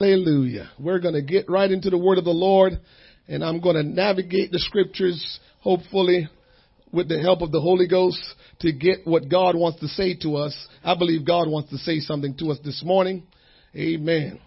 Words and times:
Hallelujah. 0.00 0.72
We're 0.76 0.98
going 0.98 1.14
to 1.14 1.22
get 1.22 1.48
right 1.48 1.70
into 1.70 1.88
the 1.88 1.96
word 1.96 2.18
of 2.18 2.24
the 2.24 2.30
Lord 2.30 2.80
and 3.28 3.44
I'm 3.44 3.60
going 3.60 3.76
to 3.76 3.84
navigate 3.84 4.50
the 4.50 4.58
scriptures, 4.58 5.38
hopefully 5.60 6.28
with 6.92 7.08
the 7.08 7.20
help 7.20 7.42
of 7.42 7.52
the 7.52 7.60
Holy 7.60 7.86
Ghost 7.86 8.20
to 8.60 8.72
get 8.72 9.06
what 9.06 9.28
God 9.28 9.54
wants 9.54 9.78
to 9.80 9.86
say 9.86 10.16
to 10.22 10.34
us. 10.34 10.56
I 10.82 10.98
believe 10.98 11.24
God 11.24 11.48
wants 11.48 11.70
to 11.70 11.78
say 11.78 12.00
something 12.00 12.36
to 12.38 12.50
us 12.50 12.58
this 12.64 12.82
morning. 12.84 13.22
Amen. 13.76 14.40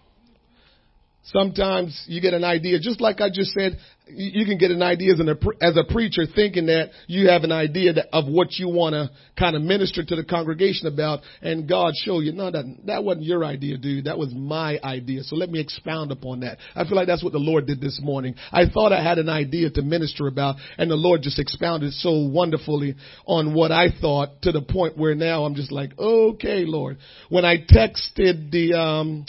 Sometimes 1.24 2.04
you 2.06 2.22
get 2.22 2.32
an 2.32 2.44
idea, 2.44 2.78
just 2.78 3.00
like 3.00 3.20
I 3.20 3.28
just 3.28 3.50
said, 3.50 3.78
you 4.06 4.46
can 4.46 4.56
get 4.56 4.70
an 4.70 4.82
idea 4.82 5.12
as, 5.12 5.20
an, 5.20 5.28
as 5.60 5.76
a 5.76 5.84
preacher 5.84 6.22
thinking 6.34 6.66
that 6.66 6.90
you 7.06 7.28
have 7.28 7.44
an 7.44 7.52
idea 7.52 7.92
that, 7.92 8.06
of 8.12 8.26
what 8.26 8.52
you 8.52 8.68
want 8.68 8.94
to 8.94 9.10
kind 9.38 9.54
of 9.54 9.60
minister 9.60 10.02
to 10.02 10.16
the 10.16 10.24
congregation 10.24 10.86
about 10.86 11.20
and 11.42 11.68
God 11.68 11.92
show 11.96 12.20
you, 12.20 12.32
no, 12.32 12.50
that, 12.50 12.64
that 12.86 13.04
wasn't 13.04 13.26
your 13.26 13.44
idea, 13.44 13.76
dude. 13.76 14.06
That 14.06 14.16
was 14.16 14.32
my 14.34 14.78
idea. 14.82 15.22
So 15.22 15.36
let 15.36 15.50
me 15.50 15.60
expound 15.60 16.12
upon 16.12 16.40
that. 16.40 16.56
I 16.74 16.84
feel 16.84 16.96
like 16.96 17.06
that's 17.06 17.22
what 17.22 17.34
the 17.34 17.38
Lord 17.38 17.66
did 17.66 17.80
this 17.80 18.00
morning. 18.02 18.34
I 18.50 18.62
thought 18.72 18.94
I 18.94 19.02
had 19.02 19.18
an 19.18 19.28
idea 19.28 19.68
to 19.70 19.82
minister 19.82 20.28
about 20.28 20.56
and 20.78 20.90
the 20.90 20.96
Lord 20.96 21.20
just 21.20 21.38
expounded 21.38 21.92
so 21.92 22.28
wonderfully 22.28 22.96
on 23.26 23.52
what 23.52 23.70
I 23.70 23.88
thought 24.00 24.40
to 24.42 24.52
the 24.52 24.62
point 24.62 24.96
where 24.96 25.14
now 25.14 25.44
I'm 25.44 25.56
just 25.56 25.72
like, 25.72 25.98
okay, 25.98 26.64
Lord. 26.64 26.96
When 27.28 27.44
I 27.44 27.58
texted 27.58 28.50
the, 28.50 28.72
um, 28.78 29.26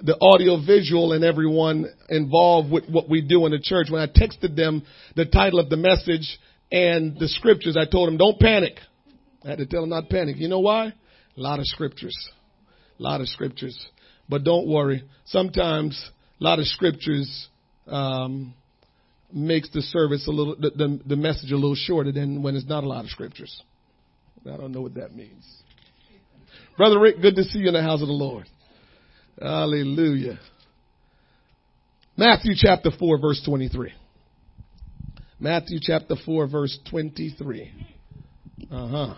the 0.00 0.16
audio 0.20 0.64
visual 0.64 1.12
and 1.12 1.24
everyone 1.24 1.86
involved 2.08 2.70
with 2.70 2.88
what 2.88 3.08
we 3.08 3.22
do 3.22 3.46
in 3.46 3.52
the 3.52 3.58
church. 3.60 3.88
When 3.90 4.02
I 4.02 4.06
texted 4.06 4.56
them 4.56 4.82
the 5.14 5.24
title 5.24 5.58
of 5.58 5.70
the 5.70 5.76
message 5.76 6.38
and 6.70 7.18
the 7.18 7.28
scriptures, 7.28 7.76
I 7.78 7.86
told 7.86 8.08
them, 8.08 8.16
don't 8.16 8.38
panic. 8.38 8.74
I 9.44 9.50
had 9.50 9.58
to 9.58 9.66
tell 9.66 9.80
them 9.80 9.90
not 9.90 10.08
panic. 10.08 10.36
You 10.38 10.48
know 10.48 10.60
why? 10.60 10.86
A 10.86 11.40
lot 11.40 11.58
of 11.58 11.66
scriptures. 11.66 12.16
A 12.98 13.02
lot 13.02 13.20
of 13.20 13.28
scriptures. 13.28 13.78
But 14.28 14.44
don't 14.44 14.68
worry. 14.68 15.04
Sometimes 15.26 16.10
a 16.40 16.44
lot 16.44 16.58
of 16.58 16.66
scriptures, 16.66 17.48
um, 17.86 18.54
makes 19.32 19.68
the 19.70 19.82
service 19.82 20.26
a 20.28 20.30
little, 20.30 20.56
the, 20.56 20.70
the, 20.70 21.00
the 21.06 21.16
message 21.16 21.50
a 21.52 21.56
little 21.56 21.74
shorter 21.74 22.12
than 22.12 22.42
when 22.42 22.56
it's 22.56 22.66
not 22.66 22.84
a 22.84 22.88
lot 22.88 23.04
of 23.04 23.10
scriptures. 23.10 23.62
I 24.50 24.56
don't 24.56 24.72
know 24.72 24.80
what 24.80 24.94
that 24.94 25.14
means. 25.14 25.44
Brother 26.76 27.00
Rick, 27.00 27.20
good 27.20 27.36
to 27.36 27.44
see 27.44 27.60
you 27.60 27.68
in 27.68 27.74
the 27.74 27.82
house 27.82 28.02
of 28.02 28.08
the 28.08 28.14
Lord. 28.14 28.46
Hallelujah. 29.40 30.38
Matthew 32.16 32.54
chapter 32.56 32.90
4 32.90 33.20
verse 33.20 33.42
23. 33.44 33.92
Matthew 35.38 35.78
chapter 35.82 36.14
4 36.24 36.48
verse 36.48 36.78
23. 36.90 37.72
Uh-huh. 38.70 39.14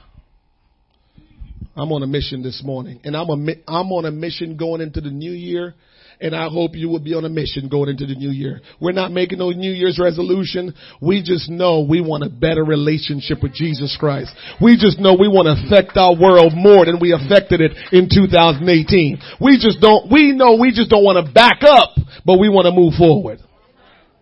I'm 1.77 1.93
on 1.93 2.03
a 2.03 2.09
mission 2.09 2.43
this 2.43 2.61
morning 2.65 3.01
and 3.05 3.17
I'm 3.17 3.29
a, 3.29 3.53
I'm 3.69 3.93
on 3.93 4.05
a 4.05 4.11
mission 4.11 4.57
going 4.57 4.81
into 4.81 5.01
the 5.01 5.11
new 5.11 5.31
year 5.31 5.75
and 6.21 6.35
I 6.35 6.49
hope 6.49 6.75
you 6.75 6.89
will 6.89 7.01
be 7.01 7.15
on 7.15 7.25
a 7.25 7.29
mission 7.29 7.69
going 7.69 7.89
into 7.89 8.07
the 8.07 8.15
new 8.15 8.31
year. 8.31 8.61
We're 8.81 8.93
not 8.93 9.13
making 9.13 9.39
no 9.39 9.51
New 9.51 9.71
Year's 9.71 10.01
resolution. 10.03 10.75
We 11.01 11.23
just 11.23 11.49
know 11.49 11.87
we 11.89 12.01
want 12.01 12.25
a 12.25 12.29
better 12.29 12.65
relationship 12.65 13.43
with 13.43 13.55
Jesus 13.55 13.97
Christ. 13.99 14.33
We 14.61 14.77
just 14.77 14.99
know 14.99 15.17
we 15.19 15.29
want 15.29 15.47
to 15.47 15.55
affect 15.67 15.97
our 15.97 16.19
world 16.19 16.53
more 16.57 16.85
than 16.85 16.99
we 17.01 17.13
affected 17.13 17.61
it 17.61 17.73
in 17.93 18.09
2018. 18.13 19.19
We 19.41 19.59
just 19.63 19.81
don't, 19.81 20.11
we 20.11 20.33
know 20.33 20.59
we 20.61 20.73
just 20.73 20.91
don't 20.91 21.05
want 21.05 21.25
to 21.25 21.33
back 21.33 21.63
up, 21.63 21.91
but 22.27 22.39
we 22.39 22.49
want 22.49 22.67
to 22.67 22.73
move 22.73 22.95
forward. 22.95 23.39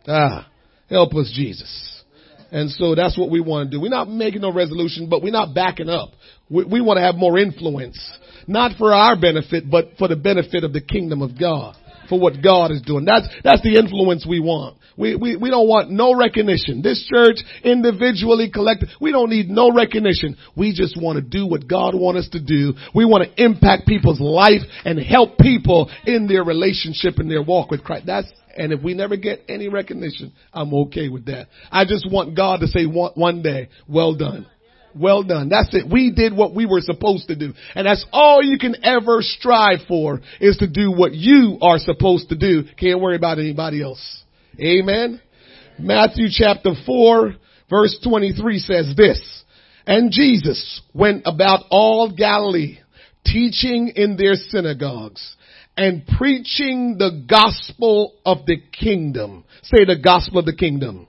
Ah, 0.07 0.47
help 0.91 1.15
us 1.15 1.33
Jesus. 1.35 2.03
And 2.53 2.71
so 2.71 2.95
that's 2.95 3.19
what 3.19 3.31
we 3.31 3.41
want 3.41 3.71
to 3.71 3.77
do. 3.77 3.81
We're 3.81 3.89
not 3.89 4.09
making 4.09 4.43
no 4.43 4.53
resolution, 4.53 5.09
but 5.09 5.23
we're 5.23 5.33
not 5.33 5.55
backing 5.55 5.89
up. 5.89 6.11
We, 6.49 6.65
we 6.65 6.81
want 6.81 6.99
to 6.99 7.03
have 7.03 7.17
more 7.17 7.39
influence. 7.39 7.99
Not 8.47 8.77
for 8.79 8.93
our 8.93 9.19
benefit, 9.19 9.69
but 9.69 9.97
for 9.99 10.07
the 10.07 10.15
benefit 10.15 10.63
of 10.63 10.73
the 10.73 10.81
kingdom 10.81 11.23
of 11.23 11.39
God 11.39 11.75
for 12.09 12.19
what 12.19 12.43
God 12.43 12.71
is 12.71 12.83
doing. 12.83 13.05
That's, 13.05 13.29
that's 13.43 13.63
the 13.63 13.77
influence 13.77 14.27
we 14.29 14.41
want. 14.41 14.79
We, 14.97 15.15
we, 15.15 15.37
we 15.37 15.51
don't 15.51 15.69
want 15.69 15.91
no 15.91 16.15
recognition. 16.17 16.81
This 16.83 17.07
church, 17.13 17.37
individually, 17.63 18.51
collected, 18.51 18.89
we 19.01 19.13
don't 19.13 19.31
need 19.31 19.49
no 19.49 19.71
recognition. 19.71 20.37
We 20.57 20.73
just 20.73 20.97
want 21.01 21.17
to 21.17 21.23
do 21.23 21.47
what 21.47 21.69
God 21.69 21.95
wants 21.95 22.27
us 22.27 22.31
to 22.31 22.43
do. 22.43 22.75
We 22.95 23.05
want 23.05 23.25
to 23.25 23.45
impact 23.45 23.87
people's 23.87 24.21
life 24.21 24.63
and 24.85 24.99
help 24.99 25.39
people 25.39 25.91
in 26.07 26.27
their 26.27 26.45
relationship 26.45 27.19
and 27.19 27.31
their 27.31 27.43
walk 27.43 27.71
with 27.71 27.85
Christ. 27.85 28.07
That's, 28.07 28.33
and 28.57 28.73
if 28.73 28.83
we 28.83 28.95
never 28.95 29.17
get 29.17 29.43
any 29.49 29.69
recognition, 29.69 30.33
I'm 30.53 30.73
okay 30.75 31.09
with 31.11 31.27
that. 31.27 31.49
I 31.71 31.85
just 31.85 32.11
want 32.11 32.35
God 32.35 32.61
to 32.61 32.67
say 32.67 32.87
one, 32.87 33.13
one 33.15 33.43
day, 33.43 33.69
well 33.87 34.15
done. 34.15 34.47
Well 34.99 35.23
done. 35.23 35.49
That's 35.49 35.75
it. 35.75 35.91
We 35.91 36.13
did 36.13 36.35
what 36.35 36.55
we 36.55 36.67
were 36.67 36.81
supposed 36.81 37.29
to 37.29 37.37
do. 37.37 37.53
And 37.75 37.87
that's 37.87 38.05
all 38.13 38.43
you 38.43 38.59
can 38.59 38.85
ever 38.85 39.19
strive 39.21 39.81
for 39.89 40.21
is 40.41 40.57
to 40.59 40.67
do 40.67 40.91
what 40.91 41.13
you 41.13 41.59
are 41.61 41.79
supposed 41.79 42.31
to 42.31 42.37
do. 42.37 42.65
Can't 42.79 43.01
worry 43.01 43.17
about 43.17 43.39
anybody 43.39 43.83
else. 43.83 44.25
Amen. 44.61 45.21
Matthew 45.79 46.29
chapter 46.31 46.71
4 46.87 47.35
verse 47.69 47.99
23 48.03 48.59
says 48.59 48.95
this, 48.97 49.45
and 49.87 50.11
Jesus 50.11 50.81
went 50.95 51.23
about 51.27 51.65
all 51.71 52.13
Galilee 52.13 52.79
teaching 53.25 53.93
in 53.95 54.17
their 54.17 54.35
synagogues 54.35 55.37
and 55.77 56.07
preaching 56.19 56.97
the 56.99 57.25
gospel 57.29 58.15
of 58.25 58.47
the 58.47 58.57
kingdom. 58.73 59.45
Say 59.63 59.85
the 59.85 59.99
gospel 60.03 60.39
of 60.39 60.47
the 60.47 60.57
kingdom 60.57 61.07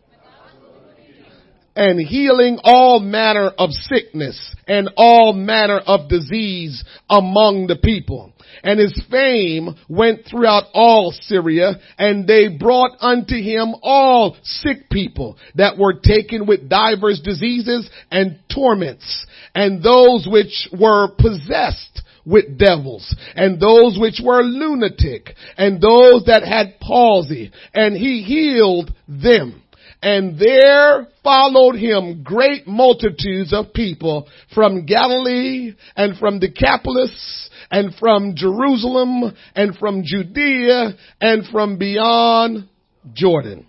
and 1.77 1.99
healing 1.99 2.57
all 2.63 2.99
manner 2.99 3.51
of 3.55 3.69
sickness 3.71 4.55
and 4.67 4.89
all 4.97 5.31
manner 5.31 5.77
of 5.77 6.09
disease 6.09 6.83
among 7.07 7.67
the 7.67 7.75
people. 7.75 8.33
And 8.63 8.79
his 8.79 8.99
fame 9.11 9.75
went 9.87 10.25
throughout 10.25 10.63
all 10.73 11.11
Syria, 11.11 11.73
and 11.99 12.27
they 12.27 12.47
brought 12.47 12.97
unto 12.99 13.35
him 13.35 13.75
all 13.83 14.35
sick 14.41 14.89
people 14.89 15.37
that 15.53 15.77
were 15.77 15.99
taken 16.03 16.47
with 16.47 16.67
divers 16.67 17.21
diseases 17.21 17.87
and 18.09 18.39
torments, 18.51 19.27
and 19.53 19.83
those 19.83 20.27
which 20.27 20.67
were 20.77 21.09
possessed 21.19 22.01
with 22.25 22.57
devils, 22.57 23.15
and 23.35 23.59
those 23.59 23.99
which 23.99 24.19
were 24.23 24.41
lunatic, 24.41 25.35
and 25.57 25.79
those 25.79 26.25
that 26.25 26.41
had 26.43 26.79
palsy, 26.79 27.51
and 27.73 27.95
he 27.95 28.23
healed 28.23 28.91
them. 29.07 29.61
And 30.01 30.37
there 30.39 31.07
followed 31.23 31.75
him 31.75 32.23
great 32.23 32.67
multitudes 32.67 33.51
of 33.51 33.73
people 33.73 34.27
from 34.53 34.85
Galilee 34.85 35.73
and 35.95 36.17
from 36.17 36.39
Decapolis 36.39 37.49
and 37.71 37.93
from 37.95 38.35
Jerusalem 38.35 39.35
and 39.55 39.75
from 39.77 40.03
Judea 40.05 40.95
and 41.19 41.47
from 41.47 41.77
beyond 41.77 42.69
Jordan. 43.13 43.65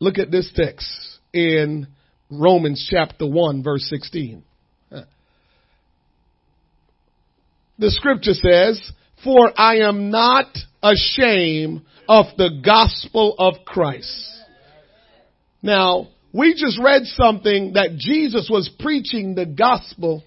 Look 0.00 0.18
at 0.18 0.30
this 0.30 0.50
text 0.54 0.88
in 1.32 1.86
Romans 2.30 2.88
chapter 2.90 3.26
1 3.26 3.62
verse 3.62 3.86
16. 3.90 4.42
The 7.80 7.90
scripture 7.92 8.34
says, 8.34 8.90
for 9.22 9.52
I 9.56 9.76
am 9.78 10.10
not 10.10 10.46
ashamed 10.82 11.82
of 12.08 12.26
the 12.36 12.60
gospel 12.64 13.34
of 13.38 13.64
Christ. 13.66 14.26
Now, 15.62 16.08
we 16.32 16.54
just 16.54 16.80
read 16.82 17.02
something 17.04 17.74
that 17.74 17.96
Jesus 17.96 18.48
was 18.50 18.70
preaching 18.80 19.34
the 19.34 19.46
gospel 19.46 20.24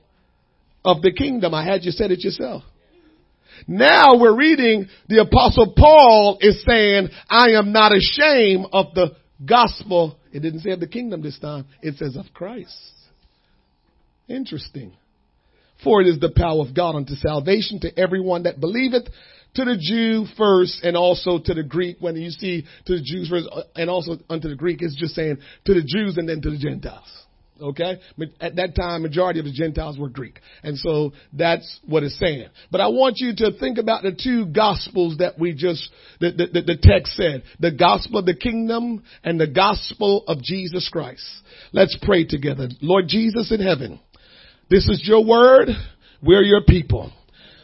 of 0.85 1.01
the 1.01 1.11
kingdom. 1.11 1.53
I 1.53 1.65
had 1.65 1.83
you 1.83 1.91
said 1.91 2.11
it 2.11 2.23
yourself. 2.23 2.63
Now 3.67 4.17
we're 4.17 4.35
reading 4.35 4.87
the 5.07 5.21
apostle 5.21 5.73
Paul 5.77 6.37
is 6.41 6.63
saying, 6.65 7.09
I 7.29 7.51
am 7.51 7.71
not 7.71 7.91
ashamed 7.95 8.67
of 8.73 8.93
the 8.95 9.15
gospel. 9.45 10.17
It 10.31 10.39
didn't 10.39 10.61
say 10.61 10.71
of 10.71 10.79
the 10.79 10.87
kingdom 10.87 11.21
this 11.21 11.37
time. 11.39 11.65
It 11.81 11.97
says 11.97 12.15
of 12.15 12.33
Christ. 12.33 12.75
Interesting. 14.27 14.93
For 15.83 16.01
it 16.01 16.07
is 16.07 16.19
the 16.19 16.31
power 16.35 16.61
of 16.61 16.75
God 16.75 16.95
unto 16.95 17.13
salvation 17.15 17.79
to 17.81 17.99
everyone 17.99 18.43
that 18.43 18.59
believeth, 18.59 19.07
to 19.55 19.65
the 19.65 19.77
Jew 19.79 20.25
first 20.37 20.83
and 20.83 20.95
also 20.95 21.39
to 21.39 21.53
the 21.53 21.63
Greek. 21.63 21.97
When 21.99 22.15
you 22.15 22.29
see 22.29 22.65
to 22.85 22.93
the 22.97 23.03
Jews 23.03 23.29
first 23.29 23.47
and 23.75 23.89
also 23.89 24.17
unto 24.29 24.49
the 24.49 24.55
Greek, 24.55 24.81
it's 24.81 24.95
just 24.95 25.15
saying 25.15 25.37
to 25.65 25.73
the 25.73 25.83
Jews 25.83 26.17
and 26.17 26.27
then 26.27 26.41
to 26.41 26.49
the 26.49 26.57
Gentiles. 26.57 27.07
Okay? 27.61 27.99
At 28.39 28.55
that 28.55 28.75
time, 28.75 29.03
majority 29.03 29.39
of 29.39 29.45
the 29.45 29.51
Gentiles 29.51 29.97
were 29.97 30.09
Greek. 30.09 30.39
And 30.63 30.77
so 30.77 31.13
that's 31.31 31.79
what 31.85 32.01
it's 32.03 32.17
saying. 32.17 32.47
But 32.71 32.81
I 32.81 32.87
want 32.87 33.17
you 33.17 33.35
to 33.35 33.51
think 33.59 33.77
about 33.77 34.01
the 34.01 34.11
two 34.11 34.47
gospels 34.47 35.17
that 35.19 35.37
we 35.37 35.53
just, 35.53 35.87
the, 36.19 36.31
the, 36.31 36.61
the 36.61 36.77
text 36.81 37.13
said. 37.15 37.43
The 37.59 37.71
gospel 37.71 38.19
of 38.19 38.25
the 38.25 38.35
kingdom 38.35 39.03
and 39.23 39.39
the 39.39 39.47
gospel 39.47 40.23
of 40.27 40.41
Jesus 40.41 40.89
Christ. 40.91 41.23
Let's 41.71 41.95
pray 42.01 42.25
together. 42.25 42.67
Lord 42.81 43.05
Jesus 43.07 43.51
in 43.51 43.61
heaven, 43.61 43.99
this 44.69 44.87
is 44.87 45.03
your 45.05 45.23
word. 45.23 45.69
We're 46.23 46.43
your 46.43 46.61
people. 46.67 47.11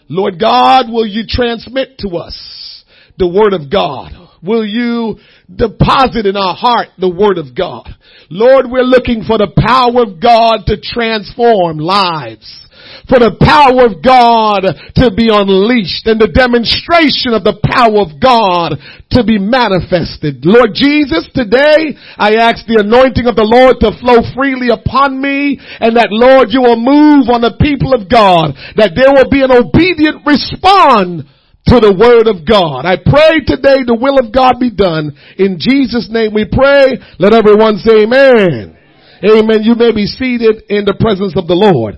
Lord 0.09 0.39
God, 0.39 0.85
will 0.89 1.05
you 1.05 1.23
transmit 1.27 1.97
to 1.99 2.09
us 2.17 2.83
the 3.17 3.27
word 3.27 3.53
of 3.53 3.71
God? 3.71 4.11
Will 4.43 4.65
you 4.65 5.17
deposit 5.53 6.25
in 6.25 6.37
our 6.37 6.55
heart 6.55 6.89
the 6.99 7.09
word 7.09 7.37
of 7.37 7.55
God? 7.55 7.89
Lord, 8.29 8.65
we're 8.69 8.83
looking 8.83 9.23
for 9.23 9.37
the 9.37 9.51
power 9.57 10.03
of 10.03 10.21
God 10.21 10.65
to 10.67 10.77
transform 10.81 11.79
lives. 11.79 12.66
For 13.07 13.19
the 13.19 13.35
power 13.39 13.87
of 13.87 14.03
God 14.03 14.67
to 14.99 15.07
be 15.15 15.31
unleashed 15.31 16.05
and 16.07 16.19
the 16.19 16.31
demonstration 16.31 17.31
of 17.31 17.47
the 17.47 17.55
power 17.63 18.03
of 18.03 18.19
God 18.19 18.75
to 19.15 19.23
be 19.23 19.39
manifested. 19.39 20.43
Lord 20.43 20.75
Jesus, 20.75 21.23
today 21.31 21.95
I 22.19 22.35
ask 22.43 22.67
the 22.67 22.83
anointing 22.83 23.25
of 23.25 23.39
the 23.39 23.47
Lord 23.47 23.79
to 23.79 23.95
flow 23.97 24.21
freely 24.35 24.69
upon 24.69 25.17
me 25.21 25.55
and 25.79 25.95
that 25.95 26.11
Lord 26.11 26.51
you 26.51 26.61
will 26.67 26.79
move 26.79 27.31
on 27.31 27.39
the 27.39 27.55
people 27.55 27.95
of 27.95 28.11
God, 28.11 28.53
that 28.75 28.93
there 28.93 29.15
will 29.15 29.31
be 29.31 29.41
an 29.41 29.55
obedient 29.55 30.27
response 30.27 31.23
to 31.67 31.83
the 31.83 31.91
word 31.91 32.31
of 32.31 32.47
God. 32.47 32.87
I 32.87 32.95
pray 32.95 33.43
today 33.43 33.83
the 33.83 33.99
will 33.99 34.19
of 34.19 34.31
God 34.31 34.59
be 34.59 34.71
done. 34.71 35.15
In 35.35 35.59
Jesus 35.59 36.07
name 36.07 36.31
we 36.31 36.47
pray. 36.47 36.95
Let 37.19 37.35
everyone 37.35 37.79
say 37.79 38.07
amen. 38.07 38.75
Amen. 39.23 39.63
You 39.63 39.75
may 39.75 39.91
be 39.91 40.05
seated 40.05 40.63
in 40.69 40.85
the 40.85 40.95
presence 40.95 41.35
of 41.35 41.47
the 41.47 41.57
Lord. 41.57 41.97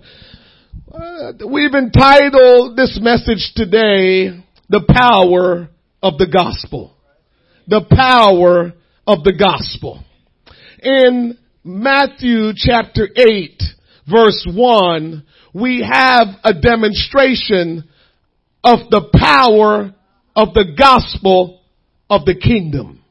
Uh, 1.00 1.32
we've 1.48 1.76
entitled 1.76 2.76
this 2.76 3.00
message 3.02 3.54
today, 3.56 4.44
the 4.68 4.84
power 4.90 5.70
of 6.04 6.18
the 6.18 6.28
gospel. 6.28 6.94
The 7.68 7.86
power 7.90 8.74
of 9.08 9.24
the 9.24 9.34
gospel. 9.34 10.04
In 10.84 11.38
Matthew 11.64 12.52
chapter 12.54 13.08
8 13.16 13.62
verse 14.12 14.46
1, 14.52 15.26
we 15.54 15.88
have 15.90 16.28
a 16.44 16.54
demonstration 16.54 17.88
of 18.62 18.90
the 18.90 19.10
power 19.18 19.96
of 20.36 20.54
the 20.54 20.76
gospel 20.78 21.62
of 22.10 22.26
the 22.26 22.36
kingdom. 22.36 23.02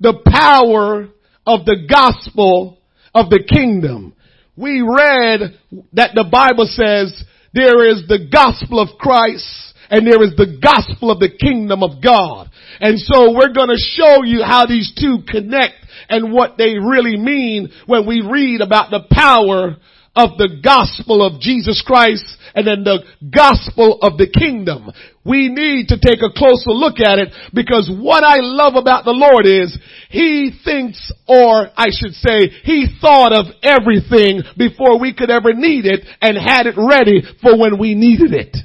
The 0.00 0.14
power 0.24 1.08
of 1.46 1.66
the 1.66 1.86
gospel 1.86 2.78
of 3.14 3.28
the 3.28 3.42
kingdom. 3.42 4.14
We 4.56 4.80
read 4.80 5.58
that 5.92 6.12
the 6.14 6.28
Bible 6.30 6.66
says 6.66 7.24
there 7.52 7.88
is 7.90 8.04
the 8.08 8.28
gospel 8.30 8.80
of 8.80 8.98
Christ 8.98 9.46
and 9.90 10.06
there 10.06 10.22
is 10.22 10.34
the 10.36 10.58
gospel 10.60 11.10
of 11.10 11.20
the 11.20 11.30
kingdom 11.30 11.82
of 11.82 12.02
God. 12.02 12.50
And 12.80 12.98
so 12.98 13.32
we're 13.32 13.52
going 13.52 13.68
to 13.68 13.78
show 13.78 14.24
you 14.24 14.42
how 14.42 14.66
these 14.66 14.92
two 14.98 15.18
connect 15.28 15.74
and 16.08 16.32
what 16.32 16.56
they 16.58 16.78
really 16.78 17.16
mean 17.16 17.70
when 17.86 18.06
we 18.06 18.20
read 18.20 18.60
about 18.60 18.90
the 18.90 19.04
power 19.10 19.76
of 20.16 20.38
the 20.38 20.60
gospel 20.64 21.24
of 21.24 21.40
Jesus 21.40 21.82
Christ 21.86 22.24
and 22.54 22.66
then 22.66 22.84
the 22.84 23.04
gospel 23.28 23.98
of 24.00 24.16
the 24.16 24.26
kingdom. 24.26 24.90
We 25.24 25.48
need 25.48 25.88
to 25.88 26.00
take 26.00 26.24
a 26.24 26.32
closer 26.32 26.72
look 26.72 27.00
at 27.00 27.18
it 27.18 27.28
because 27.52 27.90
what 27.92 28.24
I 28.24 28.40
love 28.40 28.74
about 28.74 29.04
the 29.04 29.12
Lord 29.12 29.44
is 29.44 29.76
He 30.10 30.52
thinks 30.64 31.12
or 31.26 31.68
I 31.76 31.86
should 31.90 32.14
say 32.14 32.48
He 32.64 32.86
thought 33.00 33.32
of 33.32 33.46
everything 33.62 34.42
before 34.56 34.98
we 34.98 35.12
could 35.12 35.30
ever 35.30 35.52
need 35.52 35.86
it 35.86 36.06
and 36.20 36.36
had 36.36 36.66
it 36.66 36.74
ready 36.76 37.22
for 37.42 37.58
when 37.58 37.78
we 37.78 37.94
needed 37.94 38.32
it. 38.32 38.56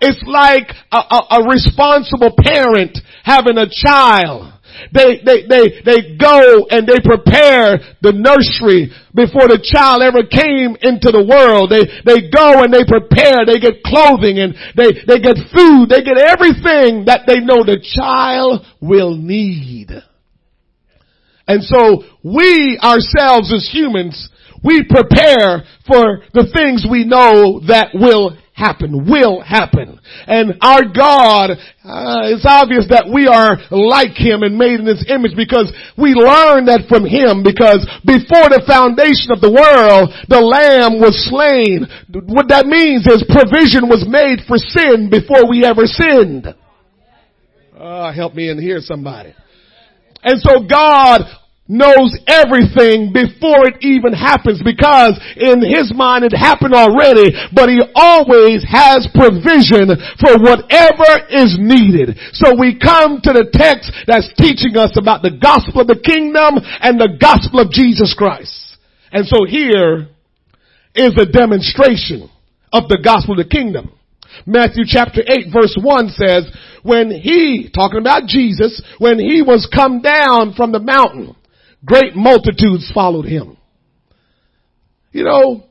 It's 0.00 0.22
like 0.26 0.70
a, 0.92 0.96
a, 0.96 1.40
a 1.40 1.48
responsible 1.48 2.34
parent 2.36 2.98
having 3.24 3.58
a 3.58 3.66
child 3.70 4.52
they, 4.92 5.20
they, 5.24 5.46
they, 5.48 5.64
they 5.84 6.16
go 6.16 6.66
and 6.70 6.86
they 6.86 7.00
prepare 7.00 7.80
the 8.02 8.12
nursery 8.12 8.92
before 9.14 9.48
the 9.48 9.60
child 9.62 10.02
ever 10.02 10.22
came 10.28 10.76
into 10.80 11.10
the 11.10 11.24
world. 11.24 11.72
They, 11.72 11.88
they 12.04 12.28
go 12.28 12.62
and 12.62 12.72
they 12.72 12.84
prepare, 12.84 13.44
they 13.46 13.58
get 13.58 13.82
clothing 13.82 14.38
and 14.38 14.54
they, 14.76 14.92
they 15.06 15.18
get 15.20 15.40
food, 15.52 15.88
they 15.88 16.04
get 16.04 16.20
everything 16.20 17.08
that 17.08 17.24
they 17.26 17.40
know 17.40 17.64
the 17.64 17.80
child 17.80 18.64
will 18.80 19.16
need. 19.16 19.90
And 21.46 21.62
so 21.62 22.02
we 22.22 22.78
ourselves 22.82 23.52
as 23.52 23.68
humans, 23.72 24.28
we 24.64 24.82
prepare 24.82 25.62
for 25.86 26.26
the 26.34 26.50
things 26.52 26.86
we 26.90 27.04
know 27.04 27.60
that 27.68 27.90
will 27.94 28.36
happen, 28.56 29.04
will 29.04 29.40
happen. 29.44 30.00
And 30.26 30.56
our 30.64 30.82
God, 30.88 31.52
uh, 31.84 32.32
it's 32.32 32.48
obvious 32.48 32.88
that 32.88 33.06
we 33.12 33.28
are 33.28 33.60
like 33.70 34.16
Him 34.16 34.42
and 34.42 34.56
made 34.56 34.80
in 34.80 34.88
His 34.88 35.04
image 35.06 35.36
because 35.36 35.70
we 35.94 36.16
learned 36.16 36.66
that 36.72 36.88
from 36.88 37.04
Him 37.04 37.44
because 37.44 37.84
before 38.02 38.48
the 38.48 38.64
foundation 38.64 39.30
of 39.30 39.44
the 39.44 39.52
world, 39.52 40.08
the 40.32 40.40
Lamb 40.40 40.98
was 40.98 41.14
slain. 41.28 41.84
What 42.10 42.48
that 42.48 42.64
means 42.64 43.04
is 43.06 43.22
provision 43.28 43.92
was 43.92 44.08
made 44.08 44.40
for 44.48 44.56
sin 44.56 45.12
before 45.12 45.44
we 45.44 45.62
ever 45.62 45.84
sinned. 45.84 46.48
Uh, 47.76 48.10
help 48.10 48.34
me 48.34 48.48
in 48.48 48.58
here 48.58 48.80
somebody. 48.80 49.36
And 50.26 50.42
so 50.42 50.66
God 50.66 51.22
knows 51.68 52.14
everything 52.26 53.10
before 53.10 53.66
it 53.66 53.82
even 53.82 54.14
happens 54.14 54.62
because 54.62 55.18
in 55.34 55.58
his 55.62 55.90
mind 55.94 56.22
it 56.22 56.34
happened 56.34 56.74
already, 56.74 57.30
but 57.54 57.68
he 57.68 57.82
always 57.94 58.62
has 58.66 59.06
provision 59.14 59.90
for 60.18 60.38
whatever 60.38 61.10
is 61.30 61.58
needed. 61.58 62.18
So 62.34 62.54
we 62.58 62.78
come 62.78 63.18
to 63.22 63.32
the 63.34 63.50
text 63.50 63.90
that's 64.06 64.30
teaching 64.38 64.76
us 64.76 64.94
about 64.98 65.22
the 65.22 65.34
gospel 65.34 65.82
of 65.82 65.86
the 65.86 65.98
kingdom 65.98 66.58
and 66.62 66.98
the 66.98 67.18
gospel 67.18 67.60
of 67.60 67.70
Jesus 67.70 68.14
Christ. 68.16 68.54
And 69.10 69.26
so 69.26 69.46
here 69.46 70.08
is 70.94 71.14
a 71.18 71.26
demonstration 71.26 72.30
of 72.72 72.88
the 72.88 72.98
gospel 73.02 73.38
of 73.38 73.46
the 73.46 73.50
kingdom. 73.50 73.95
Matthew 74.44 74.84
chapter 74.86 75.22
8 75.26 75.46
verse 75.52 75.76
1 75.80 76.08
says, 76.10 76.50
when 76.82 77.10
he, 77.10 77.70
talking 77.74 78.00
about 78.00 78.26
Jesus, 78.26 78.82
when 78.98 79.18
he 79.18 79.42
was 79.42 79.68
come 79.74 80.02
down 80.02 80.54
from 80.54 80.72
the 80.72 80.78
mountain, 80.78 81.34
great 81.84 82.14
multitudes 82.14 82.90
followed 82.94 83.26
him. 83.26 83.56
You 85.12 85.24
know, 85.24 85.65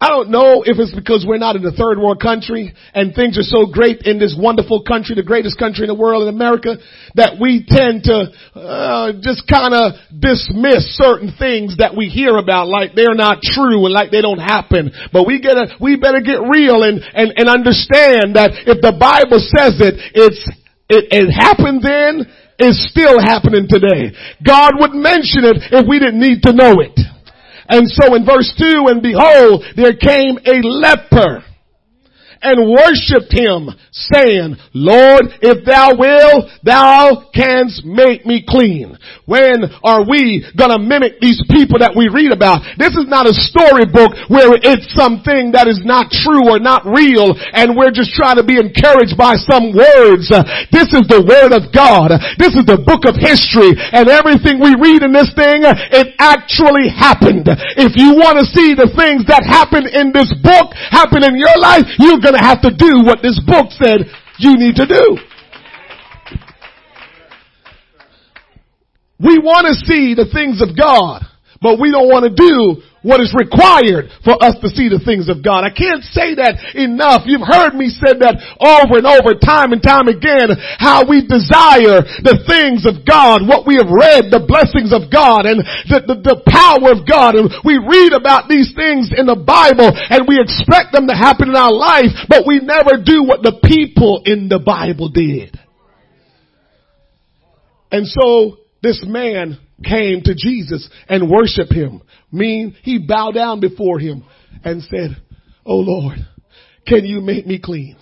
I 0.00 0.14
don't 0.14 0.30
know 0.30 0.62
if 0.62 0.78
it's 0.78 0.94
because 0.94 1.26
we're 1.26 1.42
not 1.42 1.56
in 1.56 1.66
a 1.66 1.74
third 1.74 1.98
world 1.98 2.22
country 2.22 2.72
and 2.94 3.14
things 3.14 3.34
are 3.34 3.42
so 3.42 3.66
great 3.66 4.06
in 4.06 4.22
this 4.22 4.30
wonderful 4.38 4.86
country, 4.86 5.18
the 5.18 5.26
greatest 5.26 5.58
country 5.58 5.82
in 5.82 5.90
the 5.90 5.98
world 5.98 6.22
in 6.22 6.30
America, 6.30 6.78
that 7.18 7.42
we 7.42 7.66
tend 7.66 8.06
to 8.06 8.30
uh, 8.54 9.18
just 9.18 9.42
kind 9.50 9.74
of 9.74 9.98
dismiss 10.14 10.94
certain 10.94 11.34
things 11.34 11.82
that 11.82 11.98
we 11.98 12.06
hear 12.06 12.38
about 12.38 12.70
like 12.70 12.94
they're 12.94 13.18
not 13.18 13.42
true 13.42 13.82
and 13.86 13.92
like 13.92 14.14
they 14.14 14.22
don't 14.22 14.38
happen. 14.38 14.94
But 15.12 15.26
we 15.26 15.42
get 15.42 15.58
a, 15.58 15.74
we 15.82 15.98
better 15.98 16.22
get 16.22 16.46
real 16.46 16.86
and, 16.86 17.02
and, 17.02 17.34
and 17.34 17.50
understand 17.50 18.38
that 18.38 18.54
if 18.70 18.78
the 18.78 18.94
Bible 18.94 19.42
says 19.42 19.82
it, 19.82 19.98
it's, 20.14 20.42
it, 20.86 21.10
it 21.10 21.26
happened 21.34 21.82
then, 21.82 22.22
it's 22.58 22.86
still 22.90 23.18
happening 23.18 23.66
today. 23.66 24.14
God 24.46 24.78
would 24.78 24.94
mention 24.94 25.42
it 25.42 25.74
if 25.74 25.86
we 25.90 25.98
didn't 25.98 26.22
need 26.22 26.42
to 26.42 26.54
know 26.54 26.78
it. 26.78 26.94
And 27.68 27.88
so 27.88 28.14
in 28.14 28.24
verse 28.24 28.52
2, 28.58 28.86
and 28.88 29.02
behold, 29.02 29.64
there 29.76 29.94
came 29.94 30.38
a 30.44 30.60
leper 30.66 31.44
and 32.40 32.70
worshiped 32.70 33.32
him 33.32 33.68
saying, 33.98 34.54
Lord, 34.72 35.34
if 35.42 35.66
thou 35.66 35.98
will, 35.98 36.46
thou 36.62 37.26
canst 37.34 37.84
make 37.84 38.22
me 38.24 38.46
clean. 38.46 38.94
When 39.26 39.66
are 39.82 40.06
we 40.06 40.46
gonna 40.54 40.78
mimic 40.78 41.18
these 41.20 41.42
people 41.50 41.82
that 41.82 41.98
we 41.98 42.06
read 42.06 42.30
about? 42.30 42.62
This 42.78 42.94
is 42.94 43.10
not 43.10 43.26
a 43.26 43.34
storybook 43.34 44.30
where 44.30 44.54
it's 44.54 44.86
something 44.94 45.52
that 45.52 45.66
is 45.66 45.82
not 45.82 46.14
true 46.14 46.46
or 46.46 46.62
not 46.62 46.86
real 46.86 47.34
and 47.34 47.74
we're 47.74 47.92
just 47.92 48.14
trying 48.14 48.38
to 48.38 48.46
be 48.46 48.56
encouraged 48.56 49.18
by 49.18 49.34
some 49.34 49.74
words. 49.74 50.30
This 50.70 50.94
is 50.94 51.04
the 51.10 51.26
word 51.26 51.50
of 51.50 51.74
God. 51.74 52.14
This 52.38 52.54
is 52.54 52.64
the 52.64 52.78
book 52.78 53.02
of 53.02 53.18
history 53.18 53.74
and 53.74 54.06
everything 54.06 54.62
we 54.62 54.78
read 54.78 55.02
in 55.02 55.10
this 55.10 55.34
thing, 55.34 55.66
it 55.66 56.14
actually 56.22 56.86
happened. 56.86 57.50
If 57.74 57.98
you 57.98 58.14
want 58.14 58.38
to 58.38 58.46
see 58.46 58.78
the 58.78 58.90
things 58.94 59.26
that 59.26 59.42
happen 59.42 59.90
in 59.90 60.14
this 60.14 60.30
book 60.38 60.70
happen 60.88 61.26
in 61.26 61.34
your 61.34 61.56
life, 61.58 61.84
you're 61.98 62.20
to 62.20 62.44
have 62.44 62.60
to 62.62 62.72
do 62.74 63.04
what 63.04 63.22
this 63.22 63.40
book 63.40 63.72
said 63.88 64.06
you 64.38 64.56
need 64.56 64.76
to 64.76 64.86
do. 64.86 65.18
We 69.20 69.38
want 69.38 69.66
to 69.66 69.74
see 69.74 70.14
the 70.14 70.28
things 70.32 70.62
of 70.62 70.76
God, 70.76 71.22
but 71.60 71.80
we 71.80 71.90
don't 71.90 72.06
want 72.06 72.24
to 72.24 72.30
do 72.30 72.82
what 73.02 73.22
is 73.22 73.30
required 73.36 74.10
for 74.26 74.34
us 74.42 74.58
to 74.58 74.68
see 74.70 74.90
the 74.90 75.02
things 75.02 75.30
of 75.30 75.44
God. 75.44 75.62
I 75.62 75.70
can't 75.70 76.02
say 76.02 76.34
that 76.38 76.58
enough. 76.74 77.24
You've 77.26 77.46
heard 77.46 77.74
me 77.78 77.90
say 77.90 78.18
that 78.18 78.38
over 78.58 78.98
and 78.98 79.06
over, 79.06 79.38
time 79.38 79.70
and 79.70 79.82
time 79.82 80.10
again, 80.10 80.50
how 80.78 81.06
we 81.06 81.22
desire 81.22 82.02
the 82.26 82.42
things 82.46 82.82
of 82.88 83.06
God, 83.06 83.46
what 83.46 83.66
we 83.66 83.78
have 83.78 83.90
read, 83.90 84.34
the 84.34 84.42
blessings 84.42 84.90
of 84.90 85.10
God 85.10 85.46
and 85.46 85.62
the, 85.86 85.98
the, 86.10 86.16
the 86.18 86.38
power 86.48 86.90
of 86.90 87.06
God. 87.06 87.38
And 87.38 87.50
we 87.62 87.78
read 87.78 88.12
about 88.14 88.50
these 88.50 88.74
things 88.74 89.14
in 89.14 89.30
the 89.30 89.38
Bible 89.38 89.88
and 89.94 90.26
we 90.26 90.40
expect 90.42 90.90
them 90.90 91.06
to 91.06 91.14
happen 91.14 91.54
in 91.54 91.56
our 91.56 91.72
life, 91.72 92.10
but 92.26 92.46
we 92.46 92.58
never 92.58 92.98
do 92.98 93.22
what 93.22 93.42
the 93.46 93.62
people 93.62 94.22
in 94.26 94.48
the 94.50 94.58
Bible 94.58 95.08
did. 95.08 95.54
And 97.90 98.06
so 98.06 98.58
this 98.82 99.02
man 99.06 99.58
came 99.84 100.22
to 100.22 100.34
Jesus 100.36 100.88
and 101.08 101.30
worshiped 101.30 101.72
him. 101.72 102.02
Mean 102.32 102.76
he 102.82 102.98
bowed 102.98 103.34
down 103.34 103.60
before 103.60 103.98
him 103.98 104.24
and 104.64 104.82
said, 104.82 105.16
Oh 105.64 105.76
Lord, 105.76 106.18
can 106.86 107.04
you 107.04 107.20
make 107.20 107.46
me 107.46 107.60
clean? 107.62 107.96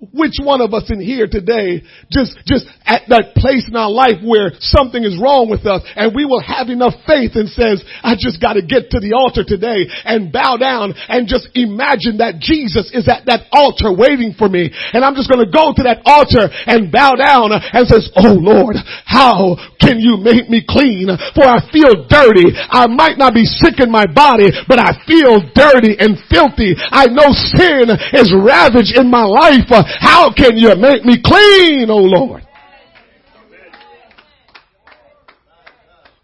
Which 0.00 0.40
one 0.40 0.64
of 0.64 0.72
us 0.72 0.88
in 0.88 1.00
here 1.00 1.28
today 1.28 1.84
just, 2.08 2.32
just 2.48 2.64
at 2.88 3.04
that 3.12 3.36
place 3.36 3.68
in 3.68 3.76
our 3.76 3.92
life 3.92 4.16
where 4.24 4.56
something 4.56 5.04
is 5.04 5.20
wrong 5.20 5.52
with 5.52 5.68
us 5.68 5.84
and 5.92 6.16
we 6.16 6.24
will 6.24 6.40
have 6.40 6.72
enough 6.72 6.96
faith 7.04 7.36
and 7.36 7.52
says, 7.52 7.84
I 8.00 8.16
just 8.16 8.40
got 8.40 8.56
to 8.56 8.64
get 8.64 8.96
to 8.96 9.00
the 9.00 9.12
altar 9.12 9.44
today 9.44 9.84
and 10.08 10.32
bow 10.32 10.56
down 10.56 10.96
and 11.08 11.28
just 11.28 11.52
imagine 11.52 12.24
that 12.24 12.40
Jesus 12.40 12.88
is 12.96 13.12
at 13.12 13.28
that 13.28 13.52
altar 13.52 13.92
waiting 13.92 14.32
for 14.32 14.48
me. 14.48 14.72
And 14.72 15.04
I'm 15.04 15.12
just 15.12 15.28
to 15.28 15.44
go 15.44 15.76
to 15.76 15.84
that 15.84 16.00
altar 16.08 16.48
and 16.48 16.88
bow 16.88 17.20
down 17.20 17.52
and 17.52 17.84
says, 17.84 18.08
Oh 18.16 18.40
Lord, 18.40 18.80
how 19.04 19.60
can 19.76 20.00
you 20.00 20.16
make 20.16 20.48
me 20.48 20.64
clean? 20.64 21.12
For 21.36 21.44
I 21.44 21.60
feel 21.68 22.08
dirty. 22.08 22.52
I 22.56 22.88
might 22.88 23.20
not 23.20 23.36
be 23.36 23.44
sick 23.44 23.80
in 23.80 23.92
my 23.92 24.08
body, 24.08 24.48
but 24.64 24.80
I 24.80 24.96
feel 25.04 25.44
dirty 25.52 25.96
and 26.00 26.16
filthy. 26.28 26.72
I 26.76 27.08
know 27.12 27.32
sin 27.32 27.92
is 28.16 28.32
ravaged 28.32 28.96
in 28.96 29.12
my 29.12 29.24
life. 29.28 29.68
How 29.98 30.32
can 30.32 30.56
you 30.56 30.74
make 30.76 31.04
me 31.04 31.20
clean, 31.24 31.88
oh 31.90 31.96
Lord? 31.96 32.42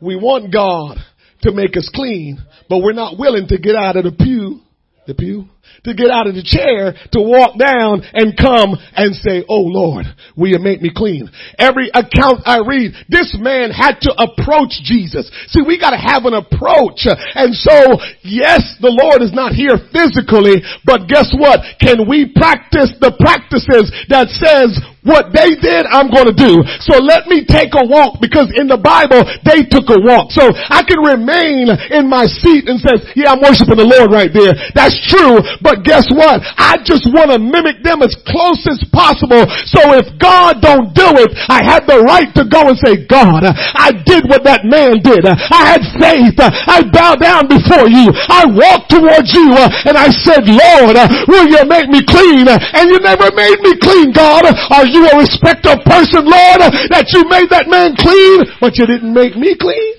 We 0.00 0.16
want 0.16 0.52
God 0.52 0.98
to 1.42 1.52
make 1.52 1.76
us 1.76 1.90
clean, 1.94 2.38
but 2.68 2.78
we're 2.78 2.92
not 2.92 3.18
willing 3.18 3.48
to 3.48 3.58
get 3.58 3.74
out 3.74 3.96
of 3.96 4.04
the 4.04 4.12
pew, 4.12 4.60
the 5.06 5.14
pew, 5.14 5.46
to 5.84 5.94
get 5.94 6.10
out 6.10 6.26
of 6.26 6.34
the 6.34 6.44
chair, 6.44 6.94
to 7.12 7.20
walk 7.20 7.58
down 7.58 8.02
and 8.14 8.36
come 8.36 8.76
and 8.96 9.14
say, 9.14 9.44
Oh 9.48 9.64
Lord, 9.66 10.06
will 10.36 10.48
you 10.48 10.58
make 10.58 10.80
me 10.80 10.90
clean? 10.94 11.28
Every 11.58 11.90
account 11.90 12.46
I 12.46 12.62
read, 12.64 12.92
this 13.08 13.36
man 13.38 13.70
had 13.70 14.00
to 14.08 14.12
approach 14.16 14.80
Jesus. 14.82 15.30
See, 15.48 15.62
we 15.62 15.78
gotta 15.78 16.00
have 16.00 16.24
an 16.24 16.34
approach. 16.34 17.06
And 17.06 17.54
so, 17.54 18.00
yes, 18.22 18.76
the 18.80 18.92
Lord 18.92 19.22
is 19.22 19.32
not 19.32 19.52
here 19.52 19.76
physically, 19.92 20.62
but 20.84 21.08
guess 21.08 21.32
what? 21.36 21.60
Can 21.80 22.08
we 22.08 22.32
practice 22.32 22.92
the 23.00 23.14
practices 23.18 23.92
that 24.08 24.28
says 24.32 24.76
what 25.06 25.30
they 25.30 25.54
did, 25.54 25.86
I'm 25.86 26.10
to 26.10 26.34
do. 26.34 26.66
So 26.82 26.98
let 26.98 27.30
me 27.30 27.46
take 27.46 27.70
a 27.78 27.86
walk 27.86 28.18
because 28.18 28.50
in 28.50 28.66
the 28.66 28.80
Bible, 28.80 29.22
they 29.46 29.62
took 29.62 29.86
a 29.86 30.00
walk. 30.02 30.34
So 30.34 30.50
I 30.50 30.82
can 30.82 30.98
remain 30.98 31.70
in 31.70 32.10
my 32.10 32.26
seat 32.26 32.66
and 32.66 32.82
says, 32.82 33.14
yeah, 33.14 33.30
I'm 33.30 33.38
worshiping 33.38 33.78
the 33.78 33.86
Lord 33.86 34.10
right 34.10 34.32
there. 34.34 34.50
That's 34.74 34.98
true. 35.06 35.38
But 35.66 35.82
guess 35.82 36.06
what? 36.14 36.38
I 36.54 36.78
just 36.86 37.10
want 37.10 37.34
to 37.34 37.42
mimic 37.42 37.82
them 37.82 37.98
as 38.06 38.14
close 38.22 38.62
as 38.70 38.78
possible. 38.94 39.42
So 39.66 39.98
if 39.98 40.06
God 40.14 40.62
don't 40.62 40.94
do 40.94 41.18
it, 41.18 41.34
I 41.50 41.66
had 41.66 41.90
the 41.90 42.06
right 42.06 42.30
to 42.38 42.46
go 42.46 42.70
and 42.70 42.78
say, 42.78 43.02
God, 43.10 43.42
I 43.42 43.90
did 44.06 44.30
what 44.30 44.46
that 44.46 44.62
man 44.62 45.02
did. 45.02 45.26
I 45.26 45.74
had 45.74 45.82
faith. 45.98 46.38
I 46.38 46.86
bowed 46.86 47.18
down 47.18 47.50
before 47.50 47.90
you. 47.90 48.14
I 48.14 48.46
walked 48.46 48.94
towards 48.94 49.34
you 49.34 49.58
and 49.58 49.98
I 49.98 50.06
said, 50.14 50.46
Lord, 50.46 50.94
will 51.26 51.50
you 51.50 51.66
make 51.66 51.90
me 51.90 52.06
clean? 52.06 52.46
And 52.46 52.86
you 52.86 53.02
never 53.02 53.34
made 53.34 53.58
me 53.58 53.74
clean, 53.82 54.14
God. 54.14 54.46
Are 54.70 54.86
you 54.86 55.02
a 55.10 55.18
respectable 55.18 55.82
person, 55.82 56.30
Lord, 56.30 56.62
that 56.94 57.10
you 57.10 57.26
made 57.26 57.50
that 57.50 57.66
man 57.66 57.98
clean, 57.98 58.54
but 58.62 58.78
you 58.78 58.86
didn't 58.86 59.10
make 59.10 59.34
me 59.34 59.58
clean? 59.58 59.94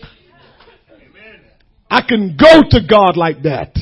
I 1.91 2.07
can 2.07 2.39
go 2.39 2.63
to 2.71 2.79
God 2.87 3.19
like 3.19 3.43
that. 3.43 3.75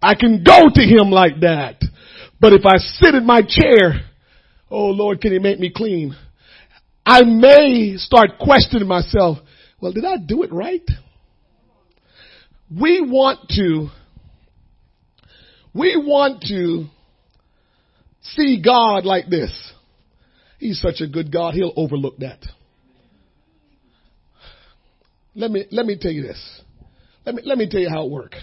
I 0.00 0.14
can 0.14 0.44
go 0.44 0.68
to 0.72 0.82
Him 0.82 1.10
like 1.10 1.40
that. 1.40 1.82
But 2.40 2.52
if 2.52 2.64
I 2.64 2.76
sit 2.78 3.14
in 3.14 3.26
my 3.26 3.42
chair, 3.42 4.00
oh 4.70 4.86
Lord, 4.86 5.20
can 5.20 5.32
he 5.32 5.38
make 5.38 5.58
me 5.58 5.72
clean? 5.74 6.14
I 7.04 7.22
may 7.22 7.94
start 7.96 8.38
questioning 8.38 8.86
myself, 8.86 9.38
well, 9.80 9.92
did 9.92 10.04
I 10.04 10.16
do 10.18 10.42
it 10.42 10.52
right? 10.52 10.86
We 12.70 13.00
want 13.00 13.48
to, 13.50 13.88
we 15.74 15.96
want 15.96 16.42
to 16.42 16.86
see 18.22 18.62
God 18.62 19.04
like 19.04 19.28
this. 19.28 19.72
He's 20.58 20.80
such 20.80 21.00
a 21.00 21.06
good 21.08 21.32
God, 21.32 21.54
he'll 21.54 21.72
overlook 21.76 22.18
that. 22.18 22.40
Let 25.34 25.50
me, 25.50 25.66
let 25.70 25.86
me 25.86 25.96
tell 25.98 26.10
you 26.10 26.22
this. 26.22 26.60
Let 27.24 27.36
me, 27.36 27.42
let 27.44 27.58
me 27.58 27.68
tell 27.70 27.80
you 27.80 27.88
how 27.88 28.04
it 28.04 28.10
works. 28.10 28.36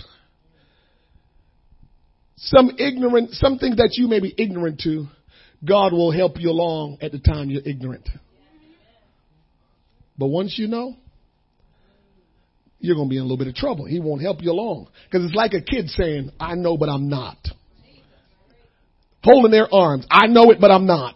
Some 2.38 2.72
ignorant, 2.78 3.32
something 3.32 3.78
that 3.78 3.92
you 3.94 4.08
may 4.08 4.20
be 4.20 4.34
ignorant 4.38 4.82
to, 4.82 5.08
God 5.64 5.94
will 5.94 6.12
help 6.12 6.40
you 6.40 6.50
along 6.50 6.98
at 7.02 7.12
the 7.12 7.20
time 7.20 7.50
you're 7.50 7.62
ignorant. 7.66 8.08
But 10.18 10.28
once 10.28 10.56
you 10.58 10.68
know, 10.68 10.96
you're 12.80 12.96
going 12.96 13.08
to 13.08 13.10
be 13.10 13.18
in 13.18 13.22
a 13.22 13.26
little 13.26 13.38
bit 13.38 13.48
of 13.48 13.56
trouble. 13.56 13.86
He 13.86 14.00
won't 14.00 14.22
help 14.22 14.42
you 14.42 14.52
along. 14.52 14.90
Because 15.06 15.26
it's 15.26 15.36
like 15.36 15.54
a 15.54 15.62
kid 15.62 15.90
saying, 15.90 16.32
I 16.40 16.56
know, 16.56 16.78
but 16.78 16.90
I'm 16.90 17.10
not. 17.10 17.38
Holding 19.24 19.52
their 19.52 19.74
arms. 19.74 20.06
I 20.12 20.28
know 20.28 20.52
it, 20.52 20.60
but 20.62 20.72
I'm 20.72 20.86
not. 20.86 21.16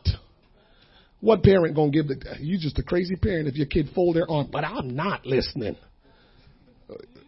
What 1.22 1.44
parent 1.44 1.76
gonna 1.76 1.92
give 1.92 2.08
the, 2.08 2.18
you 2.40 2.58
just 2.58 2.80
a 2.80 2.84
crazy 2.84 3.16
parent 3.16 3.48
if 3.48 3.56
your 3.56 3.68
kid 3.68 3.90
fold 3.94 4.16
their 4.16 4.30
arm, 4.30 4.50
but 4.52 4.64
I'm 4.64 4.96
not 4.96 5.26
listening. 5.26 5.76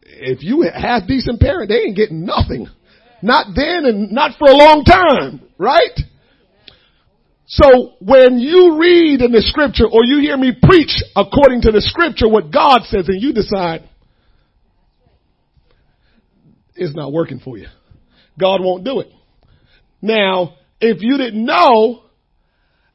If 0.04 0.44
you 0.44 0.62
half 0.62 1.08
decent 1.08 1.40
parent, 1.40 1.70
they 1.70 1.76
ain't 1.76 1.96
getting 1.96 2.26
nothing. 2.26 2.68
Not 3.22 3.48
then 3.56 3.86
and 3.86 4.12
not 4.12 4.38
for 4.38 4.50
a 4.50 4.56
long 4.56 4.84
time, 4.84 5.42
right? 5.58 5.98
So 7.48 7.94
when 8.00 8.40
you 8.40 8.80
read 8.80 9.22
in 9.22 9.32
the 9.32 9.42
scripture 9.42 9.86
or 9.86 10.06
you 10.06 10.20
hear 10.20 10.38
me 10.38 10.54
preach 10.62 11.04
according 11.16 11.64
to 11.64 11.72
the 11.72 11.82
scripture 11.82 12.30
what 12.30 12.52
God 12.52 12.84
says 12.84 13.10
and 13.10 13.22
you 13.22 13.34
decide 13.34 13.88
it's 16.76 16.96
not 16.96 17.12
working 17.12 17.40
for 17.40 17.58
you. 17.58 17.68
God 18.40 18.62
won't 18.62 18.84
do 18.84 19.02
it. 19.02 19.12
Now, 20.02 20.56
if 20.80 21.02
you 21.02 21.18
didn't 21.18 21.46
know 21.46 22.04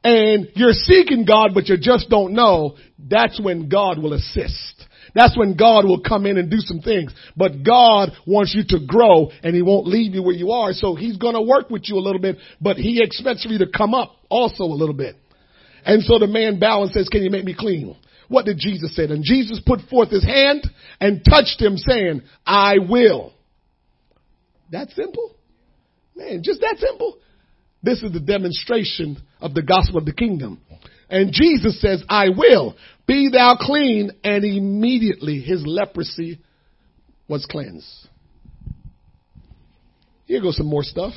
and 0.03 0.49
you're 0.55 0.73
seeking 0.73 1.25
God, 1.25 1.51
but 1.53 1.67
you 1.69 1.77
just 1.77 2.09
don't 2.09 2.33
know, 2.33 2.75
that's 2.97 3.39
when 3.39 3.69
God 3.69 4.01
will 4.01 4.13
assist. 4.13 4.76
That's 5.17 5.35
when 5.35 5.57
God 5.57 5.85
will 5.85 6.01
come 6.01 6.27
in 6.27 6.37
and 6.37 6.51
do 6.51 6.59
some 6.59 6.79
things. 6.79 7.11
But 7.35 7.63
God 7.63 8.11
wants 8.27 8.53
you 8.53 8.61
to 8.77 8.85
grow 8.85 9.31
and 9.41 9.55
He 9.55 9.63
won't 9.63 9.87
leave 9.87 10.13
you 10.13 10.21
where 10.21 10.35
you 10.35 10.51
are. 10.51 10.73
So 10.73 10.93
He's 10.93 11.17
going 11.17 11.33
to 11.33 11.41
work 11.41 11.71
with 11.71 11.89
you 11.89 11.95
a 11.95 12.05
little 12.05 12.21
bit, 12.21 12.37
but 12.61 12.77
He 12.77 13.01
expects 13.01 13.43
for 13.43 13.49
you 13.49 13.57
to 13.57 13.71
come 13.75 13.95
up 13.95 14.11
also 14.29 14.65
a 14.65 14.77
little 14.77 14.93
bit. 14.93 15.15
And 15.83 16.03
so 16.03 16.19
the 16.19 16.27
man 16.27 16.59
bowed 16.59 16.83
and 16.83 16.91
says, 16.91 17.09
can 17.09 17.23
you 17.23 17.31
make 17.31 17.45
me 17.45 17.55
clean? 17.57 17.97
What 18.27 18.45
did 18.45 18.59
Jesus 18.59 18.95
say? 18.95 19.05
And 19.05 19.23
Jesus 19.23 19.59
put 19.65 19.81
forth 19.89 20.11
his 20.11 20.23
hand 20.23 20.67
and 20.99 21.25
touched 21.25 21.59
him 21.59 21.77
saying, 21.77 22.21
I 22.45 22.75
will. 22.87 23.33
That 24.71 24.91
simple? 24.91 25.35
Man, 26.15 26.41
just 26.43 26.61
that 26.61 26.75
simple. 26.77 27.17
This 27.81 28.03
is 28.03 28.11
the 28.11 28.19
demonstration 28.19 29.17
of 29.41 29.55
the 29.55 29.63
gospel 29.63 29.97
of 29.97 30.05
the 30.05 30.13
kingdom. 30.13 30.61
And 31.09 31.31
Jesus 31.31 31.81
says, 31.81 32.03
I 32.07 32.29
will 32.29 32.75
be 33.07 33.29
thou 33.31 33.57
clean. 33.59 34.11
And 34.23 34.43
immediately 34.43 35.39
his 35.39 35.65
leprosy 35.65 36.39
was 37.27 37.45
cleansed. 37.45 38.09
Here 40.25 40.41
goes 40.41 40.57
some 40.57 40.67
more 40.67 40.83
stuff. 40.83 41.13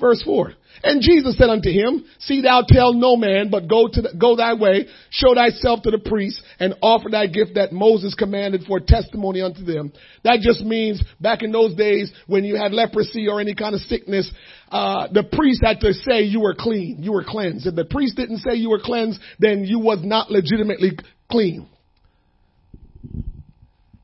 Verse 0.00 0.22
4. 0.24 0.52
And 0.82 1.02
Jesus 1.02 1.36
said 1.36 1.50
unto 1.50 1.70
him, 1.70 2.04
See 2.20 2.42
thou 2.42 2.62
tell 2.66 2.92
no 2.92 3.16
man, 3.16 3.50
but 3.50 3.68
go 3.68 3.88
to 3.88 4.02
the, 4.02 4.10
go 4.18 4.36
thy 4.36 4.54
way, 4.54 4.86
show 5.10 5.34
thyself 5.34 5.82
to 5.82 5.90
the 5.90 5.98
priest, 5.98 6.40
and 6.60 6.74
offer 6.80 7.08
thy 7.10 7.26
gift 7.26 7.54
that 7.56 7.72
Moses 7.72 8.14
commanded 8.14 8.62
for 8.66 8.78
testimony 8.78 9.40
unto 9.40 9.64
them. 9.64 9.92
That 10.22 10.38
just 10.40 10.62
means 10.62 11.02
back 11.20 11.42
in 11.42 11.50
those 11.50 11.74
days 11.74 12.12
when 12.26 12.44
you 12.44 12.56
had 12.56 12.72
leprosy 12.72 13.26
or 13.28 13.40
any 13.40 13.54
kind 13.54 13.74
of 13.74 13.80
sickness, 13.82 14.30
uh, 14.70 15.08
the 15.12 15.24
priest 15.24 15.62
had 15.64 15.80
to 15.80 15.92
say 15.92 16.22
you 16.22 16.40
were 16.40 16.54
clean, 16.56 17.02
you 17.02 17.12
were 17.12 17.24
cleansed. 17.24 17.66
If 17.66 17.74
the 17.74 17.84
priest 17.84 18.16
didn't 18.16 18.38
say 18.38 18.54
you 18.54 18.70
were 18.70 18.80
cleansed, 18.80 19.20
then 19.38 19.64
you 19.64 19.80
was 19.80 19.98
not 20.02 20.30
legitimately 20.30 20.98
clean. 21.30 21.68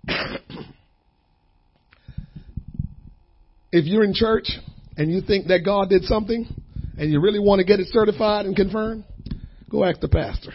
if 3.71 3.85
you're 3.87 4.05
in 4.05 4.15
church 4.15 4.51
and 4.97 5.11
you 5.11 5.21
think 5.21 5.49
that 5.49 5.65
God 5.65 5.89
did 5.89 6.05
something 6.05 6.47
and 6.99 7.11
you 7.11 7.21
really 7.21 7.41
want 7.41 7.59
to 7.59 7.65
get 7.65 7.81
it 7.81 7.89
certified 7.91 8.47
and 8.47 8.55
confirmed, 8.55 9.05
go 9.71 9.85
ask 9.85 10.01
the 10.01 10.09
pastor. 10.09 10.53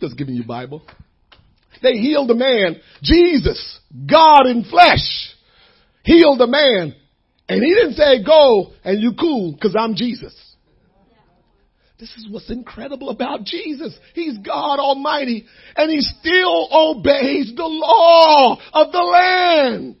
Just 0.00 0.16
giving 0.16 0.34
you 0.34 0.44
Bible. 0.44 0.82
They 1.82 1.92
healed 1.92 2.30
a 2.30 2.34
man. 2.34 2.76
Jesus, 3.02 3.80
God 4.06 4.46
in 4.46 4.64
flesh, 4.64 5.34
healed 6.04 6.40
a 6.40 6.46
man. 6.46 6.94
And 7.48 7.62
he 7.62 7.74
didn't 7.74 7.94
say, 7.94 8.22
go 8.24 8.72
and 8.84 9.02
you 9.02 9.12
cool 9.18 9.52
because 9.52 9.74
I'm 9.78 9.94
Jesus. 9.94 10.34
This 12.00 12.16
is 12.16 12.26
what's 12.30 12.50
incredible 12.50 13.10
about 13.10 13.44
Jesus. 13.44 13.94
He's 14.14 14.38
God 14.38 14.78
Almighty 14.78 15.44
and 15.76 15.90
he 15.90 16.00
still 16.00 16.68
obeys 16.72 17.52
the 17.54 17.66
law 17.66 18.58
of 18.72 18.90
the 18.90 18.98
land. 18.98 19.96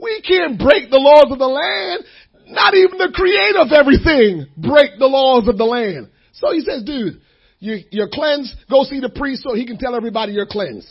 We 0.00 0.22
can't 0.26 0.58
break 0.58 0.90
the 0.90 0.96
laws 0.96 1.30
of 1.30 1.38
the 1.38 1.46
land. 1.46 2.04
Not 2.46 2.72
even 2.74 2.96
the 2.96 3.12
creator 3.12 3.58
of 3.58 3.72
everything 3.72 4.46
break 4.56 4.98
the 4.98 5.06
laws 5.06 5.48
of 5.48 5.58
the 5.58 5.66
land. 5.66 6.08
So 6.32 6.50
he 6.52 6.60
says, 6.60 6.82
dude, 6.84 7.20
you, 7.58 7.80
you're 7.90 8.08
cleansed. 8.10 8.54
Go 8.70 8.84
see 8.84 9.00
the 9.00 9.10
priest 9.10 9.42
so 9.42 9.54
he 9.54 9.66
can 9.66 9.76
tell 9.76 9.94
everybody 9.94 10.32
you're 10.32 10.46
cleansed. 10.46 10.88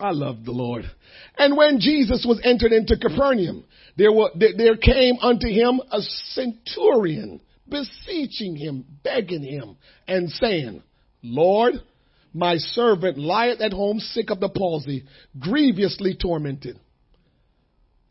I 0.00 0.10
love 0.10 0.44
the 0.44 0.50
Lord. 0.50 0.84
And 1.38 1.56
when 1.56 1.78
Jesus 1.78 2.26
was 2.28 2.40
entered 2.42 2.72
into 2.72 2.96
Capernaum, 2.98 3.64
there, 3.96 4.10
were, 4.10 4.30
there 4.34 4.76
came 4.76 5.14
unto 5.22 5.46
him 5.46 5.80
a 5.92 6.00
centurion 6.00 7.40
beseeching 7.72 8.54
him, 8.54 8.84
begging 9.02 9.42
him, 9.42 9.76
and 10.06 10.28
saying, 10.30 10.82
Lord, 11.22 11.74
my 12.32 12.56
servant 12.56 13.18
lieth 13.18 13.60
at 13.60 13.72
home 13.72 13.98
sick 13.98 14.30
of 14.30 14.38
the 14.38 14.48
palsy, 14.48 15.04
grievously 15.38 16.16
tormented. 16.20 16.78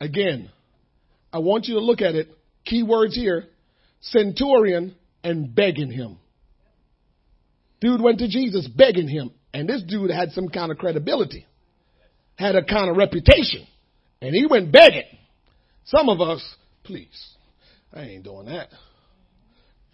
Again, 0.00 0.50
I 1.32 1.38
want 1.38 1.66
you 1.66 1.74
to 1.74 1.80
look 1.80 2.02
at 2.02 2.14
it. 2.14 2.28
Key 2.64 2.82
words 2.82 3.16
here. 3.16 3.44
Centurion 4.00 4.94
and 5.22 5.54
begging 5.54 5.90
him. 5.90 6.18
Dude 7.80 8.00
went 8.00 8.18
to 8.18 8.28
Jesus 8.28 8.68
begging 8.68 9.08
him. 9.08 9.30
And 9.54 9.68
this 9.68 9.82
dude 9.82 10.10
had 10.10 10.30
some 10.32 10.48
kind 10.48 10.72
of 10.72 10.78
credibility, 10.78 11.46
had 12.36 12.56
a 12.56 12.64
kind 12.64 12.90
of 12.90 12.96
reputation. 12.96 13.66
And 14.20 14.34
he 14.34 14.46
went 14.46 14.72
begging. 14.72 15.04
Some 15.84 16.08
of 16.08 16.20
us, 16.20 16.42
please, 16.84 17.34
I 17.92 18.02
ain't 18.02 18.24
doing 18.24 18.46
that. 18.46 18.68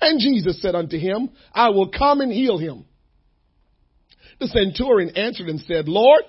And 0.00 0.20
Jesus 0.20 0.60
said 0.62 0.74
unto 0.74 0.98
him, 0.98 1.30
I 1.52 1.70
will 1.70 1.90
come 1.90 2.20
and 2.20 2.32
heal 2.32 2.58
him. 2.58 2.84
The 4.40 4.46
centurion 4.46 5.16
answered 5.16 5.48
and 5.48 5.60
said, 5.60 5.88
Lord, 5.88 6.22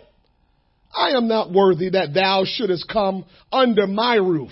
I 0.95 1.11
am 1.11 1.27
not 1.27 1.51
worthy 1.51 1.89
that 1.91 2.13
thou 2.13 2.45
shouldest 2.45 2.87
come 2.91 3.25
under 3.51 3.85
my 3.85 4.15
roof, 4.15 4.51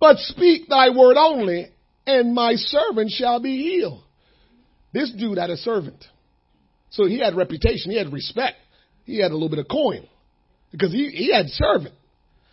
but 0.00 0.16
speak 0.18 0.68
thy 0.68 0.90
word 0.90 1.16
only, 1.18 1.68
and 2.06 2.34
my 2.34 2.54
servant 2.54 3.10
shall 3.10 3.40
be 3.40 3.62
healed. 3.62 4.02
This 4.94 5.10
dude 5.12 5.36
had 5.36 5.50
a 5.50 5.58
servant. 5.58 6.02
So 6.90 7.04
he 7.04 7.18
had 7.18 7.34
reputation, 7.34 7.90
he 7.90 7.98
had 7.98 8.12
respect, 8.12 8.56
he 9.04 9.18
had 9.18 9.30
a 9.30 9.34
little 9.34 9.50
bit 9.50 9.58
of 9.58 9.68
coin 9.68 10.08
because 10.72 10.92
he, 10.92 11.10
he 11.10 11.34
had 11.34 11.48
servant. 11.50 11.94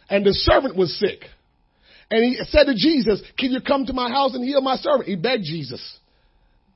And 0.10 0.26
the 0.26 0.34
servant 0.34 0.76
was 0.76 0.98
sick. 1.00 1.22
And 2.14 2.24
he 2.24 2.40
said 2.50 2.66
to 2.66 2.76
Jesus, 2.76 3.24
Can 3.40 3.52
you 3.52 3.60
come 3.60 3.88
to 3.88 3.94
my 3.94 4.08
house 4.08 4.36
and 4.36 4.44
heal 4.44 4.62
my 4.62 4.76
servant? 4.76 5.10
He 5.10 5.16
begged 5.16 5.46
Jesus. 5.46 5.82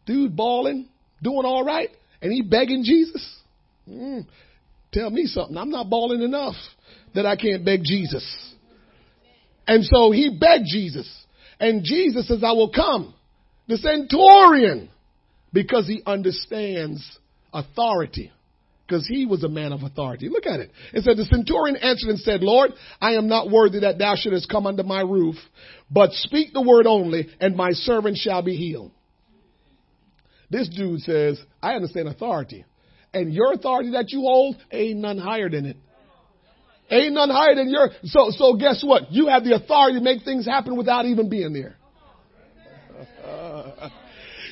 Dude 0.08 0.36
bawling, 0.36 0.88
doing 1.22 1.46
all 1.46 1.63
right, 1.63 1.89
and 2.24 2.32
he 2.34 2.41
begging 2.41 2.84
Jesus. 2.84 3.39
Mm, 3.88 4.25
tell 4.91 5.12
me 5.12 5.27
something. 5.27 5.56
I'm 5.56 5.70
not 5.70 5.91
bawling 5.91 6.24
enough 6.24 6.56
that 7.13 7.27
I 7.27 7.36
can't 7.36 7.63
beg 7.63 7.82
Jesus. 7.84 8.25
And 9.67 9.86
so 9.86 10.10
he 10.10 10.36
begged 10.39 10.65
Jesus. 10.65 11.08
And 11.60 11.84
Jesus 11.84 12.27
says, 12.27 12.44
I 12.44 12.53
will 12.53 12.72
come. 12.72 13.13
The 13.67 13.77
centurion, 13.77 14.89
because 15.53 15.86
he 15.86 16.01
understands 16.03 17.20
authority 17.53 18.32
because 18.88 19.06
he 19.06 19.25
was 19.25 19.44
a 19.44 19.50
man 19.50 19.74
of 19.74 19.84
authority. 19.84 20.29
Look 20.29 20.46
at 20.46 20.60
it. 20.62 20.72
It 20.94 21.03
said, 21.03 21.17
the 21.17 21.25
centurion 21.25 21.75
answered 21.75 22.10
and 22.10 22.20
said, 22.20 22.41
Lord, 22.41 22.72
I 23.01 23.13
am 23.13 23.27
not 23.27 23.51
worthy 23.51 23.82
that 23.82 23.98
thou 23.98 24.15
shouldest 24.15 24.50
come 24.50 24.65
under 24.65 24.84
my 24.84 25.01
roof, 25.01 25.36
but 25.91 26.12
speak 26.13 26.53
the 26.53 26.62
word 26.62 26.88
only, 26.88 27.27
and 27.39 27.56
my 27.56 27.72
servant 27.72 28.17
shall 28.17 28.41
be 28.41 28.56
healed. 28.56 28.91
This 30.50 30.70
dude 30.70 31.01
says, 31.01 31.41
I 31.62 31.74
understand 31.74 32.08
authority. 32.08 32.63
And 33.13 33.34
your 33.34 33.53
authority 33.53 33.91
that 33.91 34.12
you 34.12 34.22
hold 34.22 34.56
ain't 34.72 35.00
none 35.00 35.17
higher 35.17 35.50
than 35.50 35.65
it. 35.65 35.77
Ain't 36.89 37.13
none 37.13 37.29
higher 37.29 37.56
than 37.56 37.70
your, 37.70 37.89
so, 38.03 38.29
so 38.29 38.53
guess 38.56 38.82
what? 38.86 39.12
You 39.12 39.27
have 39.27 39.44
the 39.44 39.56
authority 39.56 40.00
to 40.00 40.03
make 40.03 40.24
things 40.24 40.46
happen 40.46 40.77
without 40.77 41.06
even 41.06 41.29
being 41.29 41.51
there. 41.51 41.75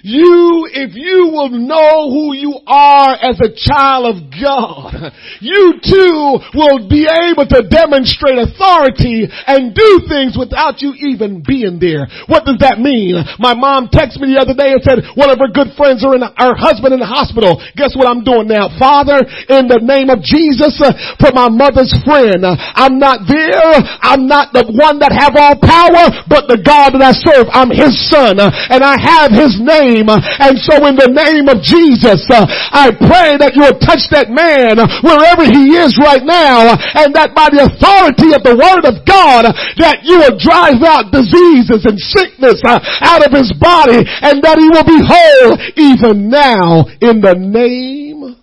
You, 0.05 0.69
if 0.69 0.93
you 0.93 1.33
will 1.33 1.49
know 1.49 2.13
who 2.13 2.37
you 2.37 2.61
are 2.69 3.17
as 3.17 3.41
a 3.41 3.49
child 3.49 4.05
of 4.05 4.29
God, 4.37 5.09
you 5.41 5.81
too 5.81 6.37
will 6.53 6.85
be 6.85 7.09
able 7.09 7.49
to 7.49 7.65
demonstrate 7.65 8.37
authority 8.37 9.25
and 9.25 9.73
do 9.73 10.05
things 10.05 10.37
without 10.37 10.85
you 10.85 10.93
even 11.09 11.41
being 11.41 11.81
there. 11.81 12.05
What 12.29 12.45
does 12.45 12.61
that 12.61 12.77
mean? 12.77 13.17
My 13.41 13.57
mom 13.57 13.89
texted 13.89 14.21
me 14.21 14.37
the 14.37 14.45
other 14.45 14.53
day 14.53 14.77
and 14.77 14.83
said 14.85 15.01
one 15.17 15.33
of 15.33 15.41
her 15.41 15.49
good 15.49 15.73
friends 15.73 16.05
are 16.05 16.13
in 16.13 16.21
her 16.21 16.53
husband 16.53 16.93
in 16.93 17.01
the 17.01 17.09
hospital. 17.09 17.57
Guess 17.73 17.97
what 17.97 18.05
I'm 18.05 18.21
doing 18.21 18.45
now? 18.45 18.69
Father, 18.77 19.25
in 19.49 19.65
the 19.65 19.81
name 19.81 20.13
of 20.13 20.21
Jesus, 20.21 20.77
uh, 20.85 20.93
for 21.17 21.33
my 21.33 21.49
mother's 21.49 21.89
friend, 22.05 22.45
uh, 22.45 22.53
I'm 22.53 23.01
not 23.01 23.25
there. 23.25 23.73
I'm 24.05 24.29
not 24.29 24.53
the 24.53 24.69
one 24.69 25.01
that 25.01 25.17
have 25.17 25.33
all 25.33 25.57
power, 25.57 26.29
but 26.29 26.45
the 26.45 26.61
God 26.61 26.93
that 26.93 27.01
I 27.01 27.17
serve. 27.25 27.49
I'm 27.49 27.73
his 27.73 27.97
son 28.13 28.37
uh, 28.37 28.53
and 28.69 28.85
I 28.85 29.01
have 29.01 29.33
his 29.33 29.57
name 29.57 29.94
name. 29.95 30.11
And 30.11 30.59
so 30.59 30.83
in 30.83 30.99
the 30.99 31.07
name 31.07 31.47
of 31.47 31.63
Jesus, 31.63 32.27
uh, 32.27 32.43
I 32.47 32.91
pray 32.91 33.39
that 33.39 33.55
you 33.55 33.63
will 33.63 33.79
touch 33.79 34.11
that 34.11 34.27
man 34.27 34.79
wherever 34.99 35.47
he 35.47 35.79
is 35.79 35.95
right 35.95 36.23
now 36.23 36.75
and 36.75 37.15
that 37.15 37.31
by 37.31 37.47
the 37.51 37.63
authority 37.63 38.35
of 38.35 38.43
the 38.43 38.55
word 38.55 38.83
of 38.83 39.07
God 39.07 39.47
that 39.79 40.03
you 40.03 40.19
will 40.19 40.35
drive 40.35 40.83
out 40.83 41.15
diseases 41.15 41.87
and 41.87 41.95
sickness 41.95 42.59
uh, 42.67 42.79
out 43.07 43.23
of 43.23 43.31
his 43.31 43.55
body 43.55 44.03
and 44.03 44.43
that 44.43 44.59
he 44.59 44.67
will 44.67 44.87
be 44.87 44.99
whole 44.99 45.55
even 45.79 46.27
now 46.27 46.83
in 46.99 47.23
the 47.23 47.35
name 47.39 48.35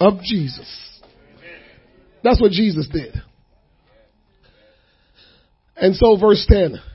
of 0.00 0.22
Jesus. 0.22 0.68
That's 2.22 2.40
what 2.40 2.52
Jesus 2.52 2.86
did. 2.88 3.14
And 5.76 5.96
so 5.96 6.16
verse 6.16 6.46
10. 6.48 6.91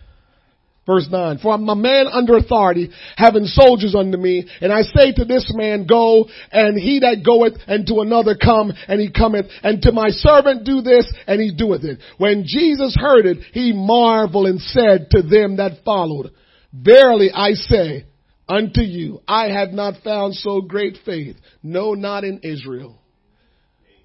Verse 0.88 1.06
9, 1.12 1.40
for 1.40 1.54
I'm 1.54 1.68
a 1.68 1.76
man 1.76 2.08
under 2.08 2.38
authority, 2.38 2.92
having 3.18 3.44
soldiers 3.44 3.94
under 3.94 4.18
me, 4.18 4.48
and 4.62 4.72
I 4.72 4.84
say 4.84 5.12
to 5.12 5.26
this 5.26 5.52
man, 5.54 5.86
go, 5.86 6.28
and 6.50 6.80
he 6.80 7.02
that 7.02 7.26
goeth, 7.26 7.60
and 7.68 7.86
to 7.88 8.00
another 8.00 8.38
come, 8.42 8.72
and 8.88 9.02
he 9.02 9.12
cometh, 9.12 9.48
and 9.64 9.82
to 9.82 9.92
my 9.92 10.08
servant 10.08 10.64
do 10.64 10.82
this, 10.82 11.14
and 11.28 11.42
he 11.42 11.54
doeth 11.54 11.84
it. 11.84 12.00
When 12.18 12.46
Jesus 12.48 12.96
heard 12.98 13.26
it, 13.26 13.40
he 13.52 13.74
marveled 13.74 14.48
and 14.48 14.62
said 14.62 15.08
to 15.12 15.22
them 15.22 15.58
that 15.58 15.84
followed, 15.84 16.32
Verily 16.72 17.32
I 17.34 17.52
say 17.52 18.06
unto 18.48 18.80
you, 18.82 19.20
I 19.28 19.50
have 19.50 19.72
not 19.72 20.02
found 20.06 20.36
so 20.36 20.62
great 20.62 21.00
faith, 21.06 21.36
no, 21.62 21.96
not 21.96 22.24
in 22.24 22.40
Israel. 22.44 22.98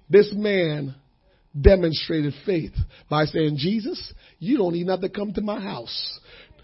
This 0.09 0.33
man 0.35 0.95
demonstrated 1.59 2.33
faith 2.45 2.73
by 3.09 3.23
saying, 3.23 3.55
Jesus, 3.57 4.13
you 4.39 4.57
don't 4.57 4.75
even 4.75 4.89
have 4.89 5.01
to 5.01 5.09
come 5.09 5.31
to 5.33 5.41
my 5.41 5.61
house. 5.61 6.19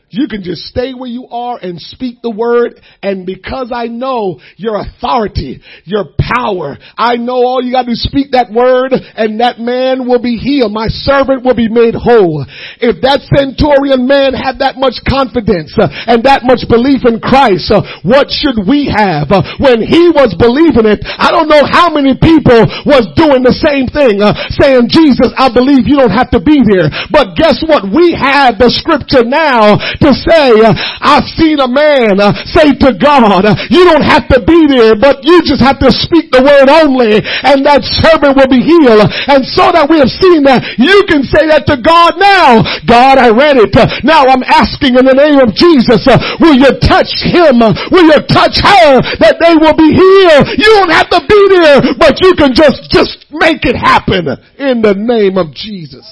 You 0.10 0.28
can 0.28 0.42
just 0.44 0.66
stay 0.66 0.94
where 0.94 1.10
you 1.10 1.28
are 1.30 1.58
and 1.62 1.80
speak 1.80 2.22
the 2.22 2.34
word. 2.34 2.82
And 3.02 3.26
because 3.26 3.72
I 3.74 3.88
know 3.88 4.40
your 4.58 4.82
authority, 4.82 5.62
your 5.86 6.06
power, 6.18 6.78
I 6.98 7.18
know 7.18 7.46
all 7.46 7.62
you 7.62 7.72
got 7.72 7.86
to 7.86 7.94
do 7.94 7.94
is 7.94 8.04
speak 8.04 8.32
that 8.34 8.50
word 8.50 8.94
and 8.94 9.40
that 9.40 9.60
man 9.60 10.10
will 10.10 10.22
be 10.22 10.38
healed. 10.38 10.74
My 10.74 10.90
servant 10.90 11.46
will 11.46 11.56
be 11.56 11.70
made 11.70 11.94
whole. 11.94 12.46
If 12.82 13.02
that 13.06 13.22
centurion 13.38 14.10
man 14.10 14.34
had 14.34 14.60
that 14.66 14.82
much 14.82 14.98
confidence 15.06 15.78
uh, 15.78 15.90
and 16.10 16.26
that 16.26 16.42
much 16.42 16.66
belief 16.66 17.06
in 17.06 17.22
Christ, 17.22 17.70
uh, 17.70 17.86
what 18.02 18.34
should 18.34 18.66
we 18.66 18.90
have? 18.90 19.30
Uh, 19.30 19.46
when 19.62 19.86
he 19.86 20.10
was 20.10 20.34
believing 20.34 20.90
it, 20.90 21.06
I 21.06 21.30
don't 21.30 21.50
know 21.50 21.66
how 21.70 21.94
many 21.94 22.18
people 22.18 22.66
was 22.86 23.06
doing 23.14 23.46
the 23.46 23.54
same 23.54 23.86
thing, 23.90 24.22
saying, 24.58 24.90
Jesus, 24.90 25.30
I 25.38 25.54
believe 25.54 25.86
you 25.86 26.02
don't 26.02 26.14
have 26.14 26.34
to 26.34 26.42
be 26.42 26.66
there. 26.66 26.90
But 27.14 27.38
guess 27.38 27.62
what? 27.62 27.86
We 27.86 28.18
have 28.18 28.58
the 28.58 28.74
scripture 28.74 29.26
now 29.26 29.78
to 30.00 30.12
say, 30.14 30.56
uh, 30.64 30.74
I've 31.00 31.28
seen 31.36 31.60
a 31.60 31.68
man 31.68 32.20
uh, 32.20 32.34
say 32.48 32.72
to 32.72 32.96
God, 32.96 33.46
uh, 33.46 33.56
you 33.70 33.84
don't 33.86 34.06
have 34.06 34.28
to 34.32 34.40
be 34.44 34.68
there, 34.68 34.96
but 34.96 35.24
you 35.24 35.44
just 35.44 35.62
have 35.62 35.80
to 35.80 35.92
speak 35.92 36.32
the 36.32 36.44
word 36.44 36.72
only 36.72 37.20
and 37.20 37.66
that 37.68 37.84
servant 38.04 38.36
will 38.36 38.50
be 38.50 38.64
healed. 38.64 39.04
And 39.28 39.44
so 39.46 39.72
that 39.72 39.88
we 39.88 40.00
have 40.00 40.12
seen 40.12 40.44
that, 40.48 40.64
you 40.80 41.06
can 41.08 41.24
say 41.24 41.48
that 41.52 41.68
to 41.68 41.78
God 41.80 42.20
now. 42.20 42.64
God, 42.88 43.20
I 43.20 43.30
read 43.32 43.60
it. 43.60 43.76
Now 44.04 44.28
I'm 44.28 44.44
asking 44.44 44.96
in 44.96 45.06
the 45.06 45.16
name 45.16 45.40
of 45.40 45.56
Jesus, 45.56 46.04
will 46.40 46.56
you 46.56 46.72
touch 46.84 47.12
him? 47.30 47.60
Will 47.92 48.08
you 48.08 48.20
touch 48.28 48.60
her 48.64 49.00
that 49.20 49.38
they 49.40 49.54
will 49.56 49.76
be 49.76 49.90
healed? 49.92 50.46
You 50.56 50.70
don't 50.80 50.94
have 50.94 51.10
to 51.12 51.22
be 51.24 51.42
there, 51.60 51.80
but 52.00 52.20
you 52.22 52.36
can 52.36 52.56
just, 52.56 52.90
just 52.92 53.26
make 53.32 53.64
it 53.66 53.76
happen 53.76 54.28
in 54.58 54.82
the 54.82 54.96
name 54.96 55.38
of 55.38 55.54
Jesus. 55.54 56.06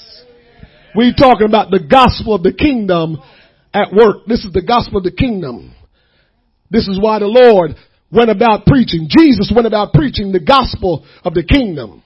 We 0.95 1.13
talking 1.13 1.45
about 1.47 1.69
the 1.69 1.79
gospel 1.79 2.33
of 2.33 2.43
the 2.43 2.53
kingdom 2.53 3.21
at 3.77 3.93
work. 3.93 4.25
This 4.25 4.43
is 4.43 4.51
the 4.51 4.63
gospel 4.63 4.97
of 4.97 5.03
the 5.03 5.11
kingdom. 5.11 5.73
This 6.69 6.87
is 6.87 6.99
why 7.01 7.19
the 7.19 7.27
Lord 7.27 7.75
went 8.11 8.29
about 8.29 8.65
preaching. 8.65 9.07
Jesus 9.09 9.51
went 9.53 9.67
about 9.67 9.93
preaching 9.93 10.31
the 10.31 10.39
gospel 10.39 11.05
of 11.23 11.33
the 11.33 11.43
kingdom. 11.43 12.03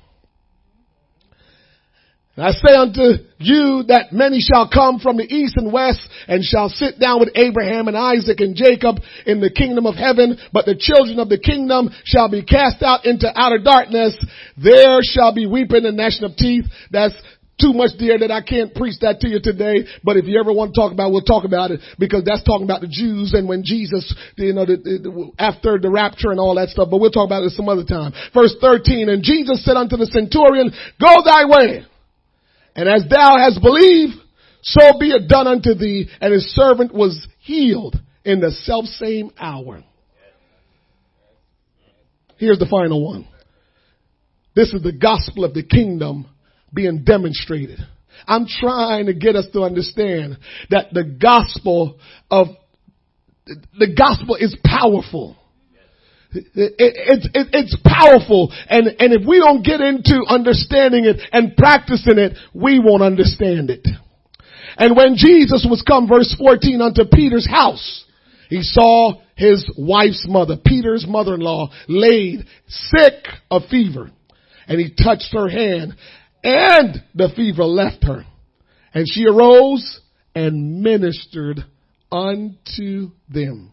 And 2.35 2.45
I 2.45 2.51
say 2.51 2.75
unto 2.75 3.23
you 3.39 3.83
that 3.89 4.13
many 4.13 4.39
shall 4.39 4.69
come 4.69 4.99
from 4.99 5.17
the 5.17 5.27
east 5.27 5.57
and 5.57 5.71
west 5.71 5.99
and 6.27 6.43
shall 6.43 6.69
sit 6.69 6.97
down 6.97 7.19
with 7.19 7.29
Abraham 7.35 7.87
and 7.87 7.97
Isaac 7.97 8.39
and 8.39 8.55
Jacob 8.55 8.97
in 9.25 9.41
the 9.41 9.51
kingdom 9.51 9.85
of 9.85 9.95
heaven, 9.95 10.37
but 10.53 10.65
the 10.65 10.79
children 10.79 11.19
of 11.19 11.27
the 11.27 11.37
kingdom 11.37 11.89
shall 12.05 12.29
be 12.29 12.41
cast 12.43 12.81
out 12.83 13.05
into 13.05 13.27
outer 13.35 13.59
darkness. 13.59 14.15
There 14.57 14.99
shall 15.03 15.35
be 15.35 15.45
weeping 15.45 15.85
and 15.85 15.97
gnashing 15.97 16.23
of 16.23 16.37
teeth. 16.37 16.65
That's 16.89 17.15
too 17.61 17.73
much 17.73 17.91
there 17.99 18.17
that 18.17 18.31
I 18.31 18.41
can't 18.41 18.73
preach 18.73 18.97
that 19.01 19.21
to 19.21 19.29
you 19.29 19.39
today. 19.39 19.85
But 20.03 20.17
if 20.17 20.25
you 20.25 20.39
ever 20.39 20.51
want 20.51 20.73
to 20.73 20.81
talk 20.81 20.91
about, 20.91 21.09
it, 21.09 21.13
we'll 21.13 21.29
talk 21.29 21.45
about 21.45 21.69
it 21.69 21.79
because 21.99 22.23
that's 22.25 22.43
talking 22.43 22.65
about 22.65 22.81
the 22.81 22.89
Jews 22.89 23.33
and 23.33 23.47
when 23.47 23.63
Jesus, 23.63 24.09
you 24.35 24.53
know, 24.53 24.65
the, 24.65 24.77
the, 24.81 25.31
after 25.37 25.77
the 25.77 25.89
rapture 25.89 26.31
and 26.31 26.39
all 26.39 26.55
that 26.55 26.69
stuff. 26.69 26.89
But 26.89 26.97
we'll 26.97 27.13
talk 27.13 27.29
about 27.29 27.43
it 27.43 27.51
some 27.51 27.69
other 27.69 27.85
time. 27.85 28.13
Verse 28.33 28.55
13, 28.59 29.09
and 29.09 29.21
Jesus 29.21 29.63
said 29.63 29.77
unto 29.77 29.95
the 29.95 30.07
centurion, 30.07 30.73
go 30.99 31.21
thy 31.23 31.45
way. 31.45 31.85
And 32.75 32.89
as 32.89 33.05
thou 33.09 33.37
hast 33.37 33.61
believed, 33.61 34.17
so 34.63 34.97
be 34.99 35.11
it 35.11 35.27
done 35.27 35.47
unto 35.47 35.73
thee. 35.75 36.09
And 36.19 36.33
his 36.33 36.49
servant 36.55 36.93
was 36.93 37.27
healed 37.39 37.95
in 38.25 38.39
the 38.39 38.51
self 38.51 38.85
same 38.85 39.31
hour. 39.37 39.83
Here's 42.37 42.59
the 42.59 42.65
final 42.65 43.05
one. 43.05 43.27
This 44.55 44.73
is 44.73 44.81
the 44.81 44.91
gospel 44.91 45.45
of 45.45 45.53
the 45.53 45.63
kingdom 45.63 46.27
being 46.73 47.03
demonstrated. 47.03 47.79
I'm 48.27 48.45
trying 48.47 49.07
to 49.07 49.13
get 49.13 49.35
us 49.35 49.47
to 49.53 49.61
understand 49.61 50.37
that 50.69 50.93
the 50.93 51.03
gospel 51.03 51.99
of 52.29 52.47
the 53.45 53.93
gospel 53.97 54.35
is 54.35 54.55
powerful. 54.63 55.35
It, 56.33 56.45
it, 56.55 57.29
it, 57.33 57.47
it's 57.51 57.77
powerful. 57.83 58.53
And, 58.69 58.87
and 58.99 59.13
if 59.13 59.27
we 59.27 59.39
don't 59.39 59.63
get 59.63 59.81
into 59.81 60.23
understanding 60.27 61.05
it 61.05 61.19
and 61.33 61.55
practicing 61.57 62.17
it, 62.17 62.37
we 62.53 62.79
won't 62.79 63.03
understand 63.03 63.69
it. 63.69 63.85
And 64.77 64.95
when 64.95 65.15
Jesus 65.15 65.67
was 65.69 65.81
come, 65.81 66.07
verse 66.07 66.33
14, 66.37 66.81
unto 66.81 67.03
Peter's 67.11 67.49
house, 67.49 68.05
he 68.49 68.61
saw 68.61 69.21
his 69.35 69.69
wife's 69.77 70.25
mother, 70.27 70.55
Peter's 70.63 71.05
mother-in-law, 71.07 71.69
laid 71.87 72.45
sick 72.67 73.25
of 73.49 73.63
fever. 73.69 74.11
And 74.67 74.79
he 74.79 74.93
touched 74.93 75.33
her 75.33 75.49
hand 75.49 75.95
and 76.43 77.03
the 77.13 77.29
fever 77.35 77.63
left 77.63 78.03
her. 78.03 78.25
And 78.93 79.05
she 79.07 79.25
arose 79.25 80.01
and 80.35 80.81
ministered 80.81 81.63
unto 82.11 83.11
them. 83.29 83.71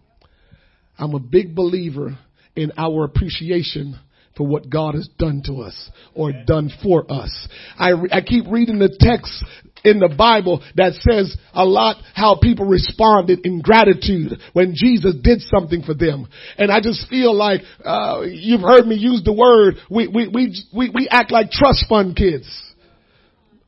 I'm 0.99 1.15
a 1.15 1.21
big 1.21 1.55
believer 1.55 2.19
in 2.57 2.73
our 2.77 3.05
appreciation 3.05 3.99
for 4.37 4.47
what 4.47 4.71
God 4.71 4.95
has 4.95 5.09
done 5.19 5.43
to 5.47 5.63
us 5.63 5.91
or 6.15 6.33
done 6.47 6.71
for 6.83 7.05
us. 7.11 7.49
I, 7.77 7.93
I 8.13 8.21
keep 8.21 8.47
reading 8.49 8.79
the 8.79 8.97
text 8.99 9.45
in 9.85 9.99
the 10.01 10.14
Bible 10.17 10.62
that 10.77 10.95
says 10.95 11.37
a 11.53 11.64
lot 11.64 11.97
how 12.14 12.38
people 12.41 12.67
responded 12.67 13.41
in 13.45 13.61
gratitude 13.61 14.38
when 14.53 14.75
Jesus 14.75 15.14
did 15.23 15.41
something 15.43 15.83
for 15.83 15.95
them. 15.95 16.27
And 16.57 16.71
I 16.71 16.81
just 16.81 17.09
feel 17.09 17.35
like, 17.35 17.62
uh, 17.85 18.23
you've 18.27 18.61
heard 18.61 18.87
me 18.87 18.97
use 18.97 19.23
the 19.25 19.33
word, 19.33 19.77
we, 19.91 20.09
we, 20.09 20.29
we, 20.29 20.55
we, 20.75 20.91
we 20.95 21.09
act 21.11 21.31
like 21.31 21.51
trust 21.51 21.87
fund 21.88 22.17
kids. 22.17 22.47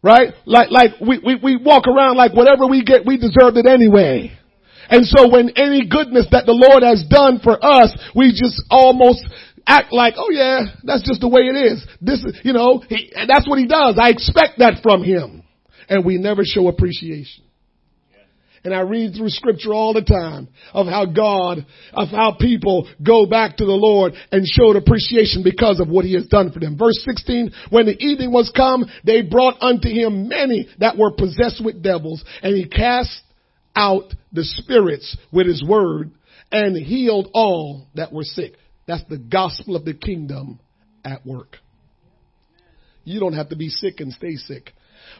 Right? 0.02 0.32
Like, 0.46 0.70
like 0.70 0.92
we, 1.00 1.18
we, 1.18 1.34
we 1.42 1.56
walk 1.56 1.84
around 1.86 2.16
like 2.16 2.32
whatever 2.34 2.66
we 2.66 2.82
get, 2.84 3.04
we 3.04 3.18
deserved 3.18 3.58
it 3.58 3.66
anyway. 3.66 4.32
And 4.88 5.06
so 5.06 5.30
when 5.30 5.50
any 5.56 5.86
goodness 5.86 6.26
that 6.32 6.46
the 6.46 6.52
Lord 6.52 6.82
has 6.82 7.04
done 7.08 7.38
for 7.44 7.62
us, 7.62 7.96
we 8.16 8.30
just 8.30 8.60
almost 8.70 9.24
act 9.66 9.92
like, 9.92 10.14
oh 10.16 10.30
yeah, 10.32 10.74
that's 10.82 11.06
just 11.06 11.20
the 11.20 11.28
way 11.28 11.42
it 11.42 11.54
is. 11.54 11.86
This 12.00 12.18
is, 12.24 12.40
you 12.42 12.52
know, 12.52 12.82
he, 12.88 13.12
that's 13.28 13.48
what 13.48 13.58
he 13.58 13.66
does. 13.66 13.98
I 14.00 14.08
expect 14.08 14.58
that 14.58 14.82
from 14.82 15.04
him. 15.04 15.44
And 15.90 16.04
we 16.04 16.16
never 16.16 16.42
show 16.44 16.68
appreciation. 16.68 17.44
And 18.62 18.74
I 18.74 18.80
read 18.80 19.14
through 19.14 19.30
scripture 19.30 19.72
all 19.72 19.94
the 19.94 20.02
time 20.02 20.48
of 20.74 20.86
how 20.86 21.06
God, 21.06 21.64
of 21.94 22.08
how 22.08 22.36
people 22.38 22.88
go 23.02 23.24
back 23.24 23.56
to 23.56 23.64
the 23.64 23.72
Lord 23.72 24.12
and 24.30 24.46
showed 24.46 24.76
appreciation 24.76 25.42
because 25.42 25.80
of 25.80 25.88
what 25.88 26.04
he 26.04 26.14
has 26.14 26.26
done 26.26 26.52
for 26.52 26.60
them. 26.60 26.76
Verse 26.76 27.02
16, 27.08 27.52
when 27.70 27.86
the 27.86 27.96
evening 27.98 28.32
was 28.32 28.52
come, 28.54 28.84
they 29.04 29.22
brought 29.22 29.60
unto 29.62 29.88
him 29.88 30.28
many 30.28 30.68
that 30.78 30.98
were 30.98 31.10
possessed 31.10 31.64
with 31.64 31.82
devils 31.82 32.22
and 32.42 32.54
he 32.54 32.68
cast 32.68 33.22
out 33.74 34.12
the 34.32 34.44
spirits 34.44 35.16
with 35.32 35.46
his 35.46 35.64
word 35.64 36.10
and 36.52 36.76
healed 36.76 37.30
all 37.32 37.86
that 37.94 38.12
were 38.12 38.24
sick. 38.24 38.52
That's 38.86 39.04
the 39.08 39.18
gospel 39.18 39.74
of 39.74 39.86
the 39.86 39.94
kingdom 39.94 40.60
at 41.02 41.24
work. 41.24 41.56
You 43.04 43.20
don't 43.20 43.32
have 43.32 43.48
to 43.48 43.56
be 43.56 43.70
sick 43.70 44.00
and 44.00 44.12
stay 44.12 44.36
sick 44.36 44.74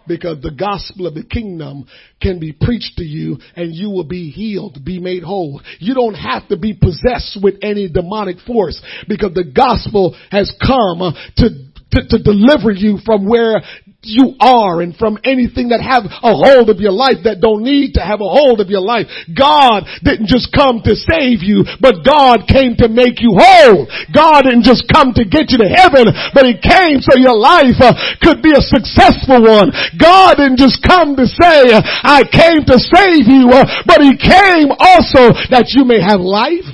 because 0.07 0.43
the 0.43 0.51
gospel 0.51 1.07
of 1.07 1.15
the 1.15 1.25
kingdom 1.25 1.87
can 2.21 2.39
be 2.39 2.53
preached 2.53 2.97
to 2.97 3.05
you 3.05 3.39
and 3.57 3.75
you 3.75 3.91
will 3.91 4.05
be 4.05 4.31
healed, 4.31 4.85
be 4.85 4.99
made 4.99 5.23
whole. 5.23 5.61
You 5.79 5.95
don't 5.95 6.15
have 6.15 6.49
to 6.49 6.57
be 6.57 6.75
possessed 6.75 7.39
with 7.43 7.57
any 7.63 7.89
demonic 7.89 8.39
force 8.47 8.81
because 9.09 9.35
the 9.35 9.45
gospel 9.45 10.17
has 10.31 10.53
come 10.61 11.15
to 11.37 11.70
to, 11.93 12.01
to, 12.07 12.19
deliver 12.23 12.71
you 12.71 12.99
from 13.05 13.27
where 13.27 13.63
you 14.03 14.33
are 14.41 14.81
and 14.81 14.97
from 14.97 15.19
anything 15.29 15.69
that 15.75 15.85
have 15.85 16.09
a 16.09 16.33
hold 16.33 16.73
of 16.73 16.81
your 16.81 16.95
life 16.95 17.21
that 17.29 17.45
don't 17.45 17.61
need 17.61 18.01
to 18.01 18.03
have 18.03 18.25
a 18.25 18.31
hold 18.31 18.63
of 18.63 18.73
your 18.73 18.81
life. 18.81 19.05
God 19.29 19.85
didn't 20.01 20.31
just 20.31 20.55
come 20.57 20.81
to 20.89 20.97
save 20.97 21.45
you, 21.45 21.69
but 21.85 22.01
God 22.01 22.49
came 22.49 22.81
to 22.81 22.89
make 22.89 23.21
you 23.21 23.37
whole. 23.37 23.85
God 24.09 24.49
didn't 24.49 24.65
just 24.65 24.89
come 24.89 25.13
to 25.21 25.25
get 25.29 25.53
you 25.53 25.61
to 25.61 25.69
heaven, 25.69 26.09
but 26.33 26.49
He 26.49 26.57
came 26.57 27.05
so 27.05 27.21
your 27.21 27.37
life 27.37 27.77
uh, 27.83 27.93
could 28.25 28.41
be 28.41 28.57
a 28.57 28.65
successful 28.65 29.45
one. 29.45 29.69
God 30.01 30.41
didn't 30.41 30.63
just 30.63 30.81
come 30.81 31.13
to 31.21 31.29
say, 31.29 31.77
I 31.77 32.25
came 32.25 32.65
to 32.65 32.79
save 32.81 33.29
you, 33.29 33.53
uh, 33.53 33.69
but 33.85 34.01
He 34.01 34.17
came 34.17 34.73
also 34.73 35.37
that 35.53 35.77
you 35.77 35.85
may 35.85 36.01
have 36.01 36.25
life 36.25 36.69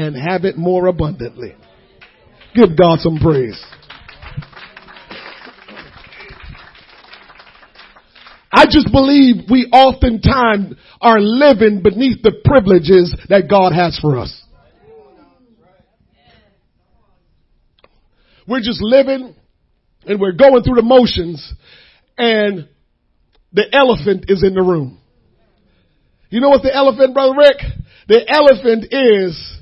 and 0.00 0.16
have 0.16 0.48
it 0.48 0.56
more 0.56 0.86
abundantly. 0.86 1.52
Give 2.54 2.72
God 2.72 3.00
some 3.00 3.18
praise. 3.20 3.60
I 8.50 8.64
just 8.64 8.90
believe 8.90 9.50
we 9.50 9.66
oftentimes 9.66 10.74
are 11.00 11.20
living 11.20 11.82
beneath 11.82 12.22
the 12.22 12.40
privileges 12.44 13.14
that 13.28 13.48
God 13.48 13.72
has 13.72 13.98
for 14.00 14.18
us. 14.18 14.42
We're 18.46 18.60
just 18.60 18.80
living 18.80 19.34
and 20.06 20.18
we're 20.18 20.32
going 20.32 20.62
through 20.62 20.76
the 20.76 20.82
motions 20.82 21.52
and 22.16 22.68
the 23.52 23.64
elephant 23.72 24.24
is 24.28 24.42
in 24.42 24.54
the 24.54 24.62
room. 24.62 24.98
You 26.30 26.40
know 26.40 26.48
what 26.48 26.62
the 26.62 26.74
elephant, 26.74 27.12
brother 27.12 27.34
Rick? 27.36 27.58
The 28.08 28.24
elephant 28.26 28.86
is, 28.90 29.58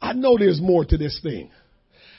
I 0.00 0.12
know 0.12 0.36
there's 0.38 0.60
more 0.60 0.84
to 0.84 0.96
this 0.98 1.18
thing. 1.22 1.50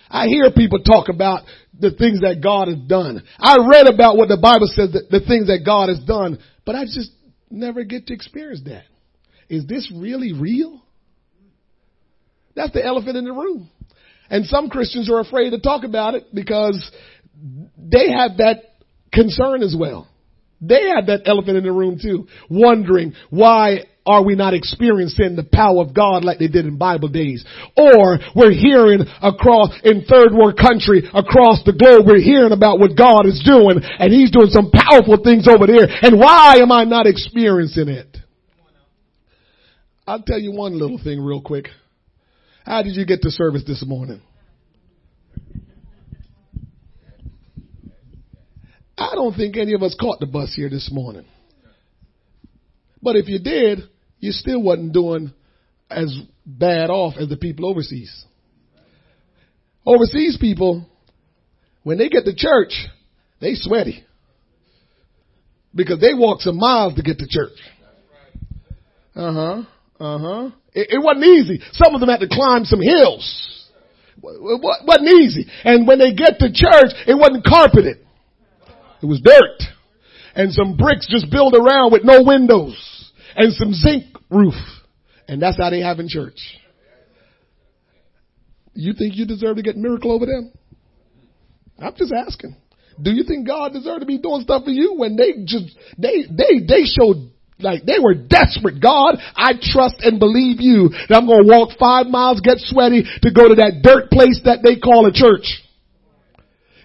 I 0.10 0.28
hear 0.28 0.52
people 0.52 0.80
talk 0.80 1.08
about 1.10 1.44
the 1.82 1.92
things 1.92 2.22
that 2.22 2.42
God 2.42 2.68
has 2.68 2.78
done. 2.78 3.24
I 3.40 3.58
read 3.70 3.88
about 3.88 4.18
what 4.18 4.30
the 4.30 4.38
Bible 4.42 4.68
says, 4.68 4.92
that 4.94 5.10
the 5.10 5.26
things 5.26 5.48
that 5.48 5.64
God 5.66 5.90
has 5.90 6.00
done, 6.00 6.40
but 6.66 6.76
I 6.76 6.84
just 6.84 7.12
never 7.50 7.84
get 7.84 8.08
to 8.08 8.14
experience 8.14 8.62
that. 8.66 8.84
Is 9.50 9.66
this 9.66 9.92
really 9.94 10.34
real? 10.34 10.82
That's 12.56 12.72
the 12.72 12.86
elephant 12.86 13.18
in 13.18 13.26
the 13.26 13.34
room. 13.34 13.70
And 14.30 14.46
some 14.46 14.70
Christians 14.70 15.10
are 15.10 15.20
afraid 15.20 15.50
to 15.50 15.60
talk 15.60 15.84
about 15.84 16.16
it 16.16 16.34
because 16.34 16.90
they 17.78 18.12
have 18.12 18.38
that 18.38 18.58
concern 19.12 19.62
as 19.62 19.76
well. 19.78 20.08
They 20.62 20.90
have 20.96 21.08
that 21.08 21.24
elephant 21.26 21.58
in 21.58 21.64
the 21.64 21.72
room 21.72 22.00
too, 22.02 22.28
wondering 22.50 23.14
why 23.30 23.86
are 24.06 24.24
we 24.24 24.36
not 24.36 24.54
experiencing 24.54 25.36
the 25.36 25.44
power 25.44 25.82
of 25.82 25.94
God 25.94 26.24
like 26.24 26.40
they 26.40 26.48
did 26.48 26.66
in 26.66 26.78
Bible 26.78 27.08
days? 27.08 27.46
Or 27.78 28.18
we're 28.36 28.52
hearing 28.52 29.06
across, 29.22 29.70
in 29.84 30.06
third 30.06 30.34
world 30.34 30.58
country, 30.58 31.06
across 31.14 31.62
the 31.66 31.74
globe, 31.78 32.08
we're 32.08 32.22
hearing 32.22 32.52
about 32.52 32.80
what 32.80 32.98
God 32.98 33.26
is 33.28 33.42
doing 33.46 33.80
and 33.82 34.12
He's 34.12 34.32
doing 34.32 34.50
some 34.50 34.72
powerful 34.72 35.22
things 35.24 35.48
over 35.48 35.68
there. 35.68 35.86
And 36.02 36.20
why 36.20 36.58
am 36.58 36.72
I 36.72 36.84
not 36.84 37.06
experiencing 37.06 37.90
it? 37.90 38.18
I'll 40.08 40.24
tell 40.24 40.40
you 40.40 40.52
one 40.52 40.78
little 40.78 41.00
thing 41.02 41.22
real 41.22 41.42
quick. 41.42 41.68
How 42.66 42.82
did 42.82 42.96
you 42.96 43.06
get 43.06 43.22
to 43.22 43.30
service 43.32 43.64
this 43.66 43.84
morning? 43.86 44.22
I 48.98 49.16
don't 49.16 49.36
think 49.36 49.58
any 49.58 49.74
of 49.74 49.84
us 49.84 49.96
caught 50.00 50.20
the 50.20 50.28
bus 50.28 50.54
here 50.56 50.70
this 50.70 50.90
morning. 50.92 51.26
But 53.02 53.16
if 53.16 53.28
you 53.28 53.40
did, 53.40 53.80
you 54.20 54.32
still 54.32 54.62
wasn't 54.62 54.94
doing 54.94 55.34
as 55.90 56.16
bad 56.46 56.90
off 56.90 57.16
as 57.20 57.30
the 57.30 57.38
people 57.38 57.66
overseas. 57.66 58.26
Overseas 59.86 60.38
people, 60.40 60.86
when 61.84 61.98
they 61.98 62.10
get 62.10 62.26
to 62.26 62.36
church, 62.36 62.74
they 63.40 63.56
sweaty. 63.56 64.04
Because 65.74 66.00
they 66.00 66.14
walk 66.14 66.42
some 66.42 66.58
miles 66.58 66.96
to 66.96 67.02
get 67.02 67.18
to 67.20 67.28
church. 67.28 67.58
Uh 69.16 69.34
huh. 69.34 69.64
Uh 70.00 70.18
huh. 70.20 70.50
It, 70.74 70.88
it 70.92 71.04
wasn't 71.04 71.26
easy. 71.26 71.62
Some 71.74 71.96
of 71.96 72.02
them 72.02 72.10
had 72.10 72.20
to 72.20 72.28
climb 72.28 72.66
some 72.66 72.82
hills. 72.82 73.48
It 74.24 74.86
wasn't 74.86 75.10
easy. 75.22 75.48
And 75.64 75.88
when 75.88 75.98
they 75.98 76.14
get 76.14 76.40
to 76.40 76.52
church, 76.54 76.94
it 77.08 77.18
wasn't 77.18 77.44
carpeted. 77.44 77.98
It 79.02 79.06
was 79.06 79.20
dirt. 79.22 79.68
And 80.36 80.52
some 80.54 80.78
bricks 80.78 81.08
just 81.10 81.30
built 81.30 81.54
around 81.56 81.92
with 81.92 82.04
no 82.04 82.24
windows 82.24 83.12
and 83.36 83.54
some 83.54 83.74
zinc 83.74 84.06
roof. 84.30 84.56
And 85.28 85.42
that's 85.42 85.58
how 85.58 85.70
they 85.70 85.82
have 85.82 86.00
in 86.00 86.08
church. 86.08 86.40
You 88.74 88.94
think 88.94 89.16
you 89.16 89.26
deserve 89.26 89.58
to 89.58 89.62
get 89.62 89.76
miracle 89.76 90.12
over 90.12 90.26
them? 90.26 90.54
I'm 91.80 91.94
just 91.96 92.14
asking. 92.14 92.56
Do 93.02 93.12
you 93.12 93.24
think 93.24 93.48
God 93.48 93.74
deserved 93.74 94.02
to 94.02 94.06
be 94.06 94.18
doing 94.18 94.42
stuff 94.42 94.64
for 94.64 94.70
you 94.70 94.96
when 94.98 95.16
they 95.16 95.44
just, 95.46 95.76
they, 95.98 96.24
they, 96.30 96.66
they 96.68 96.84
showed 96.84 97.32
like 97.60 97.86
they 97.86 98.00
were 98.02 98.14
desperate. 98.14 98.82
God, 98.82 99.18
I 99.36 99.54
trust 99.60 99.98
and 100.00 100.20
believe 100.20 100.60
you 100.60 100.90
that 100.90 101.16
I'm 101.16 101.28
going 101.28 101.44
to 101.44 101.50
walk 101.50 101.78
five 101.80 102.08
miles, 102.08 102.42
get 102.42 102.58
sweaty 102.58 103.04
to 103.04 103.32
go 103.32 103.48
to 103.48 103.56
that 103.56 103.82
dirt 103.84 104.10
place 104.10 104.42
that 104.46 104.60
they 104.64 104.78
call 104.78 105.06
a 105.06 105.14
church. 105.14 105.61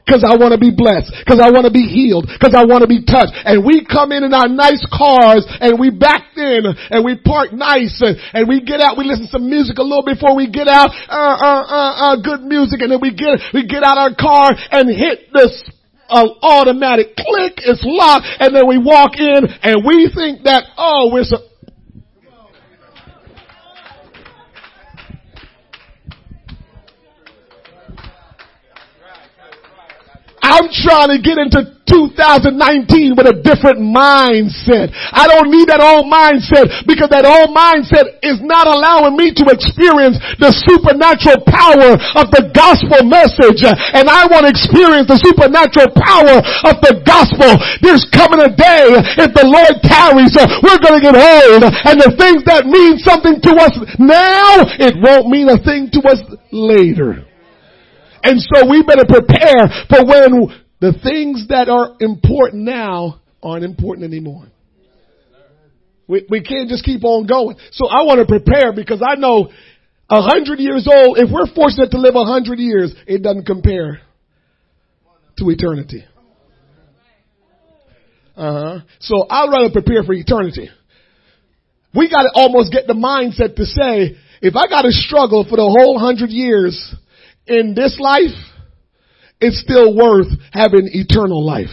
Cause 0.07 0.23
I 0.23 0.39
want 0.39 0.55
to 0.55 0.61
be 0.63 0.71
blessed. 0.71 1.11
Cause 1.27 1.43
I 1.43 1.51
want 1.51 1.67
to 1.67 1.75
be 1.75 1.83
healed. 1.83 2.31
Cause 2.39 2.55
I 2.55 2.63
want 2.63 2.87
to 2.87 2.91
be 2.91 3.03
touched. 3.03 3.35
And 3.43 3.67
we 3.67 3.83
come 3.83 4.15
in 4.15 4.23
in 4.23 4.31
our 4.31 4.47
nice 4.47 4.87
cars 4.87 5.43
and 5.59 5.83
we 5.83 5.91
back 5.91 6.31
in 6.39 6.63
and 6.63 7.03
we 7.03 7.19
park 7.19 7.51
nice 7.51 7.99
and, 7.99 8.15
and 8.31 8.47
we 8.47 8.63
get 8.63 8.79
out. 8.79 8.95
We 8.95 9.03
listen 9.03 9.27
to 9.27 9.35
some 9.35 9.51
music 9.51 9.79
a 9.79 9.83
little 9.83 10.07
before 10.07 10.39
we 10.39 10.47
get 10.47 10.71
out. 10.71 10.95
Uh, 11.11 11.37
uh, 11.43 11.63
uh, 11.67 11.93
uh, 11.99 12.15
good 12.23 12.47
music. 12.47 12.87
And 12.87 12.95
then 12.95 13.03
we 13.03 13.11
get, 13.11 13.43
we 13.51 13.67
get 13.67 13.83
out 13.83 13.99
our 13.99 14.15
car 14.15 14.55
and 14.55 14.87
hit 14.87 15.27
this 15.35 15.51
automatic 16.09 17.19
click. 17.19 17.59
It's 17.67 17.83
locked. 17.83 18.31
And 18.39 18.55
then 18.55 18.71
we 18.71 18.79
walk 18.79 19.19
in 19.19 19.43
and 19.43 19.83
we 19.83 20.07
think 20.15 20.47
that, 20.47 20.71
oh, 20.79 21.11
we're 21.11 21.27
so, 21.27 21.43
I'm 30.47 30.71
trying 30.71 31.11
to 31.11 31.19
get 31.19 31.43
into 31.43 31.77
2019 31.87 33.15
with 33.15 33.31
a 33.31 33.37
different 33.43 33.79
mindset. 33.79 34.91
I 34.95 35.27
don't 35.31 35.51
need 35.51 35.71
that 35.71 35.79
old 35.79 36.11
mindset 36.11 36.87
because 36.87 37.11
that 37.15 37.23
old 37.23 37.55
mindset 37.55 38.19
is 38.27 38.43
not 38.43 38.67
allowing 38.67 39.15
me 39.15 39.31
to 39.39 39.45
experience 39.51 40.19
the 40.43 40.51
supernatural 40.67 41.47
power 41.47 41.95
of 42.19 42.27
the 42.35 42.51
gospel 42.51 43.07
message. 43.07 43.63
And 43.67 44.11
I 44.11 44.27
want 44.27 44.47
to 44.47 44.51
experience 44.51 45.07
the 45.07 45.19
supernatural 45.23 45.95
power 45.95 46.43
of 46.67 46.75
the 46.83 47.03
gospel. 47.07 47.55
There's 47.83 48.07
coming 48.11 48.43
a 48.43 48.51
day 48.51 48.99
if 49.23 49.31
the 49.35 49.47
Lord 49.47 49.79
tarries, 49.83 50.35
uh, 50.35 50.47
we're 50.63 50.83
going 50.83 50.99
to 50.99 51.05
get 51.07 51.15
old 51.15 51.63
and 51.67 51.97
the 52.03 52.15
things 52.19 52.43
that 52.51 52.67
mean 52.67 52.99
something 52.99 53.39
to 53.43 53.53
us 53.63 53.75
now, 53.99 54.67
it 54.79 54.95
won't 54.99 55.31
mean 55.31 55.49
a 55.49 55.59
thing 55.59 55.91
to 55.95 56.01
us 56.07 56.21
later. 56.51 57.27
And 58.27 58.41
so 58.41 58.69
we 58.69 58.83
better 58.83 59.05
prepare 59.07 59.71
for 59.89 60.05
when 60.05 60.51
the 60.81 60.93
things 61.01 61.47
that 61.49 61.69
are 61.69 61.95
important 62.01 62.65
now 62.65 63.21
aren't 63.41 63.65
important 63.65 64.05
anymore. 64.05 64.47
We, 66.09 66.27
we 66.29 66.43
can't 66.43 66.69
just 66.69 66.85
keep 66.85 67.05
on 67.05 67.27
going. 67.27 67.57
So 67.71 67.87
I 67.87 68.03
want 68.03 68.19
to 68.19 68.27
prepare 68.27 68.73
because 68.73 69.01
I 69.01 69.15
know 69.15 69.51
a 70.11 70.23
hundred 70.23 70.59
years 70.59 70.89
old, 70.93 71.19
if 71.19 71.31
we're 71.33 71.47
fortunate 71.55 71.93
to 71.93 71.99
live 71.99 72.17
a 72.17 72.25
hundred 72.25 72.59
years, 72.59 72.93
it 73.07 73.23
doesn't 73.23 73.47
compare 73.47 74.01
to 75.39 75.51
eternity. 75.51 76.05
Uh 78.37 78.53
huh. 78.53 78.81
So 78.99 79.25
I'd 79.31 79.51
rather 79.53 79.71
prepare 79.71 80.03
for 80.03 80.15
eternity. 80.15 80.69
We 81.95 82.11
got 82.11 82.23
to 82.23 82.31
almost 82.35 82.73
get 82.73 82.89
the 82.89 82.95
mindset 82.95 83.55
to 83.55 83.65
say, 83.65 84.17
if 84.43 84.57
I 84.57 84.69
got 84.69 84.83
to 84.83 84.91
struggle 84.91 85.45
for 85.49 85.57
the 85.57 85.63
whole 85.63 85.99
hundred 85.99 86.31
years, 86.31 86.95
in 87.47 87.75
this 87.75 87.99
life, 88.01 88.35
it's 89.41 89.61
still 89.61 89.95
worth 89.97 90.29
having 90.53 90.89
eternal 90.93 91.45
life. 91.45 91.73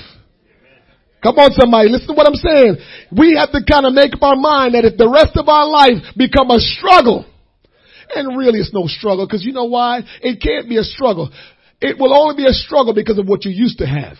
Come 1.23 1.39
on 1.39 1.51
somebody, 1.53 1.87
listen 1.87 2.07
to 2.07 2.13
what 2.13 2.27
I'm 2.27 2.35
saying. 2.35 2.77
We 3.15 3.39
have 3.39 3.51
to 3.51 3.63
kind 3.63 3.85
of 3.85 3.93
make 3.93 4.13
up 4.13 4.21
our 4.21 4.35
mind 4.35 4.75
that 4.75 4.83
if 4.83 4.97
the 4.97 5.07
rest 5.07 5.37
of 5.39 5.47
our 5.47 5.65
life 5.65 6.03
become 6.17 6.51
a 6.51 6.59
struggle, 6.59 7.25
and 8.13 8.37
really 8.37 8.59
it's 8.59 8.73
no 8.73 8.87
struggle 8.87 9.25
because 9.25 9.43
you 9.43 9.53
know 9.53 9.65
why? 9.65 10.01
It 10.21 10.41
can't 10.41 10.67
be 10.67 10.77
a 10.77 10.83
struggle. 10.83 11.31
It 11.79 11.97
will 11.97 12.11
only 12.11 12.35
be 12.35 12.45
a 12.45 12.53
struggle 12.53 12.93
because 12.93 13.17
of 13.17 13.25
what 13.25 13.45
you 13.45 13.51
used 13.51 13.79
to 13.79 13.87
have. 13.87 14.17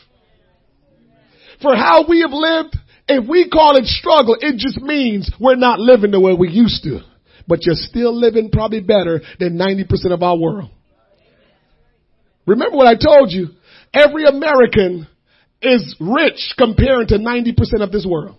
For 1.62 1.76
how 1.76 2.06
we 2.08 2.22
have 2.22 2.32
lived, 2.32 2.78
if 3.08 3.28
we 3.28 3.50
call 3.50 3.76
it 3.76 3.86
struggle, 3.86 4.38
it 4.40 4.58
just 4.58 4.80
means 4.80 5.30
we're 5.40 5.56
not 5.56 5.80
living 5.80 6.12
the 6.12 6.20
way 6.20 6.34
we 6.34 6.50
used 6.50 6.84
to. 6.84 7.02
But 7.48 7.66
you're 7.66 7.76
still 7.76 8.18
living 8.18 8.50
probably 8.50 8.80
better 8.80 9.22
than 9.40 9.58
90% 9.58 10.14
of 10.14 10.24
our 10.24 10.38
world. 10.38 10.72
Remember 12.46 12.76
what 12.76 12.88
I 12.88 12.96
told 12.96 13.32
you. 13.32 13.50
Every 13.94 14.26
American 14.26 15.08
is 15.62 15.96
rich 16.00 16.54
comparing 16.58 17.08
to 17.08 17.18
90% 17.18 17.82
of 17.82 17.92
this 17.92 18.06
world. 18.10 18.38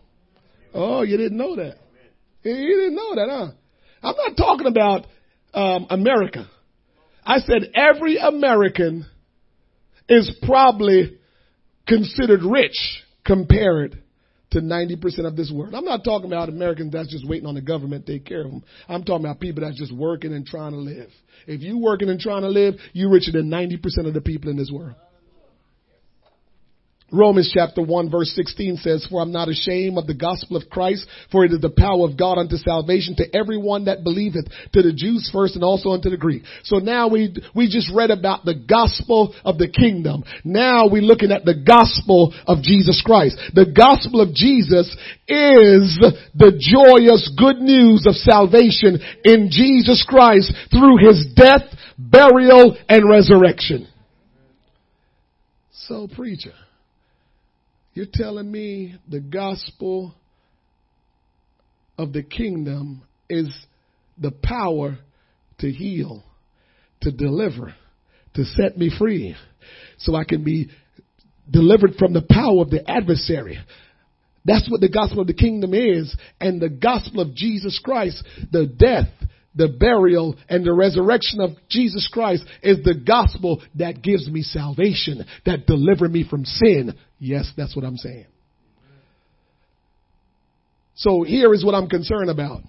Oh, 0.74 1.02
you 1.02 1.16
didn't 1.16 1.38
know 1.38 1.56
that. 1.56 1.76
You 2.42 2.52
didn't 2.54 2.96
know 2.96 3.14
that, 3.14 3.28
huh? 3.30 3.50
I'm 4.02 4.16
not 4.16 4.36
talking 4.36 4.66
about 4.66 5.06
um, 5.54 5.86
America. 5.88 6.50
I 7.24 7.38
said 7.38 7.70
every 7.74 8.18
American 8.18 9.06
is 10.08 10.36
probably 10.42 11.18
considered 11.86 12.42
rich 12.42 13.02
compared 13.24 14.02
to 14.54 14.60
90% 14.60 15.26
of 15.26 15.36
this 15.36 15.52
world. 15.52 15.74
I'm 15.74 15.84
not 15.84 16.04
talking 16.04 16.26
about 16.26 16.48
Americans 16.48 16.92
that's 16.92 17.10
just 17.10 17.28
waiting 17.28 17.46
on 17.46 17.54
the 17.54 17.60
government 17.60 18.06
to 18.06 18.12
take 18.12 18.24
care 18.24 18.44
of 18.44 18.50
them. 18.50 18.64
I'm 18.88 19.04
talking 19.04 19.26
about 19.26 19.40
people 19.40 19.62
that's 19.62 19.78
just 19.78 19.94
working 19.94 20.32
and 20.32 20.46
trying 20.46 20.72
to 20.72 20.78
live. 20.78 21.10
If 21.46 21.60
you 21.60 21.78
working 21.78 22.08
and 22.08 22.18
trying 22.18 22.42
to 22.42 22.48
live, 22.48 22.74
you're 22.92 23.10
richer 23.10 23.32
than 23.32 23.50
90% 23.50 24.06
of 24.06 24.14
the 24.14 24.20
people 24.20 24.50
in 24.50 24.56
this 24.56 24.70
world. 24.72 24.94
Romans 27.14 27.50
chapter 27.54 27.80
1 27.80 28.10
verse 28.10 28.32
16 28.34 28.78
says, 28.78 29.06
For 29.08 29.22
I'm 29.22 29.32
not 29.32 29.48
ashamed 29.48 29.96
of 29.98 30.06
the 30.06 30.14
gospel 30.14 30.56
of 30.56 30.68
Christ, 30.68 31.06
for 31.30 31.44
it 31.44 31.52
is 31.52 31.60
the 31.60 31.70
power 31.70 32.08
of 32.08 32.18
God 32.18 32.38
unto 32.38 32.56
salvation 32.56 33.14
to 33.16 33.36
everyone 33.36 33.84
that 33.84 34.02
believeth, 34.02 34.46
to 34.72 34.82
the 34.82 34.92
Jews 34.92 35.30
first 35.32 35.54
and 35.54 35.62
also 35.62 35.90
unto 35.90 36.10
the 36.10 36.16
Greek. 36.16 36.42
So 36.64 36.78
now 36.78 37.08
we, 37.08 37.34
we 37.54 37.68
just 37.68 37.92
read 37.94 38.10
about 38.10 38.44
the 38.44 38.54
gospel 38.54 39.34
of 39.44 39.58
the 39.58 39.68
kingdom. 39.68 40.24
Now 40.44 40.88
we're 40.88 41.02
looking 41.02 41.30
at 41.30 41.44
the 41.44 41.54
gospel 41.54 42.34
of 42.46 42.62
Jesus 42.62 43.00
Christ. 43.04 43.38
The 43.54 43.70
gospel 43.70 44.20
of 44.20 44.34
Jesus 44.34 44.88
is 45.28 45.98
the 46.34 46.52
joyous 46.58 47.30
good 47.38 47.58
news 47.60 48.06
of 48.06 48.14
salvation 48.14 48.98
in 49.24 49.48
Jesus 49.50 50.04
Christ 50.08 50.52
through 50.70 50.98
his 51.06 51.26
death, 51.36 51.62
burial, 51.96 52.76
and 52.88 53.08
resurrection. 53.08 53.88
So 55.72 56.08
preacher, 56.08 56.54
you're 57.94 58.06
telling 58.12 58.50
me 58.50 58.96
the 59.08 59.20
gospel 59.20 60.14
of 61.96 62.12
the 62.12 62.22
kingdom 62.22 63.02
is 63.30 63.48
the 64.18 64.32
power 64.32 64.98
to 65.60 65.70
heal, 65.70 66.24
to 67.02 67.12
deliver, 67.12 67.74
to 68.34 68.44
set 68.44 68.76
me 68.76 68.90
free 68.98 69.36
so 69.98 70.14
I 70.16 70.24
can 70.24 70.42
be 70.42 70.70
delivered 71.50 71.94
from 71.96 72.12
the 72.12 72.26
power 72.28 72.62
of 72.62 72.70
the 72.70 72.88
adversary. 72.88 73.58
That's 74.44 74.68
what 74.68 74.80
the 74.80 74.90
gospel 74.90 75.20
of 75.20 75.26
the 75.26 75.34
kingdom 75.34 75.72
is. 75.72 76.14
And 76.40 76.60
the 76.60 76.68
gospel 76.68 77.20
of 77.20 77.34
Jesus 77.34 77.80
Christ, 77.82 78.22
the 78.50 78.66
death, 78.66 79.08
the 79.54 79.68
burial 79.68 80.36
and 80.48 80.64
the 80.64 80.72
resurrection 80.72 81.40
of 81.40 81.50
Jesus 81.68 82.08
Christ 82.12 82.44
is 82.62 82.82
the 82.82 82.94
gospel 82.94 83.62
that 83.76 84.02
gives 84.02 84.28
me 84.28 84.42
salvation, 84.42 85.24
that 85.46 85.66
deliver 85.66 86.08
me 86.08 86.26
from 86.28 86.44
sin. 86.44 86.94
Yes, 87.18 87.52
that's 87.56 87.76
what 87.76 87.84
I'm 87.84 87.96
saying. 87.96 88.26
So 90.96 91.22
here 91.22 91.52
is 91.54 91.64
what 91.64 91.74
I'm 91.74 91.88
concerned 91.88 92.30
about. 92.30 92.62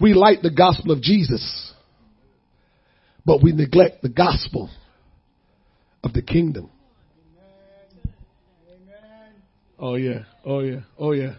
We 0.00 0.14
like 0.14 0.42
the 0.42 0.50
gospel 0.50 0.92
of 0.92 1.00
Jesus, 1.00 1.72
but 3.24 3.42
we 3.42 3.52
neglect 3.52 4.02
the 4.02 4.08
gospel 4.08 4.70
of 6.04 6.12
the 6.12 6.22
kingdom. 6.22 6.70
Oh 9.78 9.94
yeah, 9.94 10.24
oh 10.44 10.60
yeah, 10.60 10.80
oh 10.98 11.12
yeah. 11.12 11.34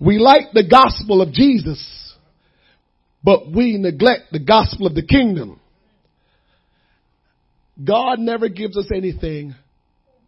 We 0.00 0.18
like 0.18 0.52
the 0.52 0.66
gospel 0.68 1.22
of 1.22 1.32
Jesus, 1.32 2.14
but 3.22 3.50
we 3.50 3.76
neglect 3.78 4.32
the 4.32 4.38
gospel 4.38 4.86
of 4.86 4.94
the 4.94 5.02
kingdom. 5.02 5.60
God 7.82 8.18
never 8.18 8.48
gives 8.48 8.76
us 8.76 8.88
anything 8.94 9.54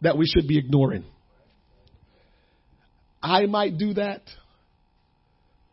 that 0.01 0.17
we 0.17 0.25
should 0.25 0.47
be 0.47 0.57
ignoring. 0.57 1.05
I 3.21 3.45
might 3.45 3.77
do 3.77 3.93
that. 3.93 4.21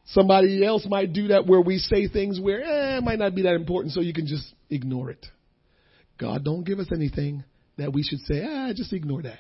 Somebody 0.07 0.65
else 0.65 0.87
might 0.89 1.13
do 1.13 1.29
that 1.29 1.47
where 1.47 1.61
we 1.61 1.79
say 1.79 2.09
things 2.09 2.41
where 2.41 2.63
eh, 2.63 2.99
it 2.99 3.05
might 3.05 3.19
not 3.19 3.35
be 3.35 3.43
that 3.43 3.55
important, 3.55 3.93
so 3.93 4.01
you 4.01 4.13
can 4.13 4.27
just 4.27 4.47
ignore 4.71 5.11
it. 5.11 5.25
God 6.19 6.45
don't 6.45 6.65
give 6.65 6.79
us 6.79 6.89
anything 6.93 7.45
that 7.77 7.93
we 7.93 8.03
should 8.03 8.21
say, 8.21 8.43
ah, 8.47 8.73
just 8.75 8.93
ignore 8.93 9.23
that. 9.23 9.39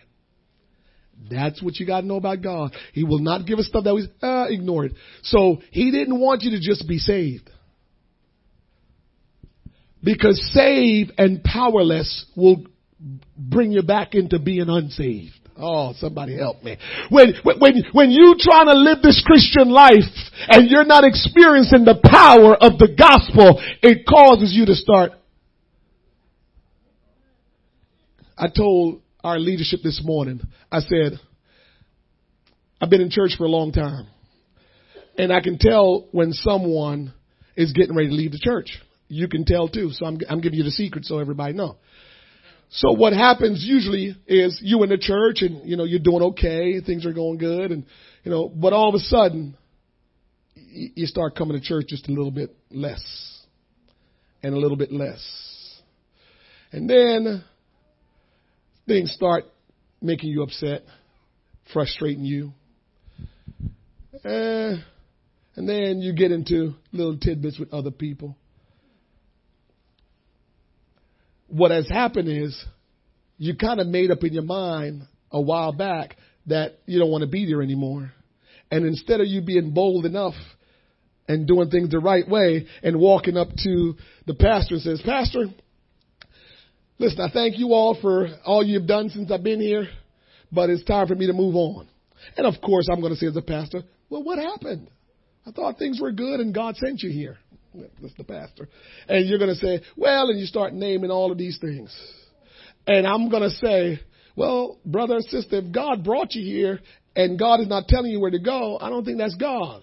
That's 1.30 1.62
what 1.62 1.76
you 1.76 1.86
got 1.86 2.02
to 2.02 2.06
know 2.06 2.16
about 2.16 2.42
God. 2.42 2.74
He 2.92 3.04
will 3.04 3.18
not 3.18 3.46
give 3.46 3.58
us 3.58 3.66
stuff 3.66 3.84
that 3.84 3.94
we 3.94 4.08
uh, 4.22 4.46
ignore 4.48 4.86
it. 4.86 4.92
So 5.22 5.58
he 5.70 5.90
didn't 5.90 6.18
want 6.18 6.42
you 6.42 6.52
to 6.52 6.60
just 6.60 6.88
be 6.88 6.98
saved. 6.98 7.50
Because 10.02 10.40
saved 10.54 11.12
and 11.18 11.42
powerless 11.42 12.26
will 12.36 12.64
bring 13.36 13.72
you 13.72 13.82
back 13.82 14.14
into 14.14 14.38
being 14.38 14.68
unsaved. 14.68 15.34
Oh, 15.60 15.92
somebody 15.98 16.36
help 16.36 16.62
me. 16.62 16.76
When, 17.10 17.34
when, 17.42 17.82
when 17.92 18.10
you 18.12 18.36
trying 18.38 18.66
to 18.66 18.74
live 18.74 19.02
this 19.02 19.22
Christian 19.26 19.70
life 19.70 20.04
and 20.48 20.70
you're 20.70 20.84
not 20.84 21.02
experiencing 21.02 21.84
the 21.84 21.98
power 22.00 22.54
of 22.54 22.78
the 22.78 22.94
gospel, 22.96 23.60
it 23.82 24.06
causes 24.06 24.54
you 24.54 24.66
to 24.66 24.74
start 24.74 25.12
I 28.38 28.48
told 28.48 29.02
our 29.22 29.38
leadership 29.38 29.80
this 29.82 30.00
morning, 30.04 30.40
I 30.70 30.80
said, 30.80 31.18
I've 32.80 32.90
been 32.90 33.00
in 33.00 33.10
church 33.10 33.34
for 33.36 33.44
a 33.44 33.48
long 33.48 33.72
time. 33.72 34.06
And 35.16 35.32
I 35.32 35.40
can 35.40 35.58
tell 35.58 36.06
when 36.12 36.32
someone 36.32 37.12
is 37.56 37.72
getting 37.72 37.96
ready 37.96 38.08
to 38.08 38.14
leave 38.14 38.30
the 38.30 38.38
church. 38.38 38.78
You 39.08 39.26
can 39.26 39.44
tell 39.44 39.68
too. 39.68 39.90
So 39.90 40.06
I'm, 40.06 40.18
I'm 40.28 40.40
giving 40.40 40.58
you 40.58 40.64
the 40.64 40.70
secret 40.70 41.04
so 41.04 41.18
everybody 41.18 41.54
know. 41.54 41.76
So 42.70 42.92
what 42.92 43.14
happens 43.14 43.64
usually 43.64 44.14
is 44.26 44.60
you 44.62 44.82
in 44.82 44.90
the 44.90 44.98
church 44.98 45.40
and, 45.40 45.68
you 45.68 45.76
know, 45.76 45.84
you're 45.84 45.98
doing 45.98 46.22
okay, 46.22 46.80
things 46.80 47.06
are 47.06 47.14
going 47.14 47.38
good 47.38 47.72
and, 47.72 47.86
you 48.22 48.30
know, 48.30 48.48
but 48.48 48.72
all 48.72 48.90
of 48.90 48.94
a 48.94 48.98
sudden 48.98 49.56
you 50.54 51.06
start 51.06 51.34
coming 51.34 51.58
to 51.58 51.66
church 51.66 51.86
just 51.88 52.08
a 52.08 52.12
little 52.12 52.30
bit 52.30 52.54
less 52.70 53.02
and 54.42 54.54
a 54.54 54.58
little 54.58 54.76
bit 54.76 54.92
less. 54.92 55.80
And 56.70 56.88
then 56.88 57.42
things 58.88 59.12
start 59.12 59.44
making 60.00 60.30
you 60.30 60.42
upset, 60.42 60.82
frustrating 61.72 62.24
you. 62.24 62.52
Uh, 64.24 64.76
and 65.54 65.68
then 65.68 66.00
you 66.00 66.14
get 66.14 66.32
into 66.32 66.74
little 66.92 67.16
tidbits 67.18 67.58
with 67.58 67.72
other 67.72 67.90
people. 67.90 68.36
What 71.48 71.70
has 71.70 71.88
happened 71.88 72.28
is 72.28 72.64
you 73.36 73.56
kind 73.56 73.80
of 73.80 73.86
made 73.86 74.10
up 74.10 74.24
in 74.24 74.32
your 74.32 74.42
mind 74.42 75.02
a 75.30 75.40
while 75.40 75.72
back 75.72 76.16
that 76.46 76.78
you 76.86 76.98
don't 76.98 77.10
want 77.10 77.22
to 77.22 77.28
be 77.28 77.46
there 77.46 77.62
anymore. 77.62 78.12
And 78.70 78.86
instead 78.86 79.20
of 79.20 79.26
you 79.26 79.42
being 79.42 79.72
bold 79.72 80.06
enough 80.06 80.34
and 81.26 81.46
doing 81.46 81.70
things 81.70 81.90
the 81.90 81.98
right 81.98 82.28
way 82.28 82.66
and 82.82 82.98
walking 82.98 83.36
up 83.36 83.48
to 83.64 83.94
the 84.26 84.34
pastor 84.34 84.74
and 84.74 84.82
says, 84.82 85.02
Pastor, 85.04 85.46
listen, 86.98 87.20
I 87.20 87.30
thank 87.32 87.58
you 87.58 87.72
all 87.72 87.98
for 88.00 88.28
all 88.44 88.64
you've 88.64 88.86
done 88.86 89.10
since 89.10 89.30
I've 89.30 89.42
been 89.42 89.60
here, 89.60 89.88
but 90.52 90.70
it's 90.70 90.84
time 90.84 91.06
for 91.06 91.14
me 91.14 91.26
to 91.26 91.32
move 91.32 91.54
on. 91.54 91.88
And 92.36 92.46
of 92.46 92.60
course, 92.60 92.88
I'm 92.90 93.00
going 93.00 93.12
to 93.12 93.18
say 93.18 93.26
as 93.26 93.36
a 93.36 93.42
pastor, 93.42 93.82
well, 94.10 94.22
what 94.22 94.38
happened? 94.38 94.90
I 95.46 95.52
thought 95.52 95.78
things 95.78 96.00
were 96.00 96.12
good 96.12 96.40
and 96.40 96.54
God 96.54 96.76
sent 96.76 97.02
you 97.02 97.10
here. 97.10 97.38
That's 97.74 98.14
the 98.16 98.24
pastor. 98.24 98.68
And 99.08 99.28
you're 99.28 99.38
going 99.38 99.54
to 99.54 99.56
say, 99.56 99.82
well, 99.96 100.28
and 100.28 100.38
you 100.38 100.46
start 100.46 100.72
naming 100.74 101.10
all 101.10 101.30
of 101.30 101.38
these 101.38 101.58
things. 101.58 101.94
And 102.86 103.06
I'm 103.06 103.28
going 103.28 103.42
to 103.42 103.50
say, 103.50 104.00
well, 104.36 104.78
brother 104.84 105.16
and 105.16 105.24
sister, 105.24 105.56
if 105.56 105.72
God 105.72 106.04
brought 106.04 106.34
you 106.34 106.44
here 106.44 106.80
and 107.14 107.38
God 107.38 107.60
is 107.60 107.68
not 107.68 107.88
telling 107.88 108.10
you 108.10 108.20
where 108.20 108.30
to 108.30 108.38
go, 108.38 108.78
I 108.80 108.88
don't 108.88 109.04
think 109.04 109.18
that's 109.18 109.34
God. 109.34 109.82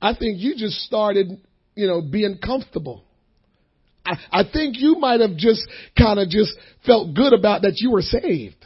I 0.00 0.14
think 0.14 0.38
you 0.38 0.54
just 0.56 0.80
started, 0.80 1.40
you 1.74 1.86
know, 1.86 2.00
being 2.02 2.38
comfortable. 2.44 3.03
I, 4.04 4.40
I 4.40 4.42
think 4.50 4.76
you 4.78 4.96
might 4.96 5.20
have 5.20 5.36
just 5.36 5.66
kind 5.96 6.18
of 6.18 6.28
just 6.28 6.52
felt 6.84 7.14
good 7.14 7.32
about 7.32 7.62
that 7.62 7.74
you 7.76 7.90
were 7.90 8.02
saved. 8.02 8.56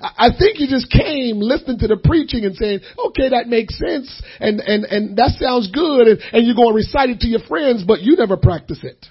I 0.00 0.30
think 0.38 0.60
you 0.60 0.68
just 0.68 0.90
came 0.90 1.40
listening 1.40 1.78
to 1.80 1.88
the 1.88 1.96
preaching 1.96 2.44
and 2.44 2.54
saying, 2.54 2.80
okay, 3.06 3.30
that 3.30 3.48
makes 3.48 3.76
sense 3.76 4.22
and, 4.38 4.60
and, 4.60 4.84
and 4.84 5.16
that 5.16 5.34
sounds 5.40 5.70
good 5.72 6.06
and, 6.06 6.20
and 6.32 6.46
you're 6.46 6.54
going 6.54 6.70
to 6.70 6.76
recite 6.76 7.10
it 7.10 7.20
to 7.20 7.26
your 7.26 7.40
friends, 7.48 7.82
but 7.86 8.00
you 8.00 8.14
never 8.16 8.36
practice 8.36 8.78
it. 8.82 9.06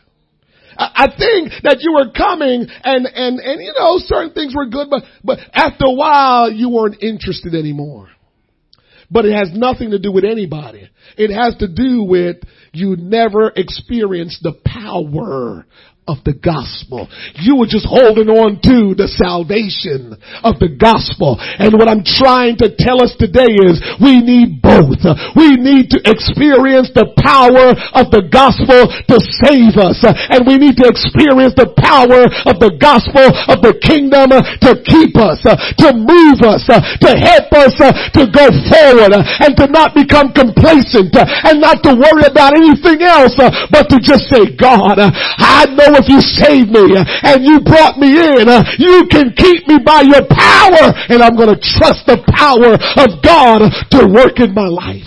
I 0.77 1.07
think 1.17 1.51
that 1.63 1.79
you 1.81 1.93
were 1.93 2.13
coming 2.15 2.67
and, 2.83 3.05
and, 3.07 3.39
and 3.39 3.61
you 3.61 3.73
know, 3.73 3.97
certain 3.97 4.31
things 4.33 4.55
were 4.55 4.67
good, 4.67 4.87
but, 4.89 5.03
but 5.23 5.39
after 5.53 5.85
a 5.85 5.93
while 5.93 6.51
you 6.51 6.69
weren't 6.69 7.01
interested 7.01 7.55
anymore. 7.55 8.09
But 9.09 9.25
it 9.25 9.33
has 9.33 9.51
nothing 9.53 9.91
to 9.91 9.99
do 9.99 10.11
with 10.11 10.25
anybody. 10.25 10.89
It 11.17 11.33
has 11.33 11.55
to 11.57 11.67
do 11.67 12.03
with 12.03 12.37
you 12.73 12.95
never 12.97 13.51
experienced 13.55 14.43
the 14.43 14.53
power 14.65 15.65
of 16.07 16.23
the 16.23 16.31
gospel. 16.31 17.11
You 17.35 17.59
were 17.59 17.67
just 17.67 17.83
holding 17.83 18.31
on 18.31 18.63
to 18.63 18.95
the 18.95 19.11
salvation 19.11 20.15
of 20.41 20.55
the 20.63 20.71
gospel. 20.71 21.35
And 21.35 21.75
what 21.75 21.91
I'm 21.91 22.07
trying 22.07 22.55
to 22.63 22.71
tell 22.71 23.03
us 23.03 23.11
today 23.19 23.51
is 23.67 23.83
we 23.99 24.23
need 24.23 24.63
both. 24.63 25.03
We 25.35 25.59
need 25.59 25.91
to 25.91 25.99
experience 26.07 26.95
the 26.95 27.11
power 27.19 27.75
of 27.91 28.07
the 28.07 28.23
gospel 28.31 28.87
to 28.87 29.17
save 29.43 29.75
us. 29.75 29.99
And 30.07 30.47
we 30.47 30.55
need 30.55 30.79
to 30.79 30.87
experience 30.87 31.59
the 31.59 31.75
power 31.75 32.23
of 32.47 32.55
the 32.63 32.79
gospel 32.79 33.27
of 33.51 33.59
the 33.59 33.75
kingdom 33.83 34.31
to 34.31 34.71
keep 34.87 35.19
us, 35.19 35.43
to 35.43 35.89
move 35.91 36.39
us, 36.47 36.63
to 36.71 37.11
help 37.11 37.51
us 37.51 37.75
to 38.15 38.23
go 38.31 38.47
forward 38.71 39.11
and 39.11 39.51
to 39.59 39.67
not 39.67 39.91
become 39.91 40.31
complacent 40.31 41.11
and 41.19 41.59
not 41.59 41.83
to 41.83 41.91
worry 41.91 42.23
about 42.23 42.55
anything 42.55 43.03
else, 43.03 43.35
but 43.67 43.91
to 43.91 43.99
just 43.99 44.31
say, 44.31 44.55
God, 44.55 44.95
I 44.95 45.67
know 45.75 45.96
if 45.97 46.07
you 46.07 46.21
saved 46.21 46.69
me 46.69 46.95
and 46.95 47.43
you 47.43 47.61
brought 47.61 47.97
me 47.97 48.13
in, 48.13 48.45
you 48.77 49.07
can 49.09 49.33
keep 49.35 49.67
me 49.67 49.79
by 49.83 50.01
your 50.01 50.25
power 50.29 50.93
and 51.09 51.21
I'm 51.21 51.35
going 51.35 51.53
to 51.53 51.59
trust 51.59 52.05
the 52.05 52.21
power 52.29 52.77
of 52.77 53.23
God 53.23 53.65
to 53.91 54.07
work 54.07 54.39
in 54.39 54.53
my 54.53 54.67
life. 54.67 55.03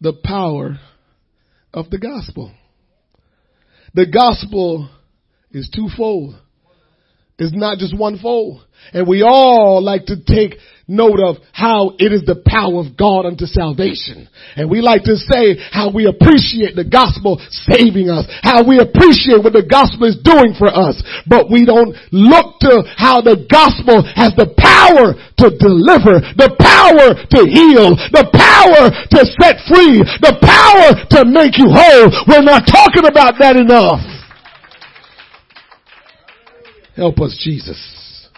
The 0.00 0.12
power 0.12 0.78
of 1.72 1.90
the 1.90 1.98
gospel. 1.98 2.52
The 3.94 4.06
gospel 4.06 4.90
is 5.50 5.70
twofold. 5.74 6.36
It's 7.38 7.54
not 7.54 7.78
just 7.78 7.96
one 7.96 8.18
fold. 8.18 8.64
And 8.92 9.06
we 9.06 9.22
all 9.22 9.82
like 9.84 10.06
to 10.06 10.16
take 10.16 10.56
note 10.88 11.18
of 11.18 11.36
how 11.50 11.98
it 11.98 12.14
is 12.14 12.22
the 12.22 12.38
power 12.46 12.78
of 12.78 12.94
God 12.96 13.26
unto 13.26 13.44
salvation. 13.44 14.30
And 14.54 14.70
we 14.70 14.80
like 14.80 15.02
to 15.10 15.18
say 15.18 15.58
how 15.74 15.90
we 15.90 16.06
appreciate 16.06 16.78
the 16.78 16.86
gospel 16.86 17.42
saving 17.50 18.06
us, 18.08 18.24
how 18.40 18.62
we 18.62 18.78
appreciate 18.78 19.42
what 19.42 19.52
the 19.52 19.66
gospel 19.66 20.06
is 20.06 20.16
doing 20.22 20.54
for 20.54 20.70
us, 20.70 21.02
but 21.26 21.50
we 21.50 21.66
don't 21.66 21.92
look 22.14 22.62
to 22.62 22.86
how 22.94 23.18
the 23.18 23.42
gospel 23.50 24.06
has 24.14 24.30
the 24.38 24.54
power 24.54 25.18
to 25.42 25.46
deliver, 25.58 26.22
the 26.38 26.54
power 26.54 27.18
to 27.18 27.40
heal, 27.50 27.98
the 28.14 28.30
power 28.30 28.88
to 28.88 29.20
set 29.42 29.58
free, 29.66 30.00
the 30.22 30.38
power 30.38 30.94
to 31.18 31.26
make 31.26 31.58
you 31.58 31.66
whole. 31.66 32.14
We're 32.30 32.46
not 32.46 32.62
talking 32.64 33.10
about 33.10 33.42
that 33.42 33.58
enough. 33.58 34.16
Help 36.96 37.20
us, 37.20 37.38
Jesus. 37.44 38.28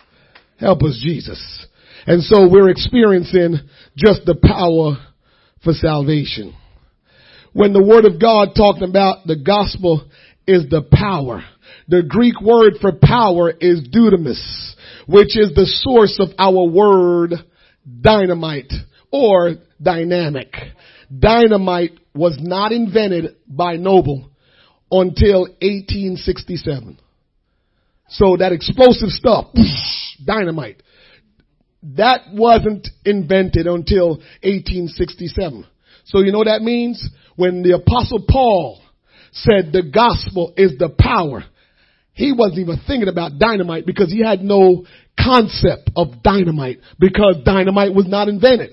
Help 0.58 0.82
us, 0.82 1.00
Jesus. 1.02 1.66
And 2.06 2.22
so 2.22 2.48
we're 2.50 2.70
experiencing 2.70 3.58
just 3.96 4.24
the 4.26 4.34
power 4.34 4.96
for 5.62 5.72
salvation. 5.72 6.54
When 7.52 7.72
the 7.72 7.84
word 7.84 8.04
of 8.04 8.20
God 8.20 8.50
talking 8.56 8.88
about 8.88 9.26
the 9.26 9.36
gospel 9.36 10.08
is 10.46 10.68
the 10.70 10.82
power. 10.92 11.44
The 11.86 12.02
Greek 12.02 12.40
word 12.40 12.74
for 12.80 12.92
power 12.92 13.50
is 13.50 13.86
dunamis, 13.88 14.74
which 15.06 15.36
is 15.36 15.54
the 15.54 15.66
source 15.66 16.18
of 16.18 16.30
our 16.38 16.64
word 16.64 17.34
dynamite 18.00 18.72
or 19.12 19.56
dynamic. 19.80 20.52
Dynamite 21.16 21.92
was 22.14 22.38
not 22.40 22.72
invented 22.72 23.36
by 23.46 23.76
Nobel 23.76 24.30
until 24.90 25.42
1867. 25.60 26.98
So 28.08 28.36
that 28.38 28.52
explosive 28.52 29.10
stuff, 29.10 29.46
dynamite, 30.24 30.82
that 31.96 32.22
wasn't 32.32 32.88
invented 33.04 33.66
until 33.66 34.16
1867. 34.42 35.66
So 36.04 36.20
you 36.20 36.32
know 36.32 36.38
what 36.38 36.48
that 36.48 36.62
means? 36.62 37.08
When 37.36 37.62
the 37.62 37.76
apostle 37.76 38.24
Paul 38.28 38.80
said 39.32 39.72
the 39.72 39.82
gospel 39.82 40.54
is 40.56 40.78
the 40.78 40.88
power, 40.88 41.44
he 42.14 42.32
wasn't 42.32 42.60
even 42.60 42.80
thinking 42.86 43.08
about 43.08 43.38
dynamite 43.38 43.86
because 43.86 44.10
he 44.10 44.24
had 44.24 44.40
no 44.40 44.86
concept 45.18 45.90
of 45.94 46.22
dynamite 46.22 46.80
because 46.98 47.36
dynamite 47.44 47.94
was 47.94 48.06
not 48.08 48.28
invented. 48.28 48.70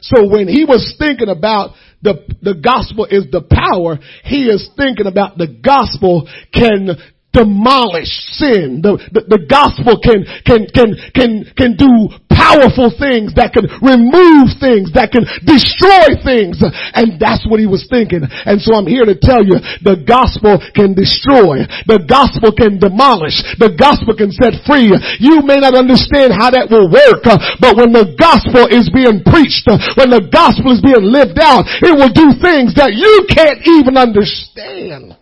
So 0.00 0.28
when 0.28 0.48
he 0.48 0.64
was 0.64 0.94
thinking 0.98 1.28
about 1.28 1.74
the, 2.02 2.14
the 2.42 2.54
gospel 2.54 3.06
is 3.06 3.30
the 3.30 3.42
power, 3.42 3.98
he 4.24 4.48
is 4.48 4.68
thinking 4.76 5.06
about 5.06 5.38
the 5.38 5.46
gospel 5.46 6.28
can 6.52 6.96
demolish 7.36 8.08
sin. 8.40 8.80
The, 8.80 8.96
the, 9.12 9.36
the, 9.36 9.42
gospel 9.44 10.00
can, 10.00 10.24
can, 10.48 10.64
can, 10.72 10.96
can, 11.12 11.30
can 11.52 11.70
do 11.76 12.08
powerful 12.32 12.88
things 12.88 13.36
that 13.36 13.52
can 13.52 13.68
remove 13.84 14.56
things, 14.56 14.96
that 14.96 15.12
can 15.12 15.28
destroy 15.44 16.16
things. 16.24 16.64
And 16.96 17.20
that's 17.20 17.44
what 17.44 17.60
he 17.60 17.68
was 17.68 17.84
thinking. 17.92 18.24
And 18.24 18.56
so 18.56 18.72
I'm 18.72 18.88
here 18.88 19.04
to 19.04 19.16
tell 19.16 19.44
you, 19.44 19.60
the 19.84 20.00
gospel 20.00 20.56
can 20.72 20.96
destroy. 20.96 21.68
The 21.84 22.00
gospel 22.08 22.56
can 22.56 22.80
demolish. 22.80 23.36
The 23.60 23.76
gospel 23.76 24.16
can 24.16 24.32
set 24.32 24.64
free. 24.64 24.88
You 25.20 25.44
may 25.44 25.60
not 25.60 25.76
understand 25.76 26.32
how 26.32 26.48
that 26.56 26.72
will 26.72 26.88
work, 26.88 27.24
but 27.60 27.76
when 27.76 27.92
the 27.92 28.16
gospel 28.16 28.64
is 28.72 28.88
being 28.88 29.20
preached, 29.24 29.68
when 30.00 30.08
the 30.08 30.24
gospel 30.32 30.72
is 30.72 30.80
being 30.80 31.04
lived 31.04 31.36
out, 31.36 31.68
it 31.84 31.92
will 31.92 32.12
do 32.12 32.32
things 32.40 32.72
that 32.80 32.96
you 32.96 33.28
can't 33.28 33.60
even 33.64 34.00
understand. 34.00 35.16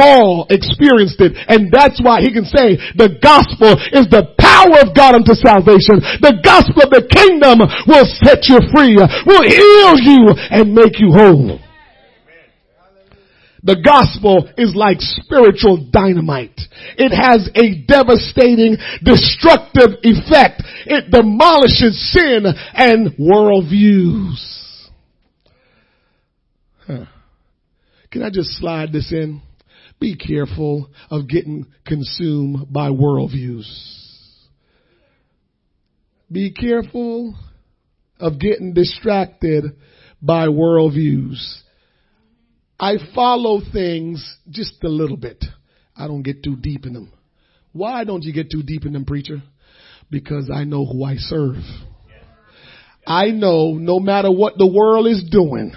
Paul 0.00 0.46
experienced 0.48 1.20
it 1.20 1.36
and 1.44 1.68
that's 1.68 2.00
why 2.00 2.24
he 2.24 2.32
can 2.32 2.48
say 2.48 2.80
the 2.96 3.20
gospel 3.20 3.76
is 3.92 4.08
the 4.08 4.32
power 4.40 4.80
of 4.80 4.96
God 4.96 5.12
unto 5.12 5.36
salvation. 5.36 6.00
The 6.24 6.40
gospel 6.40 6.88
of 6.88 6.90
the 6.96 7.04
kingdom 7.04 7.60
will 7.84 8.08
set 8.24 8.48
you 8.48 8.64
free, 8.72 8.96
will 8.96 9.44
heal 9.44 9.92
you 10.00 10.32
and 10.48 10.72
make 10.72 10.96
you 10.96 11.12
whole. 11.12 11.60
The 13.62 13.76
gospel 13.76 14.48
is 14.56 14.74
like 14.74 14.96
spiritual 15.00 15.90
dynamite. 15.92 16.58
It 16.96 17.12
has 17.12 17.50
a 17.54 17.84
devastating, 17.84 18.78
destructive 19.04 20.00
effect. 20.02 20.62
It 20.86 21.10
demolishes 21.10 22.00
sin 22.12 22.46
and 22.72 23.12
worldviews. 23.20 24.88
Huh. 26.86 27.04
Can 28.10 28.22
I 28.22 28.30
just 28.30 28.56
slide 28.56 28.92
this 28.92 29.12
in? 29.12 29.42
Be 30.00 30.16
careful 30.16 30.88
of 31.10 31.28
getting 31.28 31.66
consumed 31.86 32.72
by 32.72 32.88
worldviews. 32.88 33.68
Be 36.32 36.52
careful 36.52 37.34
of 38.18 38.38
getting 38.38 38.72
distracted 38.72 39.64
by 40.22 40.46
worldviews. 40.46 41.58
I 42.78 42.94
follow 43.14 43.60
things 43.72 44.36
just 44.48 44.82
a 44.84 44.88
little 44.88 45.18
bit. 45.18 45.44
I 45.94 46.06
don't 46.06 46.22
get 46.22 46.42
too 46.42 46.56
deep 46.56 46.86
in 46.86 46.94
them. 46.94 47.12
Why 47.72 48.04
don't 48.04 48.22
you 48.22 48.32
get 48.32 48.50
too 48.50 48.62
deep 48.62 48.86
in 48.86 48.94
them, 48.94 49.04
preacher? 49.04 49.42
Because 50.10 50.50
I 50.52 50.64
know 50.64 50.86
who 50.86 51.04
I 51.04 51.16
serve. 51.16 51.62
I 53.06 53.26
know 53.30 53.74
no 53.74 54.00
matter 54.00 54.30
what 54.30 54.56
the 54.56 54.66
world 54.66 55.06
is 55.06 55.22
doing, 55.30 55.72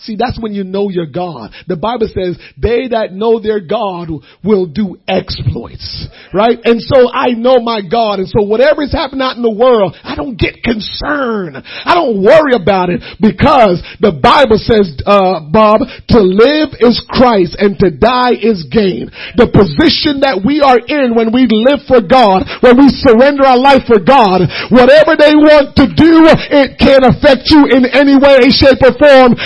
See, 0.00 0.16
that's 0.18 0.38
when 0.40 0.52
you 0.52 0.64
know 0.64 0.88
your 0.88 1.06
God. 1.06 1.52
The 1.68 1.76
Bible 1.76 2.08
says 2.08 2.38
they 2.56 2.88
that 2.88 3.12
know 3.12 3.40
their 3.40 3.60
God 3.60 4.10
will 4.42 4.66
do 4.66 4.98
exploits, 5.08 6.08
right? 6.32 6.58
And 6.64 6.80
so 6.80 7.10
I 7.10 7.32
know 7.32 7.60
my 7.60 7.80
God. 7.80 8.18
And 8.18 8.28
so 8.28 8.42
whatever 8.42 8.82
is 8.82 8.92
happening 8.92 9.22
out 9.22 9.36
in 9.36 9.42
the 9.42 9.52
world, 9.52 9.96
I 10.02 10.16
don't 10.16 10.36
get 10.36 10.62
concerned. 10.62 11.56
I 11.62 11.94
don't 11.94 12.22
worry 12.22 12.54
about 12.58 12.90
it 12.90 13.00
because 13.20 13.80
the 14.00 14.12
Bible 14.12 14.58
says, 14.58 14.90
uh, 15.06 15.46
Bob, 15.50 15.86
to 16.14 16.20
live 16.20 16.74
is 16.80 16.98
Christ 17.08 17.56
and 17.58 17.78
to 17.78 17.90
die 17.94 18.34
is 18.34 18.66
gain. 18.70 19.10
The 19.38 19.50
position 19.50 20.26
that 20.26 20.42
we 20.42 20.60
are 20.60 20.80
in 20.80 21.14
when 21.14 21.30
we 21.30 21.46
live 21.46 21.86
for 21.86 22.02
God, 22.02 22.46
when 22.60 22.76
we 22.76 22.90
surrender 22.90 23.46
our 23.46 23.58
life 23.58 23.86
for 23.86 24.02
God, 24.02 24.44
whatever 24.70 25.14
they 25.14 25.34
want 25.36 25.76
to 25.78 25.86
do, 25.88 26.26
it 26.28 26.76
can't 26.80 27.06
affect 27.06 27.48
you 27.50 27.70
in 27.70 27.86
any 27.86 28.18
way, 28.18 28.50
shape, 28.50 28.82
or 28.82 28.94
form 28.96 29.36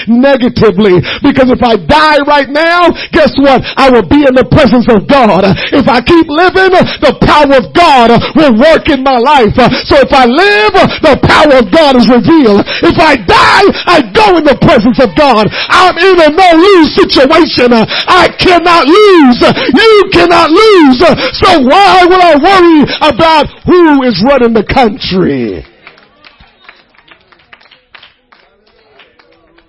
Because 1.20 1.50
if 1.52 1.60
I 1.60 1.76
die 1.76 2.20
right 2.24 2.48
now, 2.48 2.90
guess 3.12 3.34
what? 3.36 3.60
I 3.76 3.90
will 3.90 4.06
be 4.06 4.24
in 4.24 4.34
the 4.34 4.46
presence 4.48 4.88
of 4.88 5.04
God. 5.08 5.44
If 5.74 5.88
I 5.88 6.00
keep 6.00 6.26
living, 6.28 6.72
the 7.04 7.14
power 7.24 7.52
of 7.58 7.72
God 7.76 8.14
will 8.34 8.54
work 8.56 8.88
in 8.88 9.04
my 9.04 9.18
life. 9.20 9.54
So 9.84 10.00
if 10.00 10.12
I 10.12 10.24
live, 10.24 10.74
the 11.04 11.16
power 11.20 11.60
of 11.60 11.68
God 11.68 11.96
is 11.98 12.08
revealed. 12.08 12.64
If 12.84 12.96
I 12.96 13.18
die, 13.20 13.66
I 13.86 13.98
go 14.14 14.38
in 14.38 14.44
the 14.44 14.58
presence 14.58 14.98
of 15.02 15.12
God. 15.18 15.48
I'm 15.50 15.96
in 15.98 16.16
a 16.24 16.30
no 16.32 16.48
lose 16.56 16.96
situation. 16.96 17.74
I 17.74 18.32
cannot 18.38 18.86
lose. 18.88 19.40
You 19.74 19.94
cannot 20.12 20.50
lose. 20.50 21.00
So 21.36 21.60
why 21.66 22.06
will 22.08 22.22
I 22.22 22.34
worry 22.40 22.80
about 23.02 23.46
who 23.64 24.02
is 24.04 24.22
running 24.24 24.54
the 24.54 24.64
country? 24.64 25.64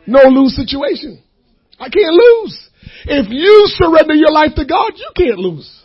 No 0.09 0.27
lose 0.29 0.55
situation. 0.55 1.21
I 1.79 1.89
can't 1.89 2.13
lose. 2.13 2.69
If 3.05 3.27
you 3.29 3.63
surrender 3.77 4.13
your 4.13 4.31
life 4.31 4.51
to 4.55 4.65
God, 4.65 4.93
you 4.95 5.09
can't 5.15 5.39
lose. 5.39 5.79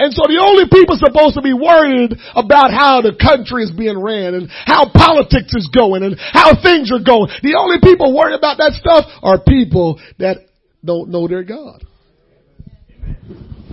And 0.00 0.14
so 0.14 0.24
the 0.24 0.40
only 0.40 0.64
people 0.64 0.96
supposed 0.96 1.36
to 1.36 1.44
be 1.44 1.52
worried 1.52 2.16
about 2.32 2.72
how 2.72 3.04
the 3.04 3.12
country 3.12 3.64
is 3.64 3.70
being 3.70 4.00
ran 4.00 4.32
and 4.32 4.48
how 4.48 4.88
politics 4.88 5.52
is 5.52 5.68
going 5.68 6.02
and 6.02 6.16
how 6.16 6.56
things 6.56 6.88
are 6.88 7.04
going. 7.04 7.28
The 7.44 7.52
only 7.52 7.84
people 7.84 8.16
worried 8.16 8.40
about 8.40 8.56
that 8.56 8.72
stuff 8.80 9.04
are 9.20 9.44
people 9.44 10.00
that 10.16 10.48
don't 10.82 11.10
know 11.10 11.28
their 11.28 11.44
God. 11.44 11.84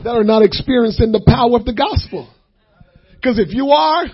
That 0.04 0.20
are 0.20 0.28
not 0.28 0.44
experiencing 0.44 1.16
the 1.16 1.24
power 1.24 1.56
of 1.56 1.64
the 1.64 1.72
gospel. 1.72 2.28
Because 3.16 3.40
if 3.40 3.56
you 3.56 3.72
are, 3.72 4.12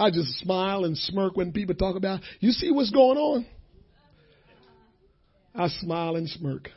I 0.00 0.10
just 0.10 0.38
smile 0.38 0.84
and 0.84 0.96
smirk 0.96 1.36
when 1.36 1.52
people 1.52 1.74
talk 1.74 1.94
about, 1.94 2.20
you 2.40 2.52
see 2.52 2.70
what's 2.70 2.90
going 2.90 3.18
on? 3.18 3.46
I 5.54 5.68
smile 5.68 6.16
and 6.16 6.28
smirk 6.28 6.70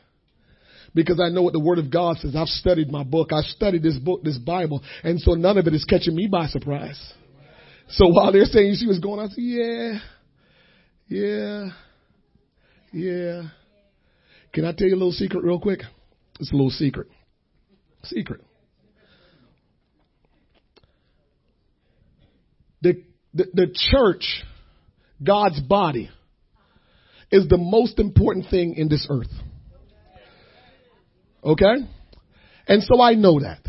because 0.94 1.20
I 1.20 1.30
know 1.30 1.42
what 1.42 1.54
the 1.54 1.60
Word 1.60 1.78
of 1.78 1.90
God 1.90 2.18
says. 2.18 2.36
I've 2.36 2.48
studied 2.48 2.90
my 2.90 3.02
book. 3.02 3.32
I've 3.32 3.44
studied 3.46 3.82
this 3.82 3.98
book, 3.98 4.22
this 4.22 4.36
Bible, 4.36 4.82
and 5.02 5.18
so 5.20 5.32
none 5.32 5.56
of 5.56 5.66
it 5.66 5.74
is 5.74 5.84
catching 5.84 6.14
me 6.14 6.28
by 6.30 6.46
surprise. 6.48 7.00
So 7.88 8.08
while 8.08 8.30
they're 8.30 8.44
saying, 8.44 8.66
you 8.68 8.74
see 8.74 8.86
what's 8.86 8.98
going 8.98 9.20
on, 9.20 9.26
I 9.26 9.28
say, 9.28 9.42
yeah, 9.42 9.98
yeah, 11.08 11.68
yeah. 12.92 13.42
Can 14.52 14.64
I 14.64 14.72
tell 14.72 14.86
you 14.86 14.94
a 14.94 14.96
little 14.96 15.12
secret 15.12 15.44
real 15.44 15.60
quick? 15.60 15.80
It's 16.40 16.52
a 16.52 16.54
little 16.54 16.70
secret. 16.70 17.08
Secret. 18.04 18.42
The 22.82 23.02
the, 23.34 23.46
the 23.52 23.66
church, 23.74 24.24
God's 25.22 25.60
body, 25.60 26.08
is 27.30 27.48
the 27.48 27.58
most 27.58 27.98
important 27.98 28.46
thing 28.48 28.74
in 28.76 28.88
this 28.88 29.06
earth. 29.10 29.30
Okay? 31.42 31.74
And 32.66 32.82
so 32.82 33.00
I 33.00 33.14
know 33.14 33.40
that. 33.40 33.60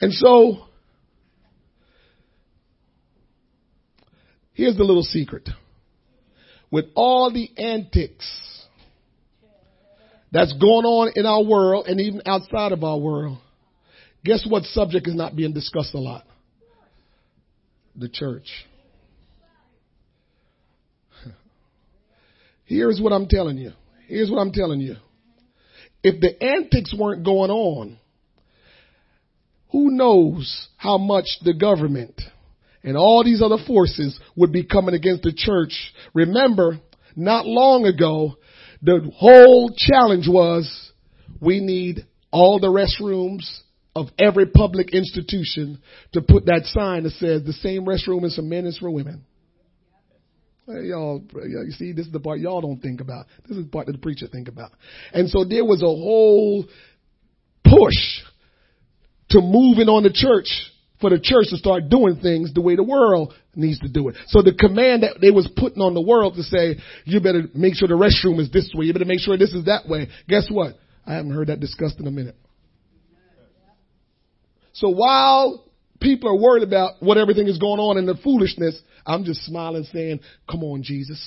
And 0.00 0.12
so, 0.12 0.66
here's 4.52 4.76
the 4.76 4.84
little 4.84 5.02
secret. 5.02 5.48
With 6.70 6.86
all 6.94 7.32
the 7.32 7.50
antics 7.58 8.26
that's 10.30 10.52
going 10.52 10.84
on 10.84 11.12
in 11.16 11.26
our 11.26 11.42
world 11.42 11.86
and 11.88 12.00
even 12.00 12.22
outside 12.26 12.72
of 12.72 12.84
our 12.84 12.98
world, 12.98 13.38
guess 14.24 14.46
what 14.48 14.62
subject 14.64 15.08
is 15.08 15.14
not 15.14 15.34
being 15.34 15.52
discussed 15.52 15.94
a 15.94 15.98
lot? 15.98 16.24
The 17.94 18.08
church. 18.08 18.48
Here's 22.64 23.00
what 23.00 23.12
I'm 23.12 23.26
telling 23.26 23.58
you. 23.58 23.72
Here's 24.06 24.30
what 24.30 24.38
I'm 24.38 24.52
telling 24.52 24.80
you. 24.80 24.96
If 26.02 26.20
the 26.20 26.42
antics 26.42 26.94
weren't 26.96 27.24
going 27.24 27.50
on, 27.50 27.98
who 29.70 29.90
knows 29.90 30.68
how 30.76 30.98
much 30.98 31.26
the 31.44 31.54
government 31.54 32.20
and 32.82 32.96
all 32.96 33.22
these 33.22 33.42
other 33.42 33.62
forces 33.66 34.18
would 34.36 34.52
be 34.52 34.64
coming 34.64 34.94
against 34.94 35.22
the 35.22 35.32
church. 35.32 35.92
Remember, 36.14 36.80
not 37.14 37.46
long 37.46 37.84
ago, 37.84 38.36
the 38.82 39.10
whole 39.14 39.70
challenge 39.76 40.26
was 40.28 40.92
we 41.40 41.60
need 41.60 42.06
all 42.30 42.58
the 42.58 42.68
restrooms 42.68 43.60
of 43.94 44.06
every 44.18 44.46
public 44.46 44.94
institution 44.94 45.80
to 46.12 46.22
put 46.22 46.46
that 46.46 46.62
sign 46.66 47.02
that 47.02 47.12
says 47.12 47.42
the 47.44 47.52
same 47.52 47.84
restroom 47.84 48.24
is 48.24 48.36
for 48.36 48.42
men 48.42 48.66
as 48.66 48.78
for 48.78 48.90
women. 48.90 49.24
Hey, 50.66 50.86
y'all, 50.88 51.22
you 51.34 51.72
see, 51.72 51.92
this 51.92 52.06
is 52.06 52.12
the 52.12 52.20
part 52.20 52.38
y'all 52.38 52.60
don't 52.60 52.80
think 52.80 53.00
about. 53.00 53.26
This 53.48 53.56
is 53.56 53.64
the 53.64 53.70
part 53.70 53.86
that 53.86 53.92
the 53.92 53.98
preacher 53.98 54.28
think 54.28 54.46
about. 54.46 54.70
And 55.12 55.28
so 55.28 55.44
there 55.44 55.64
was 55.64 55.82
a 55.82 55.86
whole 55.86 56.64
push 57.64 58.22
to 59.30 59.40
moving 59.40 59.88
on 59.88 60.04
the 60.04 60.12
church 60.12 60.48
for 61.00 61.10
the 61.10 61.18
church 61.18 61.46
to 61.50 61.56
start 61.56 61.88
doing 61.88 62.20
things 62.20 62.52
the 62.52 62.60
way 62.60 62.76
the 62.76 62.84
world 62.84 63.32
needs 63.56 63.80
to 63.80 63.88
do 63.88 64.08
it. 64.08 64.16
So 64.28 64.42
the 64.42 64.54
command 64.54 65.02
that 65.02 65.20
they 65.20 65.30
was 65.30 65.48
putting 65.56 65.82
on 65.82 65.94
the 65.94 66.00
world 66.00 66.34
to 66.34 66.42
say, 66.42 66.76
you 67.04 67.20
better 67.20 67.44
make 67.54 67.74
sure 67.74 67.88
the 67.88 67.94
restroom 67.94 68.38
is 68.38 68.50
this 68.50 68.70
way, 68.74 68.86
you 68.86 68.92
better 68.92 69.04
make 69.04 69.20
sure 69.20 69.36
this 69.36 69.52
is 69.52 69.64
that 69.64 69.88
way. 69.88 70.08
Guess 70.28 70.48
what? 70.50 70.74
I 71.06 71.14
haven't 71.14 71.32
heard 71.32 71.48
that 71.48 71.58
discussed 71.58 71.98
in 71.98 72.06
a 72.06 72.10
minute. 72.10 72.36
So 74.72 74.88
while 74.88 75.64
people 76.00 76.30
are 76.30 76.36
worried 76.36 76.62
about 76.62 76.94
what 77.00 77.18
everything 77.18 77.46
is 77.46 77.58
going 77.58 77.80
on 77.80 77.98
and 77.98 78.08
the 78.08 78.16
foolishness, 78.22 78.80
I'm 79.06 79.24
just 79.24 79.44
smiling 79.44 79.84
saying, 79.92 80.20
come 80.50 80.62
on, 80.62 80.82
Jesus, 80.82 81.20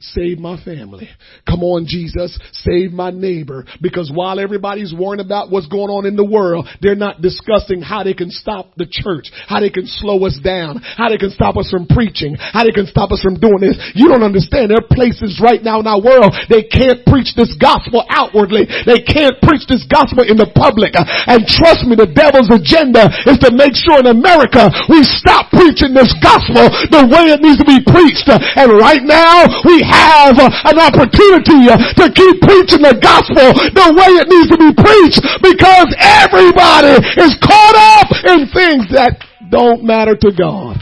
save 0.00 0.38
my 0.38 0.62
family. 0.62 1.08
Come 1.48 1.62
on, 1.62 1.86
Jesus, 1.86 2.38
save 2.52 2.92
my 2.92 3.10
neighbor. 3.10 3.66
Because 3.82 4.10
while 4.12 4.38
everybody's 4.38 4.94
worrying 4.94 5.24
about 5.24 5.50
what's 5.50 5.66
going 5.66 5.90
on 5.90 6.06
in 6.06 6.16
the 6.16 6.24
world, 6.24 6.68
they're 6.80 6.94
not 6.94 7.20
discussing 7.20 7.82
how 7.82 8.04
they 8.04 8.14
can 8.14 8.30
stop 8.30 8.74
the 8.76 8.86
church, 8.88 9.30
how 9.48 9.60
they 9.60 9.70
can 9.70 9.86
slow 9.86 10.24
us 10.24 10.38
down, 10.42 10.80
how 10.96 11.08
they 11.08 11.18
can 11.18 11.30
stop 11.30 11.56
us 11.56 11.68
from 11.70 11.86
preaching, 11.86 12.36
how 12.38 12.64
they 12.64 12.72
can 12.72 12.86
stop 12.86 13.10
us 13.10 13.20
from 13.22 13.38
doing 13.38 13.60
this. 13.60 13.76
You 13.94 14.08
don't 14.08 14.22
understand. 14.22 14.70
There 14.70 14.80
are 14.80 14.94
places 14.94 15.40
right 15.42 15.62
now 15.62 15.80
in 15.80 15.86
our 15.86 16.00
world, 16.00 16.34
they 16.48 16.62
can't 16.62 17.04
preach 17.06 17.34
this 17.36 17.54
gospel 17.58 18.06
outwardly. 18.08 18.66
They 18.86 19.02
can't 19.02 19.36
preach 19.42 19.66
this 19.66 19.84
gospel 19.90 20.24
in 20.24 20.38
the 20.38 20.48
public. 20.54 20.94
And 20.96 21.44
trust 21.46 21.84
me, 21.84 21.98
the 21.98 22.08
devil's 22.08 22.48
agenda 22.48 23.10
is 23.26 23.38
to 23.42 23.50
make 23.52 23.74
sure 23.74 24.00
in 24.00 24.15
America 24.16 24.72
we 24.88 25.04
stop 25.04 25.52
preaching 25.52 25.92
this 25.92 26.10
gospel 26.24 26.72
the 26.88 27.04
way 27.06 27.30
it 27.30 27.40
needs 27.44 27.60
to 27.60 27.68
be 27.68 27.84
preached. 27.84 28.26
And 28.28 28.72
right 28.80 29.04
now 29.04 29.44
we 29.68 29.84
have 29.84 30.40
an 30.40 30.78
opportunity 30.80 31.68
to 31.68 32.04
keep 32.10 32.36
preaching 32.40 32.82
the 32.82 32.96
gospel 32.96 33.52
the 33.76 33.88
way 33.92 34.10
it 34.16 34.26
needs 34.26 34.48
to 34.50 34.58
be 34.58 34.72
preached 34.72 35.20
because 35.44 35.88
everybody 36.00 36.96
is 37.20 37.36
caught 37.44 37.76
up 37.76 38.08
in 38.32 38.48
things 38.50 38.88
that 38.96 39.20
don't 39.50 39.84
matter 39.84 40.16
to 40.16 40.30
God. 40.32 40.80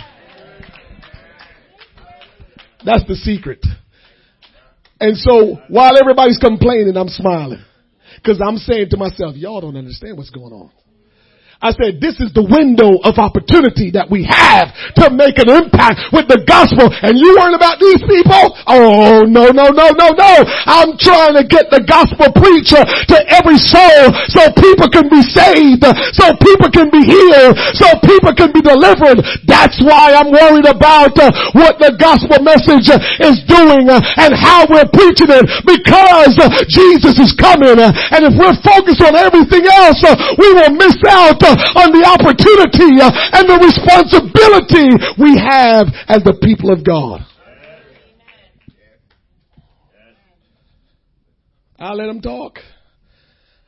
That's 2.84 3.04
the 3.08 3.16
secret. 3.16 3.64
And 5.00 5.16
so 5.16 5.58
while 5.68 5.98
everybody's 6.00 6.38
complaining, 6.38 6.96
I'm 6.96 7.08
smiling. 7.08 7.64
Cause 8.24 8.40
I'm 8.46 8.56
saying 8.56 8.90
to 8.90 8.96
myself, 8.96 9.36
y'all 9.36 9.60
don't 9.60 9.76
understand 9.76 10.16
what's 10.16 10.30
going 10.30 10.52
on. 10.52 10.70
I 11.64 11.72
said, 11.72 11.96
this 11.96 12.20
is 12.20 12.28
the 12.36 12.44
window 12.44 13.00
of 13.00 13.16
opportunity 13.16 13.88
that 13.96 14.12
we 14.12 14.28
have 14.28 14.68
to 15.00 15.08
make 15.08 15.40
an 15.40 15.48
impact 15.48 16.12
with 16.12 16.28
the 16.28 16.44
gospel. 16.44 16.92
And 16.92 17.16
you 17.16 17.32
worrying 17.40 17.56
about 17.56 17.80
these 17.80 18.04
people? 18.04 18.52
Oh, 18.68 19.24
no, 19.24 19.48
no, 19.48 19.72
no, 19.72 19.88
no, 19.96 20.12
no. 20.12 20.32
I'm 20.68 21.00
trying 21.00 21.40
to 21.40 21.44
get 21.48 21.72
the 21.72 21.80
gospel 21.80 22.28
preacher 22.36 22.84
to 22.84 23.16
every 23.32 23.56
soul 23.56 24.12
so 24.28 24.52
people 24.60 24.92
can 24.92 25.08
be 25.08 25.24
saved, 25.24 25.88
so 26.12 26.36
people 26.36 26.68
can 26.68 26.92
be 26.92 27.00
healed, 27.00 27.56
so 27.80 27.88
people 28.04 28.36
can 28.36 28.52
be 28.52 28.60
delivered. 28.60 29.24
That's 29.48 29.80
why 29.80 30.20
I'm 30.20 30.28
worried 30.28 30.68
about 30.68 31.16
uh, 31.16 31.32
what 31.56 31.80
the 31.80 31.96
gospel 31.96 32.44
message 32.44 32.92
is 33.24 33.40
doing 33.48 33.88
uh, 33.88 34.04
and 34.20 34.36
how 34.36 34.68
we're 34.68 34.88
preaching 34.92 35.32
it 35.32 35.48
because 35.64 36.36
uh, 36.36 36.60
Jesus 36.68 37.16
is 37.16 37.32
coming. 37.32 37.80
And 37.80 38.20
if 38.20 38.36
we're 38.36 38.52
focused 38.60 39.00
on 39.00 39.16
everything 39.16 39.64
else, 39.64 40.04
we 40.36 40.52
will 40.60 40.76
miss 40.76 41.00
out 41.08 41.40
on 41.76 41.94
the 41.94 42.04
opportunity 42.04 43.00
uh, 43.00 43.10
and 43.10 43.48
the 43.48 43.58
responsibility 43.62 44.88
we 45.18 45.38
have 45.38 45.88
as 46.08 46.22
the 46.24 46.36
people 46.42 46.72
of 46.72 46.84
God. 46.84 47.20
I 51.78 51.92
let 51.92 52.08
him 52.08 52.20
talk. 52.20 52.58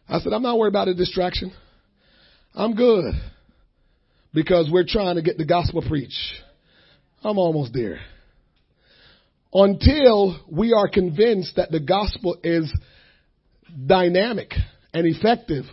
I 0.08 0.20
said, 0.20 0.32
I'm 0.32 0.42
not 0.42 0.58
worried 0.58 0.70
about 0.70 0.88
a 0.88 0.94
distraction. 0.94 1.52
I'm 2.54 2.74
good 2.74 3.04
because 4.32 4.70
we're 4.72 4.86
trying 4.86 5.16
to 5.16 5.22
get 5.22 5.36
the 5.36 5.44
gospel 5.44 5.82
preached. 5.86 6.14
I'm 7.22 7.38
almost 7.38 7.72
there. 7.74 7.98
Until 9.52 10.40
we 10.50 10.72
are 10.72 10.88
convinced 10.88 11.56
that 11.56 11.70
the 11.70 11.80
gospel 11.80 12.38
is 12.42 12.72
dynamic 13.86 14.52
and 14.94 15.06
effective, 15.06 15.64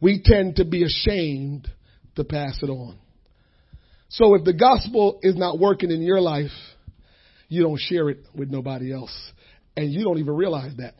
we 0.00 0.22
tend 0.24 0.56
to 0.56 0.64
be 0.64 0.84
ashamed 0.84 1.68
to 2.16 2.24
pass 2.24 2.58
it 2.62 2.68
on. 2.68 2.98
So 4.08 4.34
if 4.34 4.44
the 4.44 4.52
gospel 4.52 5.18
is 5.22 5.36
not 5.36 5.58
working 5.58 5.90
in 5.90 6.02
your 6.02 6.20
life, 6.20 6.50
you 7.48 7.62
don't 7.62 7.78
share 7.78 8.08
it 8.10 8.18
with 8.34 8.50
nobody 8.50 8.92
else. 8.92 9.14
And 9.76 9.92
you 9.92 10.04
don't 10.04 10.18
even 10.18 10.34
realize 10.34 10.72
that. 10.78 10.94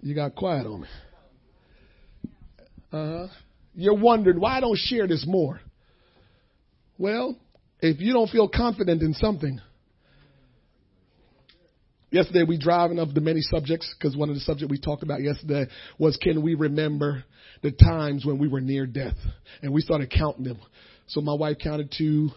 You 0.00 0.14
got 0.14 0.34
quiet 0.34 0.66
on 0.66 0.82
me. 0.82 0.88
Uh-huh. 2.92 3.26
You're 3.74 3.98
wondering 3.98 4.38
why 4.38 4.58
I 4.58 4.60
don't 4.60 4.78
share 4.78 5.06
this 5.06 5.24
more. 5.26 5.60
Well, 6.98 7.36
if 7.80 8.00
you 8.00 8.12
don't 8.12 8.28
feel 8.28 8.48
confident 8.48 9.02
in 9.02 9.14
something, 9.14 9.60
Yesterday 12.12 12.42
we 12.46 12.58
driving 12.58 12.98
up 12.98 13.08
the 13.14 13.22
many 13.22 13.40
subjects 13.40 13.92
because 13.98 14.14
one 14.14 14.28
of 14.28 14.34
the 14.34 14.42
subjects 14.42 14.70
we 14.70 14.78
talked 14.78 15.02
about 15.02 15.22
yesterday 15.22 15.66
was 15.98 16.18
can 16.18 16.42
we 16.42 16.54
remember 16.54 17.24
the 17.62 17.70
times 17.70 18.26
when 18.26 18.38
we 18.38 18.48
were 18.48 18.60
near 18.60 18.86
death 18.86 19.16
and 19.62 19.72
we 19.72 19.80
started 19.80 20.10
counting 20.10 20.44
them. 20.44 20.58
So 21.06 21.22
my 21.22 21.32
wife 21.32 21.56
counted 21.62 21.90
two. 21.96 22.28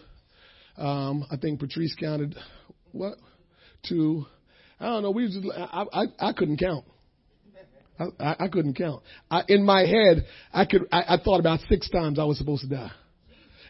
Um, 0.78 1.26
I 1.30 1.36
think 1.36 1.60
Patrice 1.60 1.94
counted 1.94 2.34
what 2.92 3.18
two. 3.86 4.24
I 4.80 4.86
don't 4.86 5.02
know. 5.02 5.10
We 5.10 5.26
just 5.26 5.46
I 5.54 5.84
I, 5.92 6.04
I 6.18 6.32
couldn't 6.32 6.56
count. 6.56 6.86
I, 7.98 8.36
I 8.40 8.48
couldn't 8.48 8.74
count. 8.74 9.02
I, 9.30 9.42
in 9.48 9.62
my 9.62 9.82
head, 9.82 10.26
I 10.52 10.64
could. 10.64 10.86
I, 10.90 11.14
I 11.14 11.16
thought 11.22 11.40
about 11.40 11.60
six 11.68 11.88
times 11.90 12.18
I 12.18 12.24
was 12.24 12.38
supposed 12.38 12.62
to 12.62 12.68
die, 12.68 12.90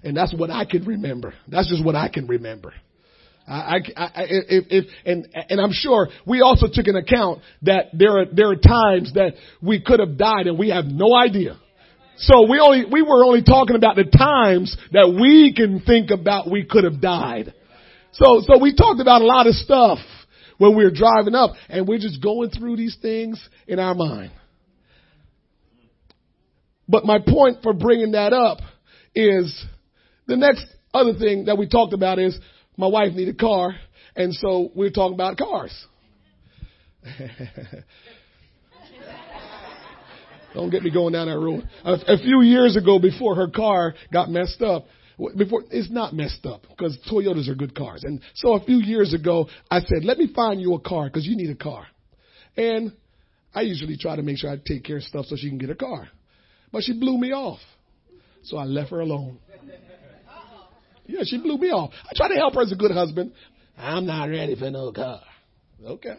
and 0.04 0.16
that's 0.16 0.34
what 0.34 0.50
I 0.50 0.64
could 0.64 0.86
remember. 0.86 1.34
That's 1.48 1.68
just 1.68 1.84
what 1.84 1.94
I 1.96 2.08
can 2.08 2.26
remember. 2.26 2.74
I, 3.48 3.76
I, 3.96 4.02
I, 4.02 4.10
if, 4.28 4.64
if, 4.70 4.84
and, 5.04 5.28
and 5.48 5.60
I'm 5.60 5.72
sure 5.72 6.08
we 6.26 6.40
also 6.40 6.66
took 6.72 6.86
into 6.86 7.00
account 7.00 7.42
that 7.62 7.86
there 7.92 8.18
are, 8.18 8.24
there 8.26 8.50
are 8.50 8.56
times 8.56 9.12
that 9.14 9.34
we 9.62 9.80
could 9.80 10.00
have 10.00 10.18
died 10.18 10.46
and 10.48 10.58
we 10.58 10.70
have 10.70 10.86
no 10.86 11.14
idea. 11.14 11.56
So 12.18 12.48
we 12.50 12.58
only, 12.58 12.84
we 12.90 13.02
were 13.02 13.24
only 13.24 13.42
talking 13.42 13.76
about 13.76 13.96
the 13.96 14.04
times 14.04 14.76
that 14.92 15.16
we 15.20 15.52
can 15.54 15.80
think 15.80 16.10
about 16.10 16.50
we 16.50 16.64
could 16.64 16.84
have 16.84 17.00
died. 17.00 17.54
So, 18.12 18.42
so 18.46 18.58
we 18.58 18.74
talked 18.74 19.00
about 19.00 19.20
a 19.22 19.26
lot 19.26 19.46
of 19.46 19.54
stuff 19.54 19.98
when 20.58 20.76
we 20.76 20.84
were 20.84 20.90
driving 20.90 21.34
up 21.34 21.50
and 21.68 21.86
we're 21.86 21.98
just 21.98 22.22
going 22.22 22.50
through 22.50 22.76
these 22.76 22.96
things 23.00 23.40
in 23.68 23.78
our 23.78 23.94
mind. 23.94 24.32
But 26.88 27.04
my 27.04 27.18
point 27.18 27.58
for 27.62 27.74
bringing 27.74 28.12
that 28.12 28.32
up 28.32 28.58
is 29.14 29.64
the 30.26 30.36
next 30.36 30.64
other 30.94 31.14
thing 31.14 31.44
that 31.46 31.58
we 31.58 31.68
talked 31.68 31.92
about 31.92 32.18
is 32.18 32.38
my 32.76 32.86
wife 32.86 33.12
needed 33.12 33.34
a 33.34 33.38
car, 33.38 33.74
and 34.14 34.34
so 34.34 34.70
we 34.74 34.86
were 34.86 34.90
talking 34.90 35.14
about 35.14 35.36
cars. 35.38 35.86
Don't 40.54 40.70
get 40.70 40.82
me 40.82 40.90
going 40.90 41.12
down 41.12 41.28
that 41.28 41.38
road. 41.38 41.68
A, 41.84 42.14
a, 42.14 42.18
few 42.18 42.40
years 42.40 42.76
ago, 42.76 42.98
before 42.98 43.34
her 43.34 43.48
car 43.48 43.94
got 44.10 44.30
messed 44.30 44.62
up, 44.62 44.86
before 45.36 45.64
it's 45.70 45.90
not 45.90 46.14
messed 46.14 46.46
up 46.46 46.62
because 46.68 46.98
Toyotas 47.10 47.48
are 47.48 47.54
good 47.54 47.74
cars. 47.74 48.02
And 48.04 48.22
so 48.34 48.54
a 48.54 48.64
few 48.64 48.78
years 48.78 49.12
ago, 49.12 49.48
I 49.70 49.80
said, 49.80 50.04
"Let 50.04 50.16
me 50.18 50.32
find 50.34 50.60
you 50.60 50.74
a 50.74 50.80
car 50.80 51.04
because 51.06 51.26
you 51.26 51.36
need 51.36 51.50
a 51.50 51.54
car." 51.54 51.86
And 52.56 52.92
I 53.54 53.62
usually 53.62 53.98
try 53.98 54.16
to 54.16 54.22
make 54.22 54.38
sure 54.38 54.50
I 54.50 54.56
take 54.56 54.84
care 54.84 54.96
of 54.96 55.02
stuff 55.02 55.26
so 55.26 55.36
she 55.36 55.48
can 55.48 55.58
get 55.58 55.70
a 55.70 55.74
car, 55.74 56.08
but 56.72 56.82
she 56.84 56.98
blew 56.98 57.18
me 57.18 57.32
off, 57.32 57.60
so 58.42 58.56
I 58.56 58.64
left 58.64 58.90
her 58.90 59.00
alone. 59.00 59.38
Yeah, 61.06 61.20
she 61.24 61.38
blew 61.38 61.58
me 61.58 61.68
off. 61.68 61.90
I 62.04 62.12
tried 62.14 62.28
to 62.28 62.34
help 62.34 62.54
her 62.54 62.62
as 62.62 62.72
a 62.72 62.76
good 62.76 62.90
husband. 62.90 63.32
I'm 63.76 64.06
not 64.06 64.28
ready 64.28 64.56
for 64.56 64.70
no 64.70 64.92
car. 64.92 65.20
Okay. 65.84 66.16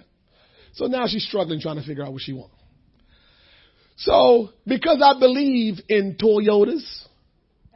So 0.73 0.85
now 0.85 1.07
she's 1.07 1.25
struggling 1.27 1.59
trying 1.59 1.77
to 1.77 1.83
figure 1.83 2.03
out 2.03 2.13
what 2.13 2.21
she 2.21 2.33
wants. 2.33 2.53
So, 3.97 4.49
because 4.65 5.01
I 5.03 5.19
believe 5.19 5.79
in 5.89 6.17
Toyotas, 6.21 6.83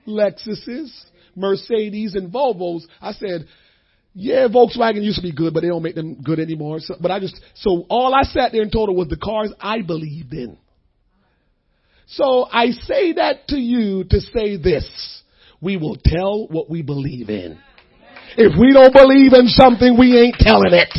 Lexuses, 0.08 0.92
Mercedes, 1.36 2.14
and 2.14 2.32
Volvos, 2.32 2.84
I 3.02 3.14
said, 3.14 3.48
yeah, 4.14 4.48
Volkswagen 4.48 5.04
used 5.04 5.18
to 5.18 5.24
be 5.24 5.34
good, 5.34 5.54
but 5.54 5.62
they 5.62 5.70
don't 5.70 5.82
make 5.82 5.96
them 5.96 6.22
good 6.22 6.40
anymore. 6.40 6.80
So, 6.80 6.96
but 7.02 7.10
I 7.10 7.20
just, 7.20 7.42
so 7.56 7.86
all 7.90 8.14
I 8.14 8.24
sat 8.24 8.52
there 8.52 8.62
and 8.62 8.72
told 8.72 8.90
her 8.90 8.94
was 8.94 9.08
the 9.08 9.18
cars 9.18 9.52
I 9.60 9.82
believed 9.82 10.34
in. 10.34 10.58
So 12.08 12.46
I 12.52 12.72
say 12.72 13.14
that 13.14 13.48
to 13.48 13.58
you 13.58 14.04
to 14.04 14.20
say 14.20 14.58
this 14.58 15.22
we 15.62 15.78
will 15.78 15.98
tell 16.04 16.48
what 16.48 16.70
we 16.70 16.82
believe 16.82 17.30
in. 17.30 17.58
If 18.36 18.58
we 18.58 18.74
don't 18.74 18.94
believe 18.94 19.34
in 19.34 19.48
something, 19.48 19.98
we 19.98 20.18
ain't 20.18 20.36
telling 20.40 20.74
it. 20.74 20.90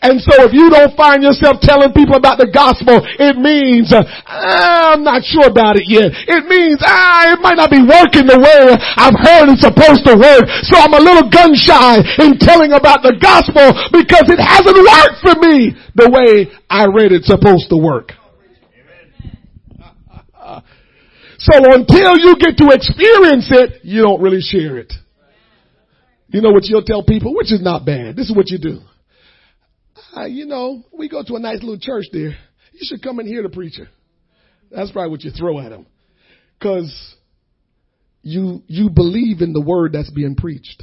And 0.00 0.16
so 0.16 0.48
if 0.48 0.56
you 0.56 0.72
don't 0.72 0.96
find 0.96 1.20
yourself 1.20 1.60
telling 1.60 1.92
people 1.92 2.16
about 2.16 2.40
the 2.40 2.48
gospel, 2.48 3.04
it 3.04 3.36
means, 3.36 3.92
uh, 3.92 4.00
I'm 4.24 5.04
not 5.04 5.20
sure 5.20 5.44
about 5.44 5.76
it 5.76 5.84
yet. 5.92 6.16
It 6.24 6.48
means, 6.48 6.80
ah, 6.80 7.36
it 7.36 7.40
might 7.44 7.60
not 7.60 7.68
be 7.68 7.84
working 7.84 8.24
the 8.24 8.40
way 8.40 8.72
I've 8.96 9.18
heard 9.20 9.52
it's 9.52 9.60
supposed 9.60 10.08
to 10.08 10.16
work. 10.16 10.48
So 10.64 10.80
I'm 10.80 10.96
a 10.96 11.04
little 11.04 11.28
gun 11.28 11.52
shy 11.52 12.00
in 12.24 12.40
telling 12.40 12.72
about 12.72 13.04
the 13.04 13.12
gospel 13.20 13.76
because 13.92 14.24
it 14.32 14.40
hasn't 14.40 14.80
worked 14.80 15.20
for 15.20 15.36
me 15.36 15.76
the 15.92 16.08
way 16.08 16.48
I 16.72 16.88
read 16.88 17.12
it's 17.12 17.28
supposed 17.28 17.68
to 17.68 17.76
work. 17.76 18.16
So 21.40 21.52
until 21.56 22.18
you 22.18 22.36
get 22.38 22.58
to 22.58 22.68
experience 22.70 23.48
it, 23.50 23.80
you 23.82 24.02
don't 24.02 24.20
really 24.20 24.42
share 24.42 24.76
it. 24.76 24.92
You 26.28 26.42
know 26.42 26.50
what 26.50 26.64
you'll 26.66 26.84
tell 26.84 27.02
people, 27.02 27.34
which 27.34 27.50
is 27.50 27.62
not 27.62 27.86
bad. 27.86 28.14
This 28.14 28.28
is 28.28 28.36
what 28.36 28.50
you 28.50 28.58
do. 28.58 28.80
Uh, 30.14 30.26
you 30.26 30.44
know, 30.44 30.84
we 30.92 31.08
go 31.08 31.22
to 31.22 31.34
a 31.36 31.40
nice 31.40 31.60
little 31.60 31.78
church 31.78 32.06
there. 32.12 32.36
You 32.72 32.80
should 32.82 33.02
come 33.02 33.18
and 33.18 33.26
hear 33.26 33.42
the 33.42 33.48
preacher. 33.48 33.88
That's 34.70 34.92
probably 34.92 35.10
what 35.10 35.22
you 35.22 35.30
throw 35.30 35.58
at 35.60 35.70
them. 35.70 35.86
Cause 36.62 37.16
you, 38.22 38.62
you 38.66 38.90
believe 38.90 39.40
in 39.40 39.54
the 39.54 39.60
word 39.60 39.92
that's 39.92 40.10
being 40.10 40.36
preached. 40.36 40.82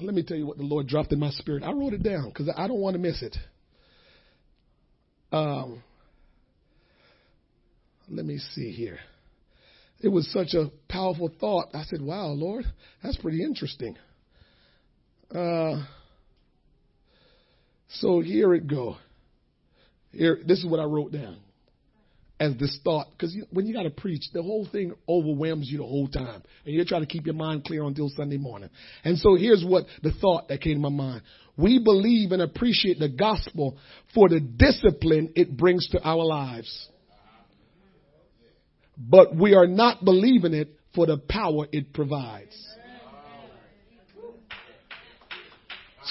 Let 0.00 0.14
me 0.14 0.22
tell 0.22 0.36
you 0.36 0.46
what 0.46 0.56
the 0.56 0.64
Lord 0.64 0.86
dropped 0.86 1.12
in 1.12 1.18
my 1.18 1.30
spirit. 1.30 1.62
I 1.62 1.72
wrote 1.72 1.92
it 1.92 2.02
down 2.02 2.28
because 2.28 2.48
I 2.56 2.68
don't 2.68 2.80
want 2.80 2.94
to 2.94 3.00
miss 3.00 3.20
it. 3.22 3.36
Um, 5.30 5.82
let 8.10 8.24
me 8.24 8.38
see 8.38 8.70
here. 8.70 8.98
It 10.00 10.08
was 10.08 10.30
such 10.32 10.54
a 10.54 10.70
powerful 10.88 11.30
thought. 11.40 11.68
I 11.74 11.82
said, 11.84 12.00
wow, 12.00 12.28
Lord, 12.28 12.64
that's 13.02 13.16
pretty 13.16 13.42
interesting. 13.42 13.96
Uh, 15.34 15.84
so 17.88 18.20
here 18.20 18.54
it 18.54 18.66
go. 18.66 18.96
Here, 20.12 20.38
this 20.46 20.58
is 20.58 20.66
what 20.66 20.80
I 20.80 20.84
wrote 20.84 21.12
down 21.12 21.38
as 22.40 22.56
this 22.56 22.78
thought, 22.84 23.08
because 23.10 23.36
when 23.50 23.66
you 23.66 23.74
got 23.74 23.82
to 23.82 23.90
preach, 23.90 24.22
the 24.32 24.42
whole 24.42 24.66
thing 24.70 24.94
overwhelms 25.08 25.68
you 25.68 25.78
the 25.78 25.84
whole 25.84 26.06
time, 26.06 26.42
and 26.64 26.74
you're 26.74 26.84
trying 26.84 27.02
to 27.02 27.06
keep 27.06 27.26
your 27.26 27.34
mind 27.34 27.64
clear 27.64 27.82
until 27.82 28.08
Sunday 28.10 28.36
morning. 28.36 28.70
And 29.02 29.18
so 29.18 29.34
here's 29.34 29.64
what 29.64 29.86
the 30.04 30.12
thought 30.12 30.46
that 30.48 30.60
came 30.60 30.74
to 30.74 30.80
my 30.80 30.88
mind: 30.88 31.22
We 31.56 31.80
believe 31.80 32.30
and 32.30 32.40
appreciate 32.40 33.00
the 33.00 33.08
gospel 33.08 33.76
for 34.14 34.28
the 34.28 34.38
discipline 34.38 35.32
it 35.34 35.56
brings 35.56 35.88
to 35.88 36.00
our 36.00 36.24
lives 36.24 36.88
but 38.98 39.34
we 39.34 39.54
are 39.54 39.66
not 39.66 40.04
believing 40.04 40.54
it 40.54 40.68
for 40.94 41.06
the 41.06 41.18
power 41.18 41.66
it 41.70 41.92
provides. 41.92 42.56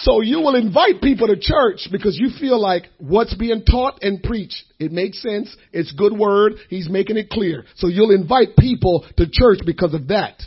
So 0.02 0.22
you 0.22 0.40
will 0.40 0.56
invite 0.56 1.02
people 1.02 1.28
to 1.28 1.38
church 1.40 1.88
because 1.92 2.18
you 2.20 2.30
feel 2.40 2.62
like 2.62 2.84
what's 3.00 3.34
being 3.34 3.64
taught 3.66 4.04
and 4.04 4.22
preached, 4.22 4.64
it 4.80 4.92
makes 4.92 5.22
sense. 5.22 5.56
It's 5.74 5.92
good 5.92 6.14
word. 6.14 6.54
He's 6.70 6.88
making 6.88 7.18
it 7.18 7.30
clear. 7.30 7.66
So 7.78 7.88
you'll 7.88 8.12
invite 8.12 8.50
people 8.58 9.06
to 9.18 9.26
church 9.30 9.60
because 9.66 9.96
of 9.96 10.10
that. 10.10 10.40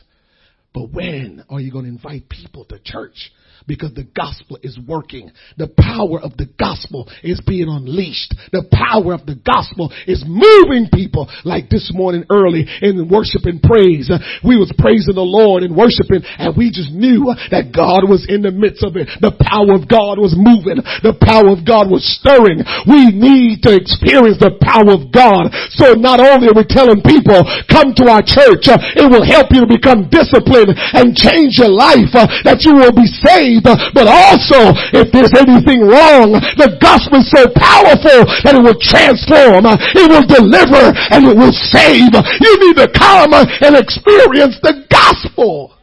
But 0.73 0.93
when 0.93 1.45
are 1.51 1.61
you 1.61 1.73
going 1.73 1.85
to 1.85 1.91
invite 1.91 2.29
people 2.29 2.65
to 2.67 2.79
church? 2.79 3.33
Because 3.67 3.93
the 3.95 4.07
gospel 4.17 4.59
is 4.63 4.79
working. 4.87 5.31
The 5.57 5.69
power 5.69 6.21
of 6.21 6.37
the 6.37 6.49
gospel 6.59 7.09
is 7.23 7.41
being 7.47 7.69
unleashed. 7.69 8.35
The 8.53 8.65
power 8.71 9.15
of 9.15 9.27
the 9.27 9.37
gospel 9.37 9.93
is 10.07 10.25
moving 10.27 10.89
people 10.93 11.29
like 11.45 11.69
this 11.69 11.91
morning 11.95 12.25
early 12.31 12.67
in 12.83 13.09
worship 13.11 13.45
and 13.45 13.61
praise. 13.63 14.09
Uh, 14.09 14.19
we 14.45 14.57
was 14.57 14.73
praising 14.79 15.15
the 15.15 15.27
Lord 15.27 15.63
and 15.63 15.77
worshiping 15.77 16.25
and 16.39 16.57
we 16.57 16.71
just 16.71 16.93
knew 16.93 17.29
that 17.51 17.75
God 17.75 18.09
was 18.09 18.25
in 18.29 18.43
the 18.43 18.55
midst 18.55 18.83
of 18.83 18.97
it. 18.97 19.09
The 19.21 19.35
power 19.37 19.77
of 19.77 19.91
God 19.91 20.17
was 20.19 20.33
moving. 20.37 20.81
The 21.05 21.17
power 21.19 21.53
of 21.53 21.67
God 21.67 21.91
was 21.91 22.07
stirring. 22.07 22.63
We 22.87 23.13
need 23.13 23.63
to 23.67 23.77
experience 23.77 24.41
the 24.41 24.57
power 24.61 24.95
of 24.95 25.11
God. 25.13 25.53
So 25.77 25.99
not 25.99 26.23
only 26.23 26.49
are 26.49 26.57
we 26.57 26.67
telling 26.67 27.03
people, 27.05 27.45
come 27.69 27.93
to 27.99 28.05
our 28.09 28.25
church, 28.25 28.71
uh, 28.71 28.79
it 28.97 29.07
will 29.07 29.27
help 29.27 29.53
you 29.53 29.67
to 29.67 29.71
become 29.71 30.09
disciplined 30.09 30.75
and 30.75 31.13
change 31.13 31.61
your 31.61 31.73
life, 31.73 32.13
uh, 32.17 32.27
that 32.47 32.65
you 32.65 32.77
will 32.77 32.95
be 32.95 33.07
saved 33.07 33.50
saved, 33.51 33.67
but 33.95 34.07
also 34.07 34.71
if 34.95 35.11
there's 35.11 35.35
anything 35.35 35.83
wrong, 35.83 36.39
the 36.55 36.79
gospel 36.79 37.19
is 37.19 37.31
so 37.31 37.51
powerful 37.51 38.27
that 38.47 38.55
it 38.55 38.63
will 38.63 38.79
transform, 38.79 39.67
it 39.67 40.07
will 40.07 40.27
deliver, 40.27 40.95
and 41.11 41.27
it 41.27 41.37
will 41.37 41.53
save. 41.53 42.15
You 42.15 42.53
need 42.63 42.77
to 42.79 42.89
come 42.95 43.35
and 43.35 43.77
experience 43.77 44.59
the 44.63 44.87
gospel. 44.91 45.77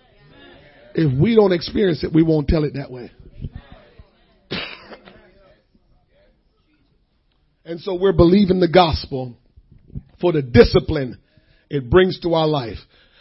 If 0.96 1.18
we 1.20 1.36
don't 1.36 1.52
experience 1.52 2.04
it, 2.04 2.14
we 2.14 2.24
won't 2.24 2.48
tell 2.48 2.64
it 2.64 2.74
that 2.76 2.90
way. 2.90 3.12
And 7.66 7.82
so 7.82 7.96
we're 7.96 8.14
believing 8.14 8.62
the 8.62 8.70
gospel 8.70 9.36
for 10.22 10.32
the 10.32 10.42
discipline 10.42 11.18
it 11.70 11.90
brings 11.90 12.20
to 12.22 12.34
our 12.34 12.48
life. 12.48 12.78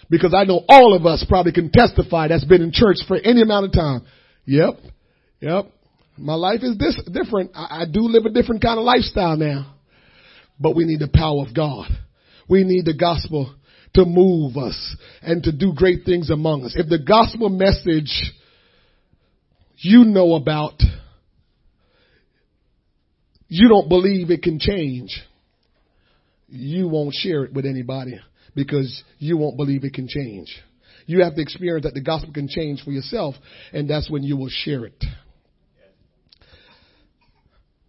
Because 0.09 0.33
I 0.33 0.45
know 0.45 0.65
all 0.69 0.95
of 0.95 1.05
us 1.05 1.25
probably 1.29 1.51
can 1.51 1.71
testify 1.73 2.29
that's 2.29 2.45
been 2.45 2.63
in 2.63 2.71
church 2.73 2.99
for 3.09 3.17
any 3.17 3.43
amount 3.43 3.67
of 3.67 3.73
time. 3.73 4.07
Yep. 4.47 4.79
Yep. 5.41 5.67
My 6.19 6.35
life 6.35 6.61
is 6.63 6.79
this 6.79 7.01
different. 7.13 7.51
I, 7.55 7.83
I 7.83 7.85
do 7.91 8.01
live 8.03 8.25
a 8.25 8.31
different 8.31 8.63
kind 8.63 8.79
of 8.79 8.85
lifestyle 8.85 9.37
now. 9.37 9.75
But 10.59 10.75
we 10.75 10.85
need 10.85 11.01
the 11.01 11.11
power 11.13 11.45
of 11.47 11.55
God. 11.55 11.89
We 12.49 12.65
need 12.65 12.85
the 12.87 12.97
gospel 12.97 13.55
to 13.95 14.05
move 14.05 14.57
us 14.57 14.97
and 15.23 15.43
to 15.43 15.53
do 15.53 15.73
great 15.75 16.05
things 16.05 16.31
among 16.31 16.65
us. 16.65 16.75
If 16.77 16.89
the 16.89 16.99
gospel 16.99 17.49
message 17.49 18.33
you 19.77 20.05
know 20.05 20.35
about, 20.35 20.81
you 23.49 23.69
don't 23.69 23.89
believe 23.89 24.31
it 24.31 24.43
can 24.43 24.59
change, 24.59 25.23
you 26.49 26.89
won't 26.89 27.15
share 27.15 27.45
it 27.45 27.53
with 27.53 27.67
anybody 27.67 28.19
because 28.55 29.03
you 29.19 29.37
won't 29.37 29.57
believe 29.57 29.85
it 29.85 29.93
can 29.93 30.09
change. 30.09 30.57
You 31.07 31.23
have 31.23 31.37
to 31.37 31.41
experience 31.41 31.85
that 31.85 31.95
the 31.95 32.01
gospel 32.01 32.33
can 32.33 32.49
change 32.49 32.83
for 32.83 32.91
yourself, 32.91 33.37
and 33.73 33.89
that's 33.89 34.11
when 34.11 34.23
you 34.23 34.37
will 34.37 34.51
share 34.51 34.85
it. 34.85 35.05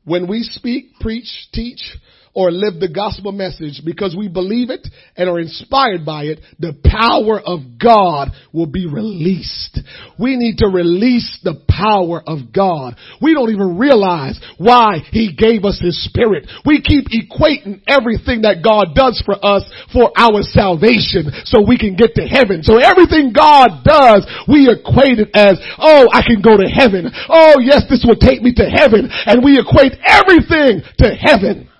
When 0.03 0.28
we 0.28 0.43
speak, 0.43 0.99
preach, 1.01 1.49
teach, 1.51 1.97
or 2.38 2.51
live 2.51 2.79
the 2.79 2.88
gospel 2.88 3.31
message 3.31 3.81
because 3.83 4.13
we 4.15 4.29
believe 4.29 4.69
it 4.69 4.85
and 5.17 5.27
are 5.27 5.39
inspired 5.39 6.05
by 6.05 6.29
it, 6.29 6.38
the 6.61 6.77
power 6.85 7.41
of 7.41 7.81
God 7.81 8.29
will 8.53 8.69
be 8.69 8.85
released. 8.85 9.81
We 10.21 10.38
need 10.38 10.61
to 10.61 10.69
release 10.69 11.41
the 11.41 11.57
power 11.65 12.21
of 12.21 12.53
God. 12.53 12.93
We 13.25 13.33
don't 13.33 13.49
even 13.49 13.81
realize 13.81 14.38
why 14.61 15.01
He 15.09 15.33
gave 15.33 15.65
us 15.65 15.81
His 15.81 15.97
Spirit. 16.05 16.45
We 16.61 16.85
keep 16.85 17.09
equating 17.09 17.81
everything 17.89 18.45
that 18.45 18.61
God 18.61 18.93
does 18.93 19.17
for 19.25 19.33
us 19.41 19.65
for 19.89 20.13
our 20.13 20.45
salvation 20.45 21.33
so 21.49 21.65
we 21.65 21.81
can 21.81 21.97
get 21.97 22.13
to 22.21 22.29
heaven. 22.29 22.61
So 22.61 22.77
everything 22.77 23.33
God 23.33 23.81
does, 23.81 24.29
we 24.45 24.69
equate 24.69 25.17
it 25.17 25.33
as, 25.33 25.57
oh, 25.81 26.05
I 26.13 26.21
can 26.21 26.45
go 26.45 26.53
to 26.53 26.69
heaven. 26.69 27.09
Oh, 27.33 27.57
yes, 27.65 27.89
this 27.89 28.05
will 28.05 28.21
take 28.21 28.45
me 28.45 28.53
to 28.61 28.69
heaven. 28.69 29.09
And 29.25 29.41
we 29.41 29.57
equate 29.57 29.97
everything 30.05 30.85
to 31.01 31.17
heaven. 31.17 31.73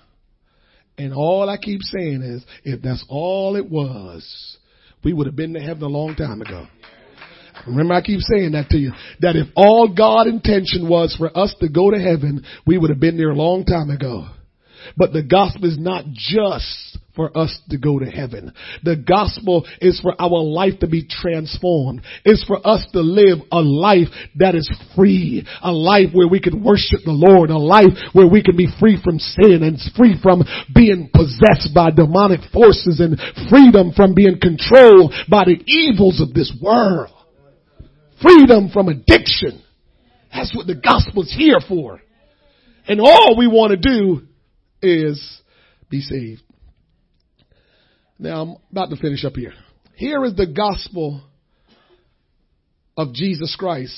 And 0.98 1.14
all 1.14 1.48
I 1.48 1.56
keep 1.56 1.80
saying 1.82 2.22
is, 2.22 2.44
if 2.64 2.82
that's 2.82 3.04
all 3.08 3.56
it 3.56 3.70
was, 3.70 4.58
we 5.04 5.12
would 5.12 5.26
have 5.26 5.36
been 5.36 5.54
to 5.54 5.60
heaven 5.60 5.84
a 5.84 5.88
long 5.88 6.16
time 6.16 6.42
ago. 6.42 6.66
Remember 7.66 7.94
I 7.94 8.02
keep 8.02 8.20
saying 8.20 8.52
that 8.52 8.68
to 8.70 8.78
you, 8.78 8.92
that 9.20 9.36
if 9.36 9.48
all 9.56 9.88
God 9.88 10.26
intention 10.26 10.88
was 10.88 11.14
for 11.16 11.36
us 11.36 11.54
to 11.60 11.68
go 11.68 11.90
to 11.90 11.98
heaven, 11.98 12.44
we 12.66 12.78
would 12.78 12.90
have 12.90 13.00
been 13.00 13.16
there 13.16 13.30
a 13.30 13.36
long 13.36 13.64
time 13.64 13.90
ago. 13.90 14.26
But 14.96 15.12
the 15.12 15.22
gospel 15.22 15.66
is 15.66 15.78
not 15.78 16.04
just 16.12 16.98
for 17.18 17.36
us 17.36 17.60
to 17.68 17.76
go 17.76 17.98
to 17.98 18.06
heaven. 18.06 18.52
The 18.84 18.94
gospel 18.94 19.66
is 19.80 19.98
for 20.00 20.14
our 20.22 20.40
life 20.40 20.78
to 20.80 20.86
be 20.86 21.04
transformed. 21.04 22.02
It's 22.24 22.44
for 22.44 22.64
us 22.64 22.86
to 22.92 23.00
live 23.00 23.38
a 23.50 23.58
life 23.58 24.06
that 24.36 24.54
is 24.54 24.70
free. 24.94 25.44
A 25.60 25.72
life 25.72 26.10
where 26.12 26.28
we 26.28 26.38
can 26.38 26.62
worship 26.62 27.00
the 27.04 27.10
Lord. 27.10 27.50
A 27.50 27.58
life 27.58 27.90
where 28.12 28.28
we 28.28 28.40
can 28.40 28.56
be 28.56 28.68
free 28.78 29.00
from 29.02 29.18
sin 29.18 29.64
and 29.64 29.80
free 29.96 30.14
from 30.22 30.44
being 30.72 31.10
possessed 31.12 31.74
by 31.74 31.90
demonic 31.90 32.40
forces 32.52 33.00
and 33.00 33.18
freedom 33.50 33.90
from 33.96 34.14
being 34.14 34.38
controlled 34.40 35.12
by 35.28 35.44
the 35.44 35.58
evils 35.66 36.20
of 36.20 36.32
this 36.34 36.54
world. 36.62 37.10
Freedom 38.22 38.70
from 38.70 38.86
addiction. 38.86 39.60
That's 40.32 40.54
what 40.54 40.68
the 40.68 40.76
gospel's 40.76 41.34
here 41.36 41.58
for. 41.66 42.00
And 42.86 43.00
all 43.00 43.34
we 43.36 43.48
want 43.48 43.72
to 43.72 43.76
do 43.76 44.27
is 44.82 45.40
be 45.90 46.00
saved. 46.00 46.42
Now 48.18 48.42
I'm 48.42 48.56
about 48.70 48.90
to 48.90 48.96
finish 48.96 49.24
up 49.24 49.34
here. 49.34 49.52
Here 49.94 50.24
is 50.24 50.34
the 50.34 50.46
gospel 50.46 51.22
of 52.96 53.12
Jesus 53.12 53.54
Christ 53.58 53.96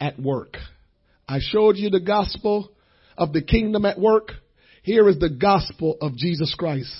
at 0.00 0.18
work. 0.18 0.56
I 1.28 1.38
showed 1.40 1.76
you 1.76 1.90
the 1.90 2.00
gospel 2.00 2.70
of 3.16 3.32
the 3.32 3.42
kingdom 3.42 3.84
at 3.84 3.98
work. 3.98 4.32
Here 4.82 5.08
is 5.08 5.18
the 5.18 5.28
gospel 5.28 5.98
of 6.00 6.16
Jesus 6.16 6.54
Christ 6.56 6.92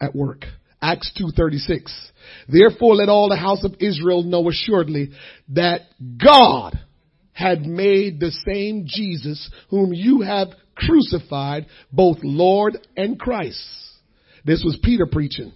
at 0.00 0.14
work. 0.14 0.44
Acts 0.82 1.10
2:36. 1.16 1.90
Therefore 2.48 2.96
let 2.96 3.08
all 3.08 3.30
the 3.30 3.36
house 3.36 3.64
of 3.64 3.76
Israel 3.80 4.22
know 4.22 4.48
assuredly 4.50 5.12
that 5.48 5.82
God 6.22 6.78
had 7.34 7.66
made 7.66 8.18
the 8.18 8.30
same 8.46 8.84
Jesus 8.86 9.50
whom 9.68 9.92
you 9.92 10.22
have 10.22 10.48
crucified 10.74 11.66
both 11.92 12.18
Lord 12.22 12.78
and 12.96 13.18
Christ. 13.18 13.62
This 14.44 14.62
was 14.64 14.78
Peter 14.82 15.06
preaching 15.06 15.52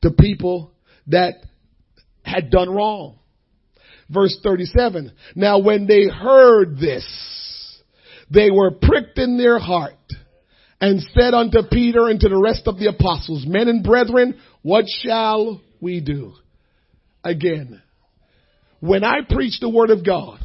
to 0.00 0.10
people 0.10 0.72
that 1.08 1.34
had 2.24 2.50
done 2.50 2.70
wrong. 2.70 3.18
Verse 4.08 4.36
37. 4.42 5.12
Now 5.36 5.58
when 5.58 5.86
they 5.86 6.08
heard 6.08 6.78
this, 6.78 7.06
they 8.30 8.50
were 8.50 8.70
pricked 8.70 9.18
in 9.18 9.36
their 9.36 9.58
heart 9.58 9.94
and 10.80 11.00
said 11.14 11.34
unto 11.34 11.58
Peter 11.70 12.08
and 12.08 12.18
to 12.20 12.28
the 12.28 12.40
rest 12.40 12.62
of 12.66 12.78
the 12.78 12.88
apostles, 12.88 13.44
men 13.46 13.68
and 13.68 13.84
brethren, 13.84 14.40
what 14.62 14.86
shall 14.88 15.60
we 15.80 16.00
do? 16.00 16.32
Again, 17.22 17.82
when 18.80 19.04
I 19.04 19.18
preach 19.28 19.60
the 19.60 19.68
word 19.68 19.90
of 19.90 20.04
God 20.04 20.40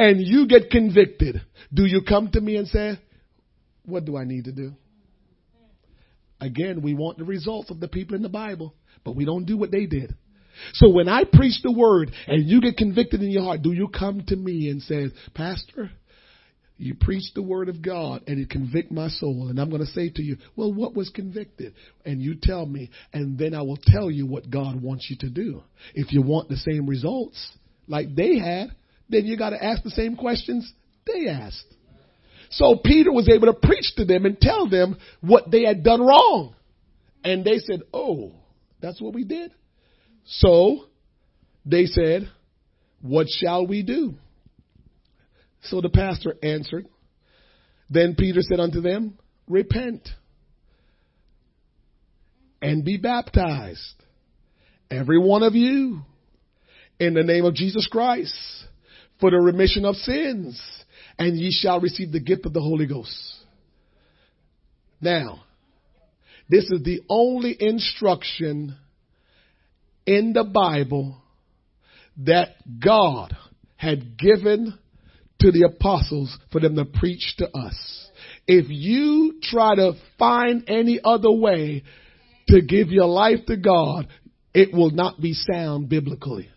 and 0.00 0.18
you 0.18 0.46
get 0.46 0.70
convicted, 0.70 1.42
do 1.72 1.84
you 1.84 2.00
come 2.00 2.30
to 2.32 2.40
me 2.40 2.56
and 2.56 2.66
say, 2.66 2.98
what 3.84 4.06
do 4.06 4.16
I 4.16 4.24
need 4.24 4.46
to 4.46 4.52
do? 4.52 4.72
Again, 6.40 6.80
we 6.80 6.94
want 6.94 7.18
the 7.18 7.24
results 7.24 7.70
of 7.70 7.80
the 7.80 7.88
people 7.88 8.16
in 8.16 8.22
the 8.22 8.30
Bible, 8.30 8.74
but 9.04 9.14
we 9.14 9.26
don't 9.26 9.44
do 9.44 9.58
what 9.58 9.70
they 9.70 9.84
did. 9.84 10.14
So 10.72 10.88
when 10.88 11.06
I 11.06 11.24
preach 11.30 11.60
the 11.62 11.70
word 11.70 12.12
and 12.26 12.48
you 12.48 12.62
get 12.62 12.78
convicted 12.78 13.20
in 13.20 13.30
your 13.30 13.42
heart, 13.42 13.60
do 13.60 13.72
you 13.72 13.88
come 13.88 14.24
to 14.28 14.36
me 14.36 14.70
and 14.70 14.80
say, 14.80 15.08
Pastor, 15.34 15.90
you 16.78 16.94
preach 16.98 17.34
the 17.34 17.42
word 17.42 17.68
of 17.68 17.82
God 17.82 18.22
and 18.26 18.40
it 18.40 18.48
convict 18.48 18.90
my 18.90 19.08
soul. 19.08 19.48
And 19.50 19.60
I'm 19.60 19.68
going 19.68 19.84
to 19.84 19.92
say 19.92 20.08
to 20.08 20.22
you, 20.22 20.38
well, 20.56 20.72
what 20.72 20.94
was 20.94 21.10
convicted? 21.10 21.74
And 22.06 22.22
you 22.22 22.36
tell 22.40 22.64
me, 22.64 22.88
and 23.12 23.38
then 23.38 23.52
I 23.52 23.60
will 23.60 23.78
tell 23.84 24.10
you 24.10 24.24
what 24.26 24.48
God 24.48 24.80
wants 24.80 25.08
you 25.10 25.16
to 25.18 25.28
do. 25.28 25.62
If 25.94 26.10
you 26.14 26.22
want 26.22 26.48
the 26.48 26.56
same 26.56 26.86
results 26.86 27.50
like 27.86 28.14
they 28.14 28.38
had, 28.38 28.70
then 29.10 29.26
you 29.26 29.36
got 29.36 29.50
to 29.50 29.62
ask 29.62 29.82
the 29.82 29.90
same 29.90 30.16
questions 30.16 30.72
they 31.06 31.28
asked. 31.28 31.74
So 32.50 32.76
Peter 32.84 33.12
was 33.12 33.28
able 33.28 33.46
to 33.46 33.58
preach 33.58 33.94
to 33.96 34.04
them 34.04 34.26
and 34.26 34.40
tell 34.40 34.68
them 34.68 34.98
what 35.20 35.50
they 35.50 35.62
had 35.62 35.84
done 35.84 36.00
wrong. 36.00 36.54
And 37.22 37.44
they 37.44 37.58
said, 37.58 37.82
Oh, 37.92 38.32
that's 38.80 39.00
what 39.00 39.14
we 39.14 39.24
did. 39.24 39.52
So 40.24 40.84
they 41.64 41.86
said, 41.86 42.30
What 43.02 43.26
shall 43.28 43.66
we 43.66 43.82
do? 43.82 44.14
So 45.62 45.80
the 45.80 45.90
pastor 45.90 46.34
answered. 46.42 46.86
Then 47.88 48.14
Peter 48.16 48.40
said 48.40 48.60
unto 48.60 48.80
them, 48.80 49.18
Repent 49.48 50.08
and 52.62 52.84
be 52.84 52.96
baptized, 52.96 53.94
every 54.90 55.18
one 55.18 55.42
of 55.42 55.54
you, 55.54 56.02
in 56.98 57.14
the 57.14 57.22
name 57.22 57.44
of 57.44 57.54
Jesus 57.54 57.88
Christ, 57.90 58.34
for 59.20 59.30
the 59.30 59.38
remission 59.38 59.84
of 59.84 59.96
sins 59.96 60.60
and 61.18 61.36
ye 61.36 61.52
shall 61.52 61.80
receive 61.80 62.12
the 62.12 62.20
gift 62.20 62.46
of 62.46 62.52
the 62.52 62.60
Holy 62.60 62.86
Ghost. 62.86 63.36
Now, 65.00 65.42
this 66.48 66.64
is 66.64 66.82
the 66.82 67.00
only 67.08 67.56
instruction 67.58 68.76
in 70.06 70.32
the 70.32 70.44
Bible 70.44 71.22
that 72.24 72.48
God 72.82 73.36
had 73.76 74.18
given 74.18 74.78
to 75.40 75.50
the 75.50 75.62
apostles 75.62 76.36
for 76.52 76.60
them 76.60 76.76
to 76.76 76.84
preach 76.84 77.34
to 77.38 77.48
us. 77.56 78.08
If 78.46 78.66
you 78.68 79.38
try 79.42 79.74
to 79.76 79.92
find 80.18 80.64
any 80.68 81.00
other 81.02 81.30
way 81.30 81.84
to 82.48 82.60
give 82.60 82.88
your 82.88 83.06
life 83.06 83.46
to 83.46 83.56
God, 83.56 84.08
it 84.52 84.74
will 84.74 84.90
not 84.90 85.20
be 85.20 85.32
sound 85.32 85.88
biblically. 85.88 86.48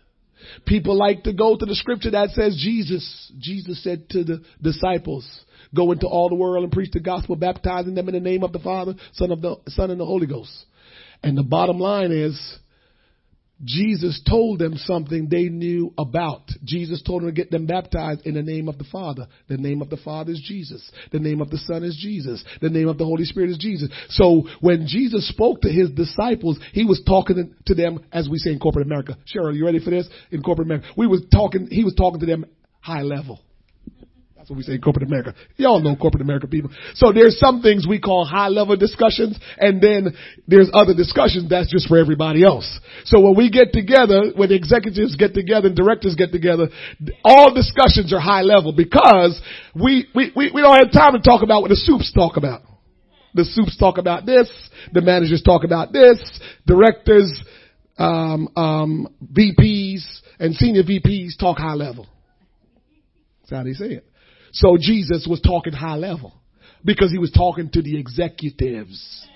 People 0.66 0.96
like 0.96 1.24
to 1.24 1.32
go 1.32 1.56
to 1.56 1.66
the 1.66 1.74
scripture 1.74 2.10
that 2.10 2.30
says 2.30 2.56
Jesus, 2.56 3.32
Jesus 3.38 3.82
said 3.82 4.08
to 4.10 4.24
the 4.24 4.42
disciples, 4.62 5.28
go 5.74 5.92
into 5.92 6.06
all 6.06 6.28
the 6.28 6.34
world 6.34 6.64
and 6.64 6.72
preach 6.72 6.90
the 6.92 7.00
gospel, 7.00 7.36
baptizing 7.36 7.94
them 7.94 8.08
in 8.08 8.14
the 8.14 8.20
name 8.20 8.44
of 8.44 8.52
the 8.52 8.58
Father, 8.58 8.94
Son 9.12 9.30
of 9.30 9.40
the 9.40 9.56
Son 9.68 9.90
and 9.90 10.00
the 10.00 10.06
Holy 10.06 10.26
Ghost. 10.26 10.52
And 11.22 11.36
the 11.36 11.42
bottom 11.42 11.78
line 11.78 12.12
is, 12.12 12.58
Jesus 13.62 14.20
told 14.28 14.58
them 14.58 14.76
something 14.76 15.28
they 15.28 15.44
knew 15.44 15.94
about. 15.96 16.50
Jesus 16.64 17.02
told 17.02 17.22
them 17.22 17.28
to 17.28 17.34
get 17.34 17.50
them 17.50 17.66
baptized 17.66 18.26
in 18.26 18.34
the 18.34 18.42
name 18.42 18.68
of 18.68 18.78
the 18.78 18.84
Father. 18.84 19.28
The 19.48 19.56
name 19.56 19.80
of 19.80 19.90
the 19.90 19.96
Father 19.96 20.32
is 20.32 20.42
Jesus. 20.44 20.90
The 21.12 21.20
name 21.20 21.40
of 21.40 21.50
the 21.50 21.58
Son 21.58 21.84
is 21.84 21.96
Jesus. 21.96 22.44
The 22.60 22.68
name 22.68 22.88
of 22.88 22.98
the 22.98 23.04
Holy 23.04 23.24
Spirit 23.24 23.50
is 23.50 23.58
Jesus. 23.58 23.90
So 24.08 24.48
when 24.60 24.86
Jesus 24.88 25.28
spoke 25.28 25.60
to 25.60 25.68
his 25.68 25.90
disciples, 25.90 26.58
he 26.72 26.84
was 26.84 27.00
talking 27.06 27.54
to 27.66 27.74
them, 27.74 28.04
as 28.12 28.28
we 28.28 28.38
say 28.38 28.50
in 28.50 28.58
corporate 28.58 28.86
America. 28.86 29.16
Cheryl, 29.32 29.54
you 29.54 29.64
ready 29.64 29.78
for 29.78 29.90
this? 29.90 30.08
In 30.32 30.42
corporate 30.42 30.66
America, 30.66 30.88
we 30.96 31.06
was 31.06 31.22
talking, 31.32 31.68
he 31.70 31.84
was 31.84 31.94
talking 31.94 32.20
to 32.20 32.26
them 32.26 32.46
high 32.80 33.02
level. 33.02 33.40
That's 34.44 34.50
what 34.50 34.56
we 34.58 34.62
say 34.64 34.74
in 34.74 34.82
corporate 34.82 35.08
America. 35.08 35.34
Y'all 35.56 35.80
know 35.80 35.96
corporate 35.96 36.20
America 36.20 36.46
people. 36.46 36.70
So 36.96 37.12
there's 37.14 37.38
some 37.38 37.62
things 37.62 37.86
we 37.88 37.98
call 37.98 38.26
high 38.26 38.48
level 38.48 38.76
discussions 38.76 39.40
and 39.56 39.80
then 39.80 40.14
there's 40.46 40.68
other 40.74 40.92
discussions 40.92 41.48
that's 41.48 41.72
just 41.72 41.88
for 41.88 41.96
everybody 41.96 42.44
else. 42.44 42.68
So 43.06 43.20
when 43.20 43.38
we 43.38 43.48
get 43.48 43.72
together, 43.72 44.32
when 44.36 44.52
executives 44.52 45.16
get 45.16 45.32
together 45.32 45.68
and 45.68 45.74
directors 45.74 46.14
get 46.14 46.30
together, 46.30 46.68
all 47.24 47.54
discussions 47.54 48.12
are 48.12 48.20
high 48.20 48.42
level 48.42 48.74
because 48.76 49.40
we, 49.74 50.08
we, 50.14 50.30
we, 50.36 50.50
we 50.52 50.60
don't 50.60 50.76
have 50.76 50.92
time 50.92 51.14
to 51.14 51.20
talk 51.20 51.42
about 51.42 51.62
what 51.62 51.70
the 51.70 51.76
soups 51.76 52.12
talk 52.12 52.36
about. 52.36 52.60
The 53.32 53.46
soups 53.46 53.78
talk 53.78 53.96
about 53.96 54.26
this, 54.26 54.50
the 54.92 55.00
managers 55.00 55.40
talk 55.40 55.64
about 55.64 55.90
this, 55.90 56.18
directors, 56.66 57.32
um, 57.96 58.50
um, 58.56 59.08
VPs 59.24 60.04
and 60.38 60.54
senior 60.54 60.82
VPs 60.82 61.38
talk 61.40 61.56
high 61.56 61.72
level. 61.72 62.06
That's 63.40 63.52
how 63.52 63.64
they 63.64 63.72
say 63.72 63.94
it. 63.94 64.10
So 64.54 64.76
Jesus 64.80 65.26
was 65.28 65.40
talking 65.40 65.72
high 65.72 65.96
level 65.96 66.32
because 66.84 67.10
he 67.10 67.18
was 67.18 67.32
talking 67.32 67.70
to 67.70 67.82
the 67.82 67.98
executives. 67.98 69.26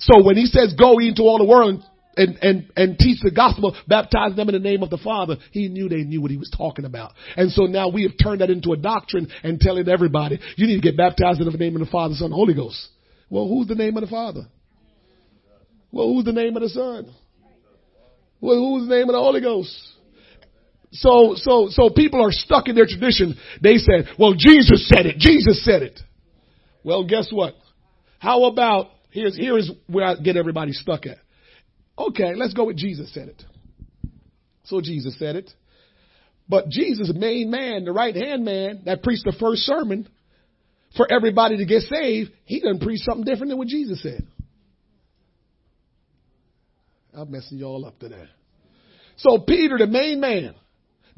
So 0.00 0.24
when 0.24 0.36
he 0.36 0.46
says 0.46 0.74
go 0.78 0.98
into 0.98 1.22
all 1.22 1.38
the 1.38 1.44
world 1.44 1.82
and, 2.16 2.36
and, 2.42 2.72
and 2.76 2.98
teach 2.98 3.20
the 3.22 3.30
gospel, 3.30 3.76
baptize 3.86 4.34
them 4.34 4.48
in 4.48 4.54
the 4.54 4.58
name 4.58 4.82
of 4.82 4.90
the 4.90 4.98
Father, 4.98 5.36
he 5.52 5.68
knew 5.68 5.88
they 5.88 6.02
knew 6.02 6.20
what 6.20 6.32
he 6.32 6.36
was 6.36 6.50
talking 6.56 6.84
about. 6.84 7.12
And 7.36 7.52
so 7.52 7.66
now 7.66 7.90
we 7.90 8.02
have 8.02 8.12
turned 8.20 8.40
that 8.40 8.50
into 8.50 8.72
a 8.72 8.76
doctrine 8.76 9.28
and 9.44 9.60
telling 9.60 9.88
everybody, 9.88 10.40
you 10.56 10.66
need 10.66 10.76
to 10.76 10.82
get 10.82 10.96
baptized 10.96 11.40
in 11.40 11.50
the 11.50 11.56
name 11.56 11.76
of 11.76 11.80
the 11.80 11.90
Father, 11.90 12.14
Son, 12.14 12.26
and 12.26 12.34
Holy 12.34 12.54
Ghost. 12.54 12.88
Well, 13.30 13.46
who's 13.46 13.68
the 13.68 13.76
name 13.76 13.96
of 13.96 14.02
the 14.02 14.10
Father? 14.10 14.42
Well, 15.92 16.08
who's 16.08 16.24
the 16.24 16.32
name 16.32 16.56
of 16.56 16.62
the 16.62 16.70
Son? 16.70 17.14
Well, 18.40 18.56
who's 18.56 18.88
the 18.88 18.94
name 18.96 19.08
of 19.08 19.12
the 19.12 19.20
Holy 19.20 19.40
Ghost? 19.40 19.76
So, 20.90 21.34
so, 21.36 21.68
so 21.70 21.90
people 21.90 22.24
are 22.24 22.32
stuck 22.32 22.68
in 22.68 22.74
their 22.74 22.86
tradition. 22.86 23.36
They 23.62 23.76
said, 23.76 24.08
well, 24.18 24.34
Jesus 24.36 24.88
said 24.88 25.06
it. 25.06 25.18
Jesus 25.18 25.64
said 25.64 25.82
it. 25.82 26.00
Well, 26.82 27.04
guess 27.06 27.28
what? 27.30 27.54
How 28.18 28.44
about, 28.44 28.86
here's, 29.10 29.36
here's 29.36 29.70
where 29.86 30.06
I 30.06 30.14
get 30.16 30.36
everybody 30.36 30.72
stuck 30.72 31.06
at. 31.06 31.18
Okay, 31.98 32.34
let's 32.34 32.54
go 32.54 32.64
with 32.64 32.76
Jesus 32.76 33.12
said 33.12 33.28
it. 33.28 33.42
So 34.64 34.80
Jesus 34.80 35.18
said 35.18 35.36
it. 35.36 35.50
But 36.48 36.68
Jesus, 36.68 37.12
main 37.14 37.50
man, 37.50 37.84
the 37.84 37.92
right 37.92 38.14
hand 38.14 38.44
man 38.44 38.82
that 38.86 39.02
preached 39.02 39.24
the 39.24 39.36
first 39.38 39.62
sermon 39.62 40.08
for 40.96 41.10
everybody 41.10 41.58
to 41.58 41.66
get 41.66 41.82
saved, 41.82 42.30
he 42.44 42.60
doesn't 42.60 42.80
preach 42.80 43.00
something 43.00 43.24
different 43.24 43.50
than 43.50 43.58
what 43.58 43.68
Jesus 43.68 44.02
said. 44.02 44.26
I'm 47.12 47.30
messing 47.30 47.58
y'all 47.58 47.84
up 47.84 47.98
today. 47.98 48.24
So 49.16 49.38
Peter, 49.40 49.76
the 49.76 49.86
main 49.86 50.20
man, 50.20 50.54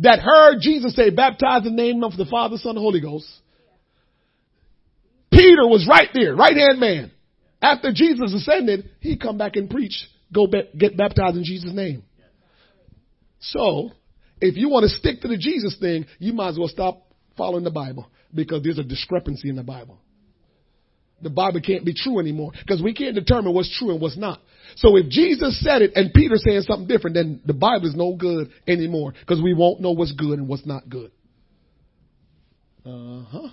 that 0.00 0.20
heard 0.20 0.60
Jesus 0.60 0.94
say, 0.94 1.10
baptize 1.10 1.66
in 1.66 1.76
the 1.76 1.82
name 1.82 2.02
of 2.04 2.16
the 2.16 2.24
Father, 2.24 2.56
Son, 2.56 2.76
and 2.76 2.82
Holy 2.82 3.00
Ghost. 3.00 3.28
Peter 5.30 5.66
was 5.66 5.86
right 5.88 6.08
there, 6.12 6.34
right 6.34 6.56
hand 6.56 6.80
man. 6.80 7.12
After 7.62 7.92
Jesus 7.92 8.32
ascended, 8.32 8.90
he 9.00 9.16
come 9.16 9.38
back 9.38 9.56
and 9.56 9.68
preach, 9.68 10.06
go 10.32 10.46
get 10.46 10.96
baptized 10.96 11.36
in 11.36 11.44
Jesus' 11.44 11.72
name. 11.72 12.02
So, 13.40 13.90
if 14.40 14.56
you 14.56 14.70
want 14.70 14.84
to 14.84 14.88
stick 14.88 15.20
to 15.20 15.28
the 15.28 15.36
Jesus 15.36 15.76
thing, 15.78 16.06
you 16.18 16.32
might 16.32 16.50
as 16.50 16.58
well 16.58 16.68
stop 16.68 17.06
following 17.36 17.64
the 17.64 17.70
Bible 17.70 18.10
because 18.34 18.62
there's 18.62 18.78
a 18.78 18.84
discrepancy 18.84 19.48
in 19.48 19.56
the 19.56 19.62
Bible. 19.62 19.98
The 21.22 21.30
Bible 21.30 21.60
can't 21.60 21.84
be 21.84 21.94
true 21.94 22.18
anymore 22.18 22.52
because 22.52 22.82
we 22.82 22.94
can't 22.94 23.14
determine 23.14 23.52
what's 23.52 23.76
true 23.78 23.90
and 23.90 24.00
what's 24.00 24.16
not. 24.16 24.40
So 24.76 24.96
if 24.96 25.08
Jesus 25.08 25.60
said 25.62 25.82
it 25.82 25.92
and 25.94 26.12
Peter 26.12 26.36
saying 26.36 26.62
something 26.62 26.86
different, 26.86 27.14
then 27.14 27.40
the 27.44 27.54
Bible 27.54 27.86
is 27.86 27.94
no 27.94 28.14
good 28.14 28.50
anymore 28.66 29.14
because 29.20 29.42
we 29.42 29.54
won't 29.54 29.80
know 29.80 29.92
what's 29.92 30.12
good 30.12 30.38
and 30.38 30.48
what's 30.48 30.66
not 30.66 30.88
good. 30.88 31.10
Uh 32.84 33.22
huh. 33.22 33.48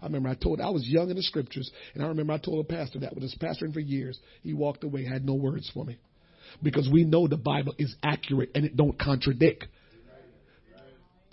I 0.00 0.06
remember 0.06 0.28
I 0.28 0.34
told 0.34 0.60
I 0.60 0.68
was 0.68 0.86
young 0.86 1.08
in 1.08 1.16
the 1.16 1.22
scriptures, 1.22 1.70
and 1.94 2.04
I 2.04 2.08
remember 2.08 2.34
I 2.34 2.38
told 2.38 2.64
a 2.64 2.68
pastor 2.68 2.98
that 3.00 3.14
was 3.14 3.34
pastoring 3.40 3.72
for 3.72 3.80
years. 3.80 4.18
He 4.42 4.52
walked 4.52 4.84
away, 4.84 5.04
had 5.04 5.24
no 5.24 5.34
words 5.34 5.70
for 5.72 5.84
me, 5.84 5.98
because 6.62 6.88
we 6.92 7.04
know 7.04 7.26
the 7.26 7.38
Bible 7.38 7.74
is 7.78 7.96
accurate 8.02 8.50
and 8.54 8.66
it 8.66 8.76
don't 8.76 8.98
contradict. 8.98 9.66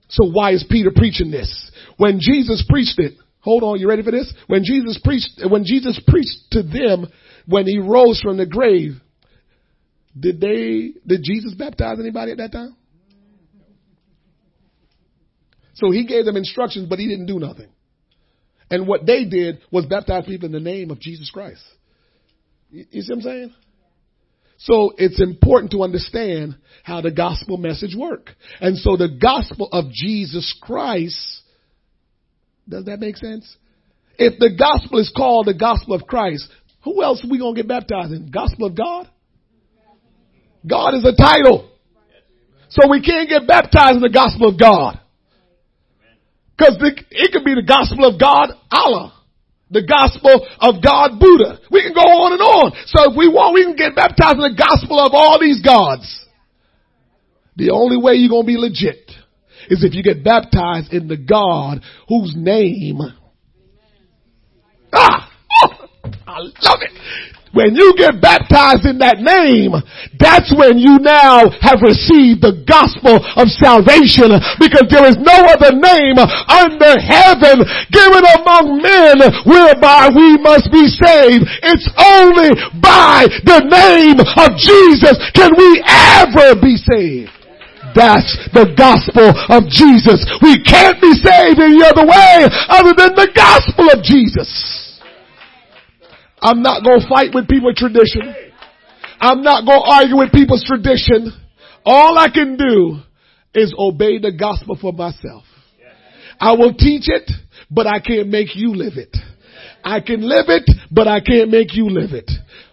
So 0.08 0.30
why 0.30 0.52
is 0.52 0.66
Peter 0.70 0.92
preaching 0.94 1.32
this? 1.32 1.72
When 1.98 2.20
Jesus 2.22 2.66
preached 2.70 3.00
it, 3.00 3.14
hold 3.40 3.64
on, 3.64 3.80
you 3.80 3.88
ready 3.90 4.04
for 4.04 4.12
this? 4.12 4.34
When 4.48 4.64
Jesus 4.64 5.00
preached, 5.04 5.42
when 5.50 5.64
Jesus 5.66 6.00
preached 6.08 6.52
to 6.52 6.64
them, 6.64 7.08
when 7.46 7.66
he 7.66 7.78
rose 7.78 8.22
from 8.22 8.38
the 8.38 8.46
grave, 8.46 8.94
did 10.18 10.42
they, 10.42 10.94
did 11.06 11.24
Jesus 11.24 11.54
baptize 11.54 11.98
anybody 12.00 12.32
at 12.32 12.38
that 12.38 12.52
time? 12.52 12.76
So 15.74 15.90
he 15.92 16.06
gave 16.06 16.26
them 16.26 16.36
instructions, 16.36 16.88
but 16.90 17.00
he 17.00 17.08
didn't 17.08 17.28
do 17.28 17.40
nothing. 17.40 17.70
And 18.70 18.88
what 18.88 19.06
they 19.06 19.26
did 19.26 19.60
was 19.72 19.86
baptize 19.86 20.26
people 20.26 20.46
in 20.46 20.52
the 20.52 20.60
name 20.60 20.92
of 20.92 21.00
Jesus 21.00 21.30
Christ. 21.30 21.62
You, 22.70 22.86
see 22.90 23.00
what 23.10 23.18
I'm 23.18 23.22
saying? 23.22 23.54
So 24.60 24.94
it's 24.98 25.20
important 25.20 25.72
to 25.72 25.84
understand 25.84 26.56
how 26.84 27.02
the 27.02 27.12
gospel 27.12 27.58
message 27.58 27.96
work. 27.98 28.30
And 28.60 28.78
so 28.78 28.96
the 28.96 29.10
gospel 29.10 29.68
of 29.72 29.92
Jesus 29.92 30.56
Christ, 30.62 31.20
does 32.70 32.86
that 32.86 33.00
make 33.00 33.18
sense? 33.18 33.58
If 34.18 34.40
the 34.40 34.56
gospel 34.56 35.00
is 35.00 35.12
called 35.16 35.48
the 35.48 35.56
gospel 35.56 35.96
of 35.96 36.04
Christ, 36.04 36.48
who 36.84 37.04
else 37.04 37.24
are 37.26 37.30
we 37.30 37.40
going 37.40 37.56
to 37.56 37.62
get 37.62 37.68
baptized 37.68 38.12
in? 38.12 38.30
Gospel 38.30 38.68
of 38.68 38.76
God? 38.78 39.10
God 40.68 40.94
is 40.96 41.06
a 41.06 41.16
title. 41.16 41.70
So 42.70 42.90
we 42.90 43.02
can't 43.02 43.28
get 43.28 43.48
baptized 43.48 43.96
in 43.96 44.02
the 44.02 44.10
gospel 44.10 44.50
of 44.50 44.60
God. 44.60 45.00
Because 46.58 46.78
it 47.10 47.32
could 47.34 47.44
be 47.44 47.56
the 47.56 47.66
gospel 47.66 48.06
of 48.06 48.20
God, 48.20 48.50
Allah. 48.72 49.14
The 49.72 49.84
gospel 49.84 50.48
of 50.60 50.84
God, 50.84 51.20
Buddha. 51.20 51.60
We 51.72 51.82
can 51.82 51.94
go 51.94 52.02
on 52.02 52.34
and 52.34 52.42
on. 52.42 52.72
So 52.86 53.12
if 53.12 53.18
we 53.18 53.28
want, 53.28 53.56
we 53.56 53.64
can 53.64 53.76
get 53.76 53.96
baptized 53.96 54.36
in 54.36 54.42
the 54.42 54.56
gospel 54.56 55.00
of 55.00 55.14
all 55.14 55.40
these 55.40 55.62
gods. 55.62 56.06
The 57.56 57.72
only 57.72 57.98
way 57.98 58.14
you're 58.14 58.30
going 58.30 58.44
to 58.44 58.48
be 58.48 58.58
legit 58.58 59.10
is 59.70 59.84
if 59.84 59.94
you 59.94 60.04
get 60.04 60.24
baptized 60.24 60.94
in 60.94 61.08
the 61.08 61.18
God 61.18 61.82
whose 62.08 62.34
name. 62.36 63.00
Ah! 64.94 65.32
Oh, 65.64 65.88
I 66.28 66.40
love 66.40 66.80
it. 66.82 66.92
When 67.52 67.76
you 67.76 67.92
get 68.00 68.24
baptized 68.24 68.88
in 68.88 69.04
that 69.04 69.20
name, 69.20 69.76
that's 70.16 70.56
when 70.56 70.80
you 70.80 71.04
now 71.04 71.52
have 71.60 71.84
received 71.84 72.40
the 72.40 72.64
gospel 72.64 73.20
of 73.20 73.52
salvation 73.60 74.32
because 74.56 74.88
there 74.88 75.04
is 75.04 75.20
no 75.20 75.36
other 75.52 75.76
name 75.76 76.16
under 76.48 76.96
heaven 76.96 77.60
given 77.92 78.24
among 78.40 78.80
men 78.80 79.20
whereby 79.44 80.08
we 80.16 80.40
must 80.40 80.72
be 80.72 80.88
saved. 80.88 81.44
It's 81.60 81.92
only 82.00 82.56
by 82.80 83.28
the 83.44 83.68
name 83.68 84.24
of 84.24 84.56
Jesus 84.56 85.20
can 85.36 85.52
we 85.52 85.84
ever 85.84 86.56
be 86.56 86.80
saved. 86.80 87.36
That's 87.92 88.32
the 88.56 88.72
gospel 88.80 89.36
of 89.52 89.68
Jesus. 89.68 90.24
We 90.40 90.64
can't 90.64 91.04
be 91.04 91.12
saved 91.20 91.60
any 91.60 91.84
other 91.84 92.08
way 92.08 92.48
other 92.72 92.96
than 92.96 93.12
the 93.20 93.28
gospel 93.36 93.92
of 93.92 94.00
Jesus. 94.00 94.91
I'm 96.42 96.62
not 96.62 96.80
to 96.80 97.08
fight 97.08 97.30
with 97.34 97.48
people's 97.48 97.78
tradition. 97.78 98.34
I'm 99.20 99.44
not 99.44 99.62
to 99.62 99.80
argue 99.80 100.18
with 100.18 100.32
people's 100.32 100.64
tradition. 100.66 101.32
All 101.86 102.18
I 102.18 102.30
can 102.30 102.58
do 102.58 103.00
is 103.54 103.74
obey 103.78 104.18
the 104.20 104.32
gospel 104.32 104.78
for 104.80 104.92
myself. 104.92 105.44
I 106.40 106.54
will 106.54 106.74
teach 106.74 107.04
it, 107.08 107.30
but 107.70 107.86
I 107.86 108.00
can't 108.00 108.30
make 108.30 108.56
you 108.56 108.74
live 108.74 108.94
it. 108.96 109.16
I 109.84 110.00
can 110.00 110.22
live 110.22 110.46
it, 110.48 110.70
but 110.92 111.08
I 111.08 111.20
can't 111.20 111.52
make 111.52 111.76
you 111.76 111.90
live 111.90 112.12
it. 112.14 112.30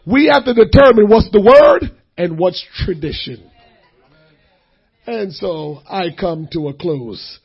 We 0.06 0.30
have 0.32 0.44
to 0.44 0.54
determine 0.54 1.08
what's 1.08 1.30
the 1.30 1.40
word 1.40 1.90
and 2.16 2.38
what's 2.38 2.64
tradition. 2.84 3.50
And 5.06 5.32
so 5.32 5.80
I 5.88 6.08
come 6.18 6.48
to 6.52 6.68
a 6.68 6.74
close 6.74 7.38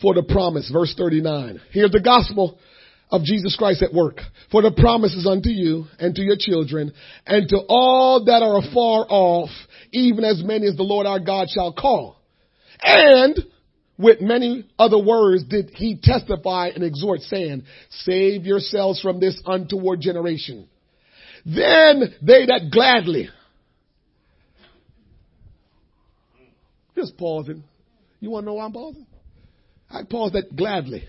for 0.00 0.14
the 0.14 0.22
promise, 0.22 0.70
verse 0.72 0.94
39. 0.96 1.60
Here's 1.72 1.90
the 1.90 2.00
gospel 2.00 2.58
of 3.10 3.22
Jesus 3.22 3.56
Christ 3.56 3.82
at 3.82 3.92
work. 3.92 4.20
For 4.50 4.62
the 4.62 4.70
promises 4.70 5.26
unto 5.26 5.48
you 5.48 5.86
and 5.98 6.14
to 6.14 6.22
your 6.22 6.36
children 6.38 6.92
and 7.26 7.48
to 7.48 7.58
all 7.68 8.24
that 8.26 8.42
are 8.42 8.58
afar 8.58 9.06
off, 9.08 9.50
even 9.92 10.24
as 10.24 10.42
many 10.44 10.66
as 10.66 10.76
the 10.76 10.82
Lord 10.82 11.06
our 11.06 11.20
God 11.20 11.48
shall 11.50 11.72
call. 11.72 12.16
And 12.80 13.38
with 13.98 14.20
many 14.20 14.68
other 14.78 15.02
words 15.02 15.44
did 15.44 15.70
he 15.74 15.98
testify 16.00 16.68
and 16.68 16.84
exhort 16.84 17.20
saying, 17.20 17.64
save 17.90 18.44
yourselves 18.44 19.00
from 19.00 19.20
this 19.20 19.40
untoward 19.44 20.00
generation. 20.00 20.68
Then 21.44 22.14
they 22.22 22.46
that 22.46 22.68
gladly, 22.70 23.28
just 26.96 27.16
pausing. 27.16 27.64
You 28.20 28.30
want 28.30 28.44
to 28.44 28.46
know 28.46 28.54
why 28.54 28.64
I'm 28.64 28.72
pausing? 28.72 29.06
I 29.90 30.02
pause 30.02 30.32
that 30.32 30.54
gladly. 30.54 31.08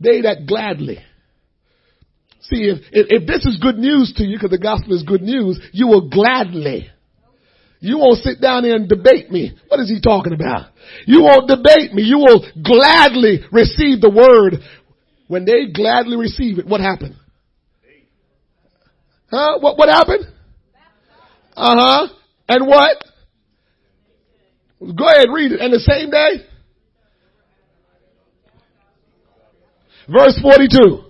They 0.00 0.22
that 0.22 0.46
gladly. 0.46 0.98
See, 2.42 2.64
if, 2.64 2.78
if, 2.90 3.22
if 3.22 3.26
this 3.26 3.44
is 3.44 3.58
good 3.60 3.76
news 3.76 4.14
to 4.16 4.24
you, 4.24 4.36
because 4.36 4.50
the 4.50 4.58
gospel 4.58 4.94
is 4.94 5.02
good 5.02 5.22
news, 5.22 5.60
you 5.72 5.86
will 5.86 6.08
gladly. 6.08 6.88
You 7.80 7.98
won't 7.98 8.18
sit 8.18 8.40
down 8.40 8.62
there 8.62 8.76
and 8.76 8.88
debate 8.88 9.30
me. 9.30 9.52
What 9.68 9.80
is 9.80 9.88
he 9.88 10.00
talking 10.00 10.32
about? 10.32 10.70
You 11.06 11.22
won't 11.22 11.48
debate 11.48 11.92
me. 11.92 12.02
You 12.02 12.18
will 12.18 12.44
gladly 12.62 13.40
receive 13.52 14.00
the 14.00 14.10
word. 14.10 14.60
When 15.28 15.44
they 15.44 15.70
gladly 15.72 16.16
receive 16.16 16.58
it, 16.58 16.66
what 16.66 16.80
happened? 16.80 17.16
Huh? 19.30 19.58
What, 19.60 19.78
what 19.78 19.88
happened? 19.88 20.26
Uh 21.56 21.76
huh. 21.78 22.08
And 22.48 22.66
what? 22.66 22.96
Go 24.80 25.06
ahead, 25.06 25.28
read 25.32 25.52
it. 25.52 25.60
And 25.60 25.72
the 25.72 25.78
same 25.78 26.10
day? 26.10 26.46
Verse 30.10 30.38
42. 30.42 31.04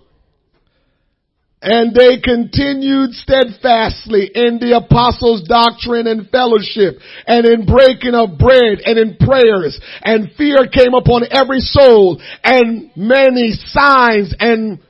And 1.62 1.94
they 1.94 2.20
continued 2.20 3.12
steadfastly 3.12 4.30
in 4.34 4.58
the 4.60 4.80
apostles' 4.82 5.46
doctrine 5.46 6.06
and 6.06 6.28
fellowship 6.30 6.96
and 7.26 7.44
in 7.44 7.66
breaking 7.66 8.14
of 8.14 8.38
bread 8.38 8.80
and 8.84 8.98
in 8.98 9.16
prayers 9.16 9.78
and 10.02 10.32
fear 10.38 10.66
came 10.72 10.94
upon 10.94 11.24
every 11.30 11.60
soul 11.60 12.20
and 12.42 12.90
many 12.96 13.52
signs 13.52 14.34
and 14.40 14.80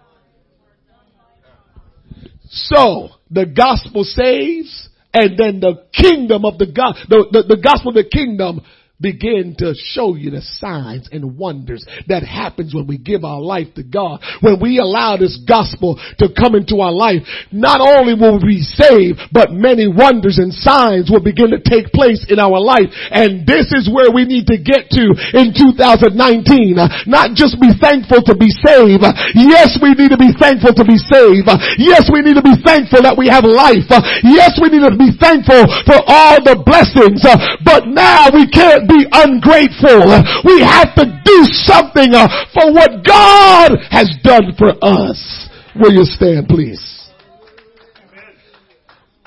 so 2.51 3.09
the 3.31 3.47
gospel 3.47 4.05
saves 4.05 4.89
and 5.13 5.37
then 5.37 5.59
the 5.59 5.87
kingdom 5.93 6.45
of 6.45 6.59
the 6.59 6.67
God, 6.67 6.95
the, 7.09 7.27
the, 7.33 7.57
the 7.57 7.61
gospel 7.61 7.89
of 7.91 7.97
the 7.97 8.09
kingdom 8.09 8.61
begin 9.01 9.57
to 9.59 9.75
show 9.75 10.15
you 10.15 10.31
the 10.31 10.43
signs 10.61 11.09
and 11.13 11.39
wonders 11.39 11.85
that 12.09 12.23
happens 12.23 12.75
when 12.75 12.87
we 12.87 12.99
give 12.99 13.25
our 13.25 13.41
life 13.41 13.73
to 13.75 13.83
God. 13.83 14.21
When 14.41 14.61
we 14.61 14.79
allow 14.79 15.17
this 15.17 15.41
gospel 15.49 15.97
to 16.19 16.29
come 16.37 16.55
into 16.55 16.85
our 16.85 16.93
life, 16.93 17.25
not 17.51 17.81
only 17.81 18.13
will 18.13 18.37
we 18.37 18.61
be 18.61 18.63
saved, 18.63 19.21
but 19.33 19.51
many 19.51 19.89
wonders 19.89 20.37
and 20.37 20.53
signs 20.53 21.09
will 21.09 21.25
begin 21.25 21.51
to 21.57 21.63
take 21.63 21.93
place 21.97 22.27
in 22.29 22.37
our 22.37 22.61
life. 22.61 22.93
And 23.11 23.47
this 23.47 23.73
is 23.73 23.89
where 23.89 24.13
we 24.13 24.29
need 24.29 24.47
to 24.53 24.59
get 24.61 24.93
to 24.93 25.05
in 25.33 25.57
2019. 25.57 26.77
Not 27.09 27.33
just 27.33 27.57
be 27.57 27.73
thankful 27.81 28.21
to 28.29 28.35
be 28.37 28.53
saved. 28.61 29.07
Yes, 29.33 29.81
we 29.81 29.97
need 29.97 30.13
to 30.13 30.21
be 30.21 30.37
thankful 30.37 30.77
to 30.77 30.85
be 30.85 30.99
saved. 30.99 31.49
Yes, 31.81 32.11
we 32.13 32.21
need 32.21 32.37
to 32.37 32.45
be 32.45 32.59
thankful 32.61 33.01
that 33.07 33.17
we 33.17 33.33
have 33.33 33.49
life. 33.49 33.89
Yes, 34.27 34.61
we 34.61 34.69
need 34.69 34.85
to 34.85 34.93
be 34.93 35.15
thankful 35.17 35.65
for 35.89 35.99
all 36.05 36.43
the 36.45 36.61
blessings. 36.61 37.25
But 37.65 37.89
now 37.89 38.29
we 38.35 38.45
can't 38.51 38.90
be 38.91 39.07
ungrateful. 39.13 40.03
We 40.45 40.61
have 40.61 40.95
to 40.99 41.07
do 41.25 41.39
something 41.65 42.15
uh, 42.15 42.27
for 42.53 42.73
what 42.73 43.07
God 43.07 43.79
has 43.91 44.11
done 44.23 44.53
for 44.59 44.75
us. 44.83 45.49
Will 45.79 45.93
you 45.93 46.05
stand, 46.05 46.49
please? 46.49 47.00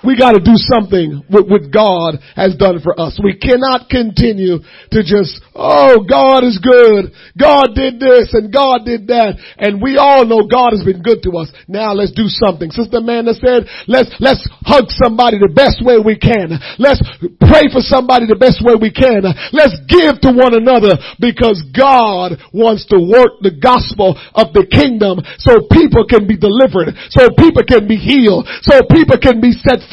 We 0.03 0.19
got 0.19 0.35
to 0.35 0.43
do 0.43 0.59
something 0.59 1.23
with 1.31 1.47
what 1.47 1.71
God 1.71 2.19
has 2.35 2.59
done 2.59 2.83
for 2.83 2.91
us. 2.99 3.15
We 3.23 3.39
cannot 3.39 3.87
continue 3.87 4.59
to 4.59 4.99
just, 4.99 5.39
oh, 5.55 6.03
God 6.03 6.43
is 6.43 6.59
good. 6.59 7.15
God 7.39 7.71
did 7.71 8.03
this 8.03 8.35
and 8.35 8.51
God 8.51 8.83
did 8.83 9.07
that. 9.07 9.39
And 9.57 9.79
we 9.79 9.95
all 9.95 10.27
know 10.27 10.43
God 10.43 10.75
has 10.75 10.83
been 10.83 10.99
good 10.99 11.23
to 11.23 11.39
us. 11.39 11.47
Now 11.71 11.95
let's 11.95 12.11
do 12.11 12.27
something. 12.27 12.67
Sister 12.69 12.99
Amanda 12.99 13.31
said, 13.39 13.63
let's, 13.87 14.11
let's 14.19 14.43
hug 14.67 14.91
somebody 14.99 15.39
the 15.39 15.55
best 15.55 15.79
way 15.79 16.03
we 16.03 16.19
can. 16.19 16.51
Let's 16.75 16.99
pray 17.39 17.71
for 17.71 17.79
somebody 17.79 18.27
the 18.27 18.35
best 18.35 18.59
way 18.59 18.75
we 18.75 18.91
can. 18.91 19.23
Let's 19.55 19.79
give 19.87 20.19
to 20.27 20.35
one 20.35 20.51
another 20.51 20.99
because 21.23 21.63
God 21.71 22.35
wants 22.51 22.83
to 22.91 22.99
work 22.99 23.39
the 23.39 23.55
gospel 23.55 24.19
of 24.35 24.51
the 24.51 24.67
kingdom 24.67 25.23
so 25.39 25.63
people 25.71 26.03
can 26.03 26.27
be 26.27 26.35
delivered, 26.35 26.91
so 27.07 27.31
people 27.39 27.63
can 27.63 27.87
be 27.87 27.95
healed, 27.95 28.51
so 28.67 28.83
people 28.91 29.15
can 29.15 29.39
be 29.39 29.55
set 29.63 29.79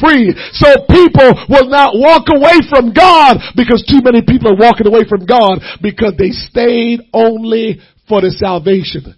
so 0.57 0.67
people 0.89 1.29
will 1.49 1.69
not 1.69 1.93
walk 1.95 2.27
away 2.33 2.59
from 2.69 2.93
God 2.93 3.37
because 3.55 3.85
too 3.85 4.01
many 4.03 4.21
people 4.25 4.51
are 4.51 4.57
walking 4.57 4.87
away 4.87 5.05
from 5.07 5.25
God 5.25 5.61
because 5.81 6.13
they 6.17 6.31
stayed 6.31 7.01
only 7.13 7.79
for 8.09 8.21
the 8.21 8.31
salvation. 8.31 9.15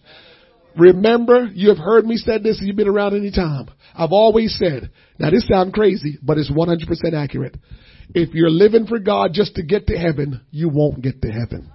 Remember, 0.78 1.50
you 1.54 1.70
have 1.70 1.78
heard 1.78 2.06
me 2.06 2.18
say 2.18 2.40
this, 2.40 2.60
you've 2.62 2.76
been 2.76 2.88
around 2.88 3.16
any 3.16 3.32
time. 3.32 3.70
I've 3.96 4.12
always 4.12 4.58
said, 4.58 4.92
now 5.20 5.30
this 5.30 5.48
sounds 5.48 5.74
crazy, 5.74 6.18
but 6.22 6.38
it's 6.38 6.52
100% 6.52 7.14
accurate. 7.14 7.56
If 8.16 8.34
you're 8.34 8.50
living 8.50 8.88
for 8.88 9.00
God 9.00 9.32
just 9.34 9.56
to 9.56 9.64
get 9.64 9.88
to 9.88 9.98
heaven, 9.98 10.42
you 10.52 10.70
won't 10.70 11.02
get 11.02 11.22
to 11.22 11.30
heaven. 11.30 11.72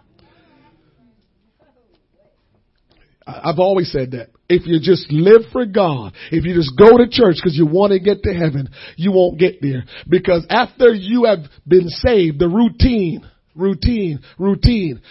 I've 3.28 3.58
always 3.58 3.92
said 3.92 4.12
that. 4.12 4.30
If 4.48 4.66
you 4.66 4.80
just 4.80 5.12
live 5.12 5.42
for 5.52 5.66
God, 5.66 6.14
if 6.32 6.46
you 6.46 6.54
just 6.54 6.72
go 6.78 6.96
to 6.96 7.06
church 7.10 7.36
because 7.36 7.56
you 7.56 7.66
want 7.66 7.92
to 7.92 8.00
get 8.00 8.22
to 8.22 8.32
heaven, 8.32 8.70
you 8.96 9.12
won't 9.12 9.38
get 9.38 9.60
there. 9.60 9.84
Because 10.08 10.46
after 10.48 10.94
you 10.94 11.24
have 11.24 11.40
been 11.66 11.88
saved, 11.88 12.38
the 12.38 12.48
routine, 12.48 13.28
routine, 13.54 14.20
routine, 14.38 15.02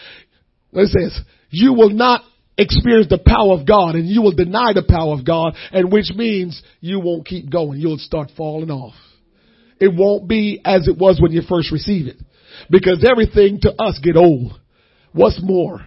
it 0.74 0.90
says, 0.90 1.22
you 1.52 1.74
will 1.74 1.92
not 1.92 2.22
experience 2.58 3.08
the 3.10 3.20
power 3.20 3.54
of 3.54 3.68
God 3.68 3.94
and 3.94 4.08
you 4.08 4.24
will 4.24 4.34
deny 4.34 4.74
the 4.74 4.86
power 4.88 5.14
of 5.14 5.24
God 5.24 5.56
and 5.72 5.92
which 5.92 6.12
means 6.16 6.62
you 6.80 7.00
won't 7.00 7.28
keep 7.28 7.52
going. 7.52 7.80
You'll 7.80 8.00
start 8.00 8.32
falling 8.36 8.72
off. 8.72 8.96
It 9.80 9.94
won't 9.96 10.28
be 10.28 10.60
as 10.66 10.88
it 10.88 10.98
was 10.98 11.20
when 11.22 11.32
you 11.32 11.44
first 11.48 11.72
received 11.72 12.08
it 12.08 12.18
because 12.72 13.06
everything 13.08 13.60
to 13.62 13.74
us 13.80 14.00
get 14.02 14.18
old. 14.18 14.60
What's 15.14 15.40
more? 15.44 15.82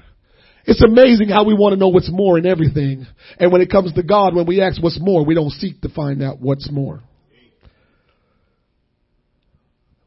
It's 0.66 0.82
amazing 0.82 1.28
how 1.28 1.44
we 1.44 1.54
want 1.54 1.72
to 1.72 1.78
know 1.78 1.88
what's 1.88 2.10
more 2.10 2.38
in 2.38 2.46
everything. 2.46 3.06
And 3.38 3.50
when 3.50 3.62
it 3.62 3.70
comes 3.70 3.92
to 3.94 4.02
God, 4.02 4.34
when 4.34 4.46
we 4.46 4.60
ask 4.60 4.82
what's 4.82 5.00
more, 5.00 5.24
we 5.24 5.34
don't 5.34 5.50
seek 5.50 5.80
to 5.82 5.88
find 5.88 6.22
out 6.22 6.40
what's 6.40 6.70
more. 6.70 7.00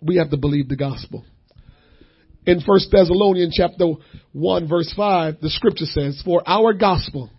We 0.01 0.17
have 0.17 0.29
to 0.31 0.37
believe 0.37 0.67
the 0.67 0.75
gospel. 0.75 1.25
In 2.45 2.61
1 2.65 2.79
Thessalonians 2.91 3.55
chapter 3.55 3.93
1 4.33 4.67
verse 4.67 4.93
5, 4.95 5.35
the 5.41 5.49
scripture 5.49 5.85
says, 5.85 6.21
For 6.25 6.43
our 6.45 6.73
gospel 6.73 7.29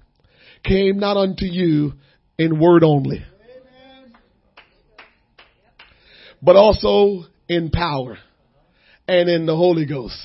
came 0.65 0.99
not 0.99 1.17
unto 1.17 1.45
you 1.45 1.93
in 2.39 2.59
word 2.59 2.83
only, 2.83 3.23
but 6.43 6.57
also 6.57 7.27
in 7.49 7.71
power 7.71 8.17
and 9.07 9.29
in 9.29 9.45
the 9.45 9.55
Holy 9.55 9.85
Ghost 9.85 10.19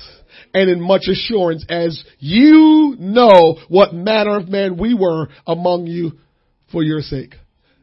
and 0.52 0.70
in 0.70 0.80
much 0.80 1.02
assurance 1.08 1.64
as 1.68 2.02
you 2.18 2.96
know 2.98 3.58
what 3.68 3.94
manner 3.94 4.36
of 4.36 4.48
man 4.48 4.76
we 4.78 4.94
were 4.94 5.28
among 5.46 5.86
you 5.86 6.12
for 6.72 6.82
your 6.82 7.00
sake. 7.00 7.34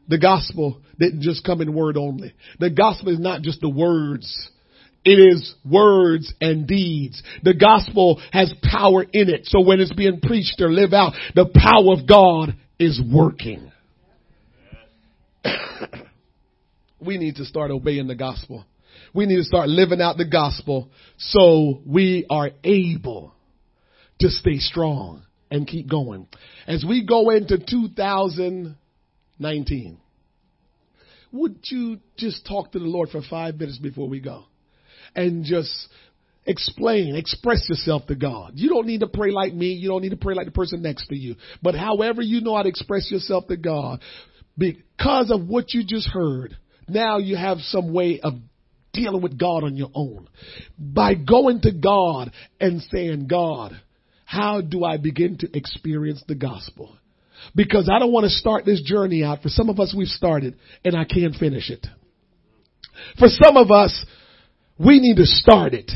The 0.08 0.18
gospel 0.18 0.80
didn't 0.98 1.22
just 1.22 1.44
come 1.44 1.60
in 1.60 1.74
word 1.74 1.96
only. 1.96 2.34
The 2.58 2.70
gospel 2.70 3.12
is 3.12 3.20
not 3.20 3.42
just 3.42 3.60
the 3.60 3.68
words. 3.68 4.50
It 5.04 5.18
is 5.18 5.54
words 5.64 6.32
and 6.40 6.66
deeds. 6.66 7.22
The 7.42 7.54
gospel 7.54 8.20
has 8.32 8.52
power 8.62 9.02
in 9.02 9.28
it. 9.28 9.46
So 9.46 9.60
when 9.60 9.80
it's 9.80 9.92
being 9.92 10.20
preached 10.20 10.60
or 10.60 10.70
live 10.70 10.92
out, 10.92 11.12
the 11.34 11.46
power 11.46 11.92
of 11.92 12.06
God 12.06 12.56
is 12.78 13.00
working. 13.00 13.70
we 17.00 17.18
need 17.18 17.36
to 17.36 17.44
start 17.44 17.70
obeying 17.70 18.06
the 18.06 18.14
gospel. 18.14 18.64
We 19.18 19.26
need 19.26 19.36
to 19.38 19.42
start 19.42 19.68
living 19.68 20.00
out 20.00 20.16
the 20.16 20.24
gospel 20.24 20.90
so 21.16 21.82
we 21.84 22.24
are 22.30 22.50
able 22.62 23.34
to 24.20 24.30
stay 24.30 24.58
strong 24.58 25.24
and 25.50 25.66
keep 25.66 25.90
going. 25.90 26.28
As 26.68 26.84
we 26.88 27.04
go 27.04 27.30
into 27.30 27.58
2019, 27.58 29.98
would 31.32 31.58
you 31.64 31.98
just 32.16 32.46
talk 32.46 32.70
to 32.70 32.78
the 32.78 32.84
Lord 32.84 33.08
for 33.08 33.20
five 33.28 33.56
minutes 33.56 33.78
before 33.78 34.08
we 34.08 34.20
go? 34.20 34.44
And 35.16 35.44
just 35.44 35.88
explain, 36.46 37.16
express 37.16 37.68
yourself 37.68 38.06
to 38.06 38.14
God. 38.14 38.52
You 38.54 38.68
don't 38.68 38.86
need 38.86 39.00
to 39.00 39.08
pray 39.08 39.32
like 39.32 39.52
me. 39.52 39.72
You 39.72 39.88
don't 39.88 40.02
need 40.02 40.10
to 40.10 40.16
pray 40.16 40.36
like 40.36 40.46
the 40.46 40.52
person 40.52 40.80
next 40.80 41.08
to 41.08 41.16
you. 41.16 41.34
But 41.60 41.74
however 41.74 42.22
you 42.22 42.40
know 42.40 42.54
how 42.54 42.62
to 42.62 42.68
express 42.68 43.10
yourself 43.10 43.48
to 43.48 43.56
God, 43.56 44.00
because 44.56 45.32
of 45.32 45.48
what 45.48 45.74
you 45.74 45.82
just 45.84 46.08
heard, 46.08 46.56
now 46.86 47.18
you 47.18 47.34
have 47.34 47.58
some 47.62 47.92
way 47.92 48.20
of 48.22 48.34
dealing 48.98 49.22
with 49.22 49.38
God 49.38 49.64
on 49.64 49.76
your 49.76 49.90
own. 49.94 50.28
By 50.78 51.14
going 51.14 51.60
to 51.62 51.72
God 51.72 52.32
and 52.60 52.82
saying, 52.90 53.28
God, 53.28 53.80
how 54.24 54.60
do 54.60 54.84
I 54.84 54.96
begin 54.96 55.38
to 55.38 55.56
experience 55.56 56.22
the 56.26 56.34
gospel? 56.34 56.96
Because 57.54 57.88
I 57.92 57.98
don't 57.98 58.12
want 58.12 58.24
to 58.24 58.30
start 58.30 58.64
this 58.64 58.82
journey 58.82 59.24
out. 59.24 59.42
For 59.42 59.48
some 59.48 59.70
of 59.70 59.80
us, 59.80 59.94
we've 59.96 60.08
started 60.08 60.56
and 60.84 60.96
I 60.96 61.04
can't 61.04 61.34
finish 61.34 61.70
it. 61.70 61.86
For 63.18 63.28
some 63.28 63.56
of 63.56 63.70
us, 63.70 64.04
we 64.78 65.00
need 65.00 65.16
to 65.16 65.24
start 65.24 65.72
it. 65.74 65.90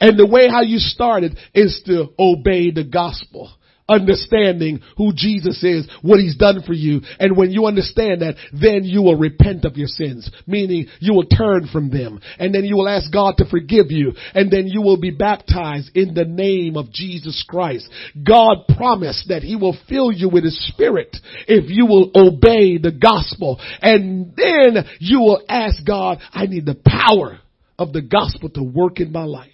And 0.00 0.18
the 0.18 0.26
way 0.26 0.48
how 0.48 0.62
you 0.62 0.78
start 0.78 1.24
it 1.24 1.36
is 1.54 1.82
to 1.86 2.08
obey 2.18 2.70
the 2.70 2.84
gospel 2.84 3.50
understanding 3.88 4.80
who 4.96 5.12
Jesus 5.14 5.62
is, 5.62 5.88
what 6.02 6.20
he's 6.20 6.36
done 6.36 6.62
for 6.66 6.72
you. 6.72 7.00
And 7.18 7.36
when 7.36 7.50
you 7.50 7.66
understand 7.66 8.22
that, 8.22 8.36
then 8.52 8.84
you 8.84 9.02
will 9.02 9.16
repent 9.16 9.64
of 9.64 9.76
your 9.76 9.88
sins, 9.88 10.30
meaning 10.46 10.86
you 11.00 11.14
will 11.14 11.26
turn 11.26 11.68
from 11.72 11.90
them. 11.90 12.20
And 12.38 12.54
then 12.54 12.64
you 12.64 12.76
will 12.76 12.88
ask 12.88 13.12
God 13.12 13.36
to 13.38 13.48
forgive 13.48 13.90
you. 13.90 14.12
And 14.34 14.50
then 14.50 14.66
you 14.66 14.82
will 14.82 15.00
be 15.00 15.10
baptized 15.10 15.90
in 15.94 16.14
the 16.14 16.24
name 16.24 16.76
of 16.76 16.92
Jesus 16.92 17.44
Christ. 17.48 17.88
God 18.26 18.64
promised 18.76 19.28
that 19.28 19.42
he 19.42 19.56
will 19.56 19.76
fill 19.88 20.12
you 20.12 20.28
with 20.28 20.44
his 20.44 20.68
spirit 20.68 21.16
if 21.46 21.64
you 21.68 21.86
will 21.86 22.10
obey 22.14 22.78
the 22.78 22.92
gospel. 22.92 23.60
And 23.80 24.34
then 24.36 24.84
you 25.00 25.20
will 25.20 25.42
ask 25.48 25.84
God, 25.84 26.18
I 26.32 26.46
need 26.46 26.66
the 26.66 26.78
power 26.86 27.38
of 27.78 27.92
the 27.92 28.02
gospel 28.02 28.50
to 28.50 28.62
work 28.62 29.00
in 29.00 29.12
my 29.12 29.24
life. 29.24 29.50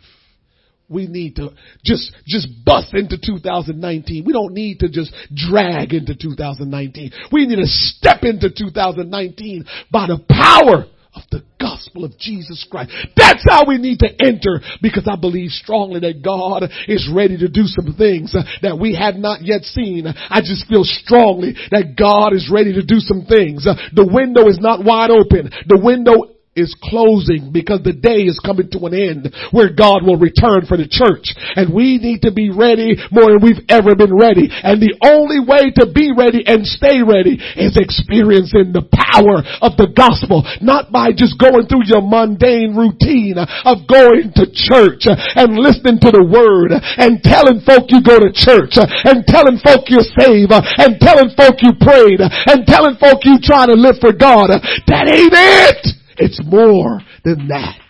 We 0.89 1.07
need 1.07 1.37
to 1.37 1.51
just, 1.85 2.13
just 2.27 2.49
bust 2.65 2.95
into 2.95 3.17
2019. 3.17 4.25
We 4.25 4.33
don't 4.33 4.53
need 4.53 4.81
to 4.81 4.89
just 4.89 5.15
drag 5.35 5.95
into 5.95 6.15
2019. 6.15 7.11
We 7.33 7.47
need 7.47 7.57
to 7.57 7.67
step 7.67 8.23
into 8.23 8.51
2019 8.51 9.65
by 9.91 10.07
the 10.09 10.19
power 10.29 10.87
of 11.15 11.23
the 11.31 11.45
gospel 11.61 12.05
of 12.05 12.19
Jesus 12.19 12.67
Christ. 12.69 12.91
That's 13.17 13.45
how 13.49 13.65
we 13.67 13.79
need 13.79 14.01
to 14.01 14.11
enter 14.21 14.61
because 14.83 15.09
I 15.11 15.17
believe 15.17 15.51
strongly 15.51 16.01
that 16.01 16.23
God 16.25 16.69
is 16.89 17.09
ready 17.13 17.39
to 17.39 17.49
do 17.49 17.65
some 17.65 17.95
things 17.97 18.35
that 18.63 18.79
we 18.79 18.95
have 18.97 19.15
not 19.15 19.43
yet 19.43 19.63
seen. 19.63 20.07
I 20.07 20.41
just 20.41 20.67
feel 20.67 20.83
strongly 20.83 21.55
that 21.71 21.95
God 21.97 22.35
is 22.35 22.51
ready 22.53 22.75
to 22.75 22.83
do 22.83 22.99
some 22.99 23.27
things. 23.27 23.65
The 23.65 24.11
window 24.11 24.49
is 24.49 24.59
not 24.61 24.85
wide 24.85 25.11
open. 25.11 25.51
The 25.69 25.81
window 25.81 26.34
is 26.57 26.75
closing 26.79 27.51
because 27.51 27.83
the 27.83 27.93
day 27.93 28.31
is 28.31 28.39
coming 28.39 28.71
to 28.71 28.87
an 28.87 28.95
end 28.95 29.35
where 29.51 29.75
God 29.75 30.07
will 30.07 30.19
return 30.19 30.67
for 30.71 30.79
the 30.79 30.87
church. 30.87 31.35
And 31.59 31.75
we 31.75 31.99
need 31.99 32.23
to 32.23 32.31
be 32.31 32.55
ready 32.55 32.95
more 33.11 33.35
than 33.35 33.43
we've 33.43 33.63
ever 33.67 33.99
been 33.99 34.15
ready. 34.15 34.47
And 34.51 34.79
the 34.79 34.95
only 35.03 35.43
way 35.43 35.75
to 35.83 35.91
be 35.91 36.15
ready 36.15 36.47
and 36.47 36.63
stay 36.63 37.03
ready 37.03 37.43
is 37.59 37.75
experiencing 37.75 38.71
the 38.71 38.87
power 38.87 39.43
of 39.63 39.75
the 39.75 39.91
gospel, 39.91 40.47
not 40.63 40.95
by 40.95 41.11
just 41.11 41.43
going 41.43 41.67
through 41.67 41.91
your 41.91 42.03
mundane 42.07 42.79
routine 42.79 43.35
of 43.39 43.87
going 43.91 44.31
to 44.39 44.47
church 44.55 45.11
and 45.11 45.59
listening 45.59 45.99
to 46.07 46.15
the 46.15 46.23
word 46.23 46.71
and 46.71 47.19
telling 47.27 47.59
folk 47.67 47.91
you 47.91 47.99
go 47.99 48.23
to 48.23 48.31
church 48.31 48.79
and 48.79 49.27
telling 49.27 49.59
folk 49.59 49.91
you're 49.91 50.07
saved 50.23 50.55
and 50.55 51.03
telling 51.03 51.35
folk 51.35 51.59
you 51.67 51.75
prayed 51.83 52.23
and 52.23 52.63
telling 52.67 52.95
folk 53.03 53.27
you 53.27 53.43
try 53.43 53.67
to 53.67 53.75
live 53.75 53.99
for 53.99 54.15
God. 54.15 54.55
That 54.87 55.11
ain't 55.11 55.35
it! 55.35 56.04
It's 56.17 56.41
more 56.45 57.01
than 57.25 57.49
that. 57.49 57.81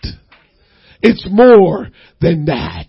It's 1.01 1.27
more 1.29 1.89
than 2.21 2.45
that. 2.45 2.87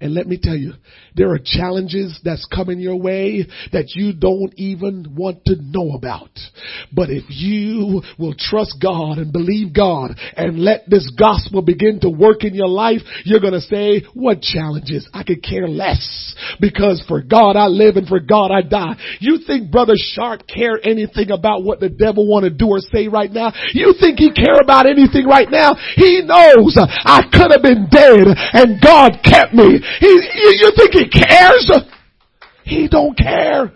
And 0.00 0.14
let 0.14 0.26
me 0.26 0.38
tell 0.40 0.56
you, 0.56 0.74
there 1.16 1.30
are 1.30 1.38
challenges 1.42 2.18
that's 2.22 2.46
coming 2.54 2.78
your 2.78 2.96
way 2.96 3.46
that 3.72 3.92
you 3.94 4.12
don't 4.12 4.52
even 4.56 5.14
want 5.16 5.44
to 5.46 5.56
know 5.58 5.92
about. 5.96 6.30
But 6.92 7.08
if 7.10 7.24
you 7.28 8.02
will 8.18 8.34
trust 8.38 8.76
God 8.80 9.18
and 9.18 9.32
believe 9.32 9.74
God 9.74 10.12
and 10.36 10.58
let 10.58 10.88
this 10.88 11.10
gospel 11.18 11.62
begin 11.62 12.00
to 12.00 12.10
work 12.10 12.44
in 12.44 12.54
your 12.54 12.68
life, 12.68 13.00
you're 13.24 13.40
going 13.40 13.54
to 13.54 13.60
say, 13.60 14.02
what 14.12 14.42
challenges? 14.42 15.08
I 15.14 15.22
could 15.24 15.42
care 15.42 15.66
less 15.66 16.34
because 16.60 17.02
for 17.08 17.22
God 17.22 17.56
I 17.56 17.66
live 17.66 17.96
and 17.96 18.06
for 18.06 18.20
God 18.20 18.50
I 18.50 18.60
die. 18.62 18.96
You 19.20 19.40
think 19.46 19.70
brother 19.70 19.94
Sharp 19.96 20.46
care 20.46 20.78
anything 20.82 21.30
about 21.30 21.64
what 21.64 21.80
the 21.80 21.88
devil 21.88 22.28
want 22.28 22.44
to 22.44 22.50
do 22.50 22.68
or 22.68 22.80
say 22.80 23.08
right 23.08 23.30
now? 23.30 23.52
You 23.72 23.94
think 23.98 24.18
he 24.18 24.32
care 24.32 24.60
about 24.62 24.86
anything 24.86 25.24
right 25.26 25.48
now? 25.50 25.74
He 25.96 26.22
knows 26.24 26.76
I 26.76 27.24
could 27.32 27.50
have 27.52 27.62
been 27.62 27.88
dead 27.88 28.28
and 28.52 28.80
God 28.82 29.24
kept 29.24 29.54
me. 29.54 29.80
He, 30.00 30.12
you, 30.12 30.50
you 30.60 30.72
think 30.76 30.92
he 30.92 31.05
cares? 31.08 31.70
He 32.64 32.88
don't 32.88 33.16
care. 33.16 33.72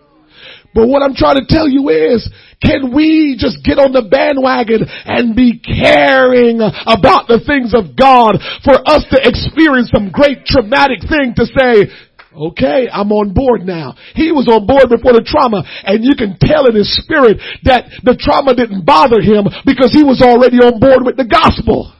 But 0.74 0.86
what 0.86 1.02
I'm 1.02 1.14
trying 1.14 1.42
to 1.42 1.46
tell 1.48 1.68
you 1.68 1.90
is, 1.90 2.30
can 2.62 2.94
we 2.94 3.34
just 3.38 3.64
get 3.64 3.78
on 3.78 3.90
the 3.90 4.06
bandwagon 4.06 4.86
and 4.86 5.34
be 5.34 5.58
caring 5.58 6.62
about 6.62 7.26
the 7.26 7.42
things 7.42 7.74
of 7.74 7.98
God 7.98 8.38
for 8.62 8.78
us 8.86 9.02
to 9.10 9.18
experience 9.18 9.90
some 9.90 10.14
great 10.14 10.46
traumatic 10.46 11.02
thing 11.02 11.34
to 11.34 11.44
say, 11.50 11.90
okay, 12.30 12.86
I'm 12.86 13.10
on 13.10 13.34
board 13.34 13.66
now. 13.66 13.98
He 14.14 14.30
was 14.30 14.46
on 14.46 14.66
board 14.66 14.86
before 14.86 15.18
the 15.18 15.26
trauma 15.26 15.66
and 15.82 16.06
you 16.06 16.14
can 16.14 16.38
tell 16.38 16.70
in 16.70 16.78
his 16.78 16.90
spirit 17.02 17.42
that 17.66 17.90
the 18.06 18.14
trauma 18.14 18.54
didn't 18.54 18.86
bother 18.86 19.18
him 19.18 19.50
because 19.66 19.90
he 19.90 20.06
was 20.06 20.22
already 20.22 20.62
on 20.62 20.78
board 20.78 21.02
with 21.02 21.18
the 21.18 21.26
gospel. 21.26 21.90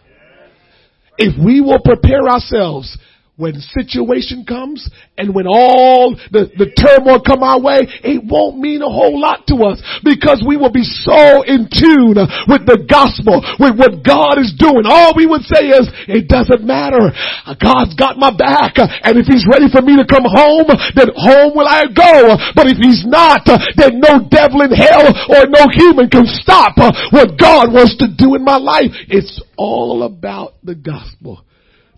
If 1.19 1.35
we 1.35 1.61
will 1.61 1.83
prepare 1.83 2.31
ourselves 2.31 2.95
when 3.41 3.57
situation 3.73 4.45
comes 4.45 4.85
and 5.17 5.35
when 5.35 5.49
all 5.49 6.13
the, 6.31 6.53
the 6.61 6.69
turmoil 6.77 7.25
come 7.25 7.41
our 7.41 7.57
way, 7.57 7.89
it 8.05 8.21
won't 8.21 8.61
mean 8.61 8.85
a 8.85 8.93
whole 8.93 9.17
lot 9.17 9.49
to 9.49 9.57
us 9.65 9.81
because 10.05 10.45
we 10.45 10.61
will 10.61 10.71
be 10.71 10.85
so 10.85 11.41
in 11.49 11.65
tune 11.73 12.21
with 12.45 12.69
the 12.69 12.85
gospel, 12.85 13.41
with 13.57 13.81
what 13.81 14.05
God 14.05 14.37
is 14.37 14.53
doing. 14.61 14.85
All 14.85 15.17
we 15.17 15.25
would 15.25 15.49
say 15.49 15.73
is, 15.73 15.89
it 16.05 16.29
doesn't 16.29 16.61
matter. 16.61 17.09
God's 17.57 17.97
got 17.97 18.21
my 18.21 18.29
back. 18.29 18.77
And 18.77 19.17
if 19.17 19.25
he's 19.25 19.49
ready 19.49 19.73
for 19.73 19.81
me 19.81 19.97
to 19.97 20.05
come 20.05 20.29
home, 20.29 20.69
then 20.93 21.09
home 21.17 21.57
will 21.57 21.69
I 21.69 21.89
go. 21.89 22.37
But 22.53 22.69
if 22.69 22.77
he's 22.77 23.09
not, 23.09 23.49
then 23.49 24.05
no 24.05 24.29
devil 24.29 24.61
in 24.61 24.71
hell 24.77 25.09
or 25.33 25.49
no 25.49 25.65
human 25.73 26.13
can 26.13 26.29
stop 26.29 26.77
what 26.77 27.41
God 27.41 27.73
wants 27.73 27.97
to 28.05 28.09
do 28.13 28.37
in 28.37 28.45
my 28.45 28.61
life. 28.61 28.93
It's 29.09 29.41
all 29.57 30.05
about 30.05 30.61
the 30.63 30.77
gospel 30.77 31.45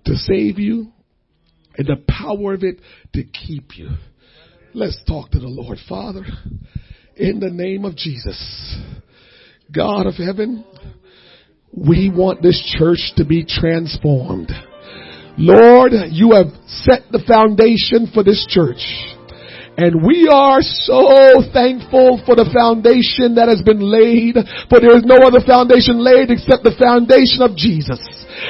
to 0.07 0.15
save 0.15 0.59
you 0.59 0.93
and 1.77 1.87
the 1.87 2.03
power 2.09 2.55
of 2.55 2.63
it 2.63 2.81
to 3.15 3.25
keep 3.25 3.77
you. 3.77 3.91
Let's 4.75 5.03
talk 5.07 5.31
to 5.33 5.39
the 5.39 5.49
Lord. 5.49 5.79
Father, 5.89 6.25
in 7.17 7.41
the 7.41 7.51
name 7.51 7.85
of 7.85 7.97
Jesus, 7.97 8.79
God 9.71 10.07
of 10.07 10.15
heaven, 10.15 10.65
we 11.75 12.11
want 12.11 12.43
this 12.43 12.63
church 12.79 13.13
to 13.17 13.25
be 13.25 13.45
transformed. 13.45 14.51
Lord, 15.39 15.93
you 16.11 16.33
have 16.33 16.53
set 16.67 17.09
the 17.11 17.25
foundation 17.27 18.11
for 18.13 18.23
this 18.23 18.45
church. 18.49 18.85
And 19.77 20.05
we 20.05 20.29
are 20.29 20.61
so 20.61 21.41
thankful 21.49 22.21
for 22.29 22.37
the 22.37 22.45
foundation 22.53 23.41
that 23.41 23.49
has 23.49 23.65
been 23.65 23.81
laid, 23.81 24.37
for 24.69 24.77
there 24.81 24.93
is 24.93 25.09
no 25.09 25.25
other 25.25 25.41
foundation 25.41 25.97
laid 25.97 26.29
except 26.29 26.61
the 26.61 26.77
foundation 26.77 27.41
of 27.41 27.57
Jesus. 27.57 27.97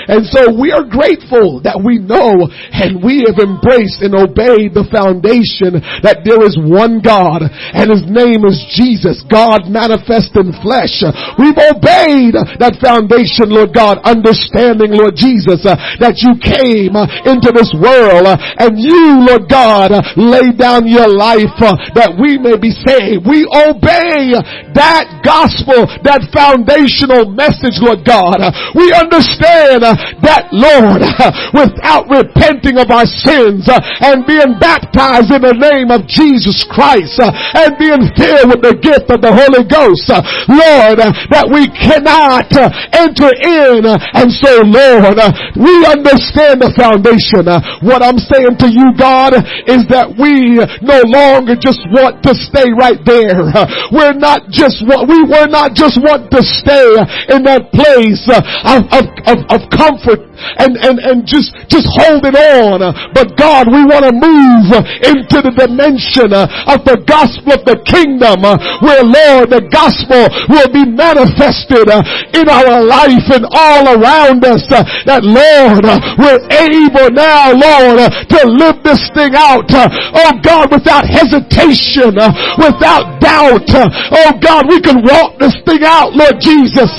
And 0.08 0.26
so 0.26 0.50
we 0.54 0.72
are 0.72 0.84
grateful 0.86 1.62
that 1.62 1.78
we 1.78 1.98
know 1.98 2.48
and 2.50 3.02
we 3.02 3.22
have 3.28 3.38
embraced 3.38 4.02
and 4.02 4.14
obeyed 4.16 4.74
the 4.74 4.88
foundation 4.90 5.78
that 6.02 6.26
there 6.26 6.42
is 6.42 6.58
one 6.58 6.98
God 7.02 7.46
and 7.46 7.90
his 7.90 8.04
name 8.08 8.42
is 8.44 8.58
Jesus, 8.74 9.22
God 9.30 9.68
manifest 9.70 10.34
in 10.34 10.52
flesh. 10.62 11.02
We've 11.38 11.58
obeyed 11.58 12.36
that 12.58 12.78
foundation, 12.82 13.52
Lord 13.52 13.72
God, 13.74 14.02
understanding, 14.02 14.92
Lord 14.94 15.14
Jesus, 15.14 15.62
uh, 15.64 15.78
that 16.02 16.20
you 16.20 16.34
came 16.38 16.94
uh, 16.98 17.06
into 17.28 17.54
this 17.54 17.70
world 17.76 18.26
uh, 18.26 18.36
and 18.58 18.78
you, 18.78 19.22
Lord 19.22 19.46
God, 19.48 19.94
laid 20.18 20.58
down 20.58 20.88
your 20.88 21.08
life 21.08 21.54
that 21.94 22.16
we 22.18 22.38
may 22.38 22.58
be 22.58 22.72
saved. 22.72 23.24
We 23.24 23.46
obey 23.48 24.34
that 24.74 25.22
gospel, 25.22 25.86
that 26.02 26.26
foundational 26.32 27.28
message, 27.30 27.78
Lord 27.80 28.04
God. 28.04 28.40
We 28.74 28.90
understand 28.92 29.86
that 30.22 30.52
Lord, 30.52 31.02
uh, 31.02 31.32
without 31.60 32.08
repenting 32.08 32.78
of 32.78 32.92
our 32.92 33.08
sins 33.08 33.66
uh, 33.68 33.80
and 34.04 34.24
being 34.26 34.56
baptized 34.60 35.32
in 35.32 35.42
the 35.42 35.56
name 35.56 35.90
of 35.90 36.06
Jesus 36.06 36.62
Christ 36.68 37.18
uh, 37.18 37.32
and 37.32 37.74
being 37.80 38.04
filled 38.14 38.52
with 38.52 38.62
the 38.62 38.76
gift 38.78 39.08
of 39.10 39.24
the 39.24 39.32
Holy 39.32 39.64
Ghost, 39.66 40.08
uh, 40.12 40.22
Lord, 40.48 41.00
uh, 41.00 41.10
that 41.32 41.48
we 41.48 41.66
cannot 41.72 42.48
enter 42.92 43.32
in. 43.32 43.88
And 43.88 44.28
so, 44.30 44.62
Lord, 44.64 45.18
we 45.56 45.74
understand 45.88 46.62
the 46.62 46.72
foundation. 46.76 47.48
What 47.82 48.04
I'm 48.04 48.20
saying 48.20 48.60
to 48.60 48.68
you, 48.68 48.92
God, 48.94 49.34
is 49.66 49.88
that 49.90 50.14
we 50.14 50.60
no 50.84 51.00
longer 51.08 51.56
just 51.58 51.82
want 51.90 52.22
to 52.24 52.32
stay 52.34 52.70
right 52.76 53.00
there. 53.04 53.50
We're 53.90 54.16
not 54.16 54.48
just 54.50 54.82
we 54.82 55.18
were 55.24 55.48
not 55.48 55.74
just 55.74 55.98
want 56.00 56.30
to 56.30 56.40
stay 56.42 56.88
in 57.32 57.42
that 57.46 57.70
place 57.72 58.26
of, 58.28 58.82
of, 58.90 59.04
of, 59.26 59.38
of 59.48 59.60
comfort 59.82 60.22
and, 60.62 60.78
and, 60.78 61.02
and 61.02 61.26
just, 61.26 61.50
just 61.66 61.86
holding 61.98 62.34
on. 62.38 62.82
But 63.14 63.34
God, 63.34 63.66
we 63.66 63.82
want 63.82 64.06
to 64.06 64.14
move 64.14 64.70
into 65.02 65.42
the 65.42 65.50
dimension 65.50 66.30
of 66.30 66.78
the 66.86 67.02
gospel 67.02 67.58
of 67.58 67.66
the 67.66 67.78
kingdom 67.82 68.46
where 68.82 69.02
Lord, 69.02 69.50
the 69.50 69.66
gospel 69.66 70.30
will 70.46 70.70
be 70.70 70.86
manifested 70.86 71.90
in 72.34 72.46
our 72.46 72.82
life 72.82 73.26
and 73.34 73.46
all 73.50 73.98
around 73.98 74.46
us. 74.46 74.62
That 75.06 75.26
Lord, 75.26 75.82
we're 76.18 76.42
able 76.46 77.10
now, 77.10 77.50
Lord, 77.50 78.06
to 78.06 78.38
live 78.46 78.82
this 78.86 79.02
thing 79.14 79.34
out. 79.34 79.66
Oh 79.70 80.32
God, 80.42 80.70
without 80.70 81.06
hesitation, 81.06 82.14
without 82.58 83.18
doubt. 83.18 83.66
Oh 84.14 84.32
God, 84.38 84.68
we 84.68 84.78
can 84.80 85.02
walk 85.02 85.38
this 85.38 85.56
thing 85.66 85.82
out, 85.82 86.14
Lord 86.14 86.38
Jesus, 86.38 86.90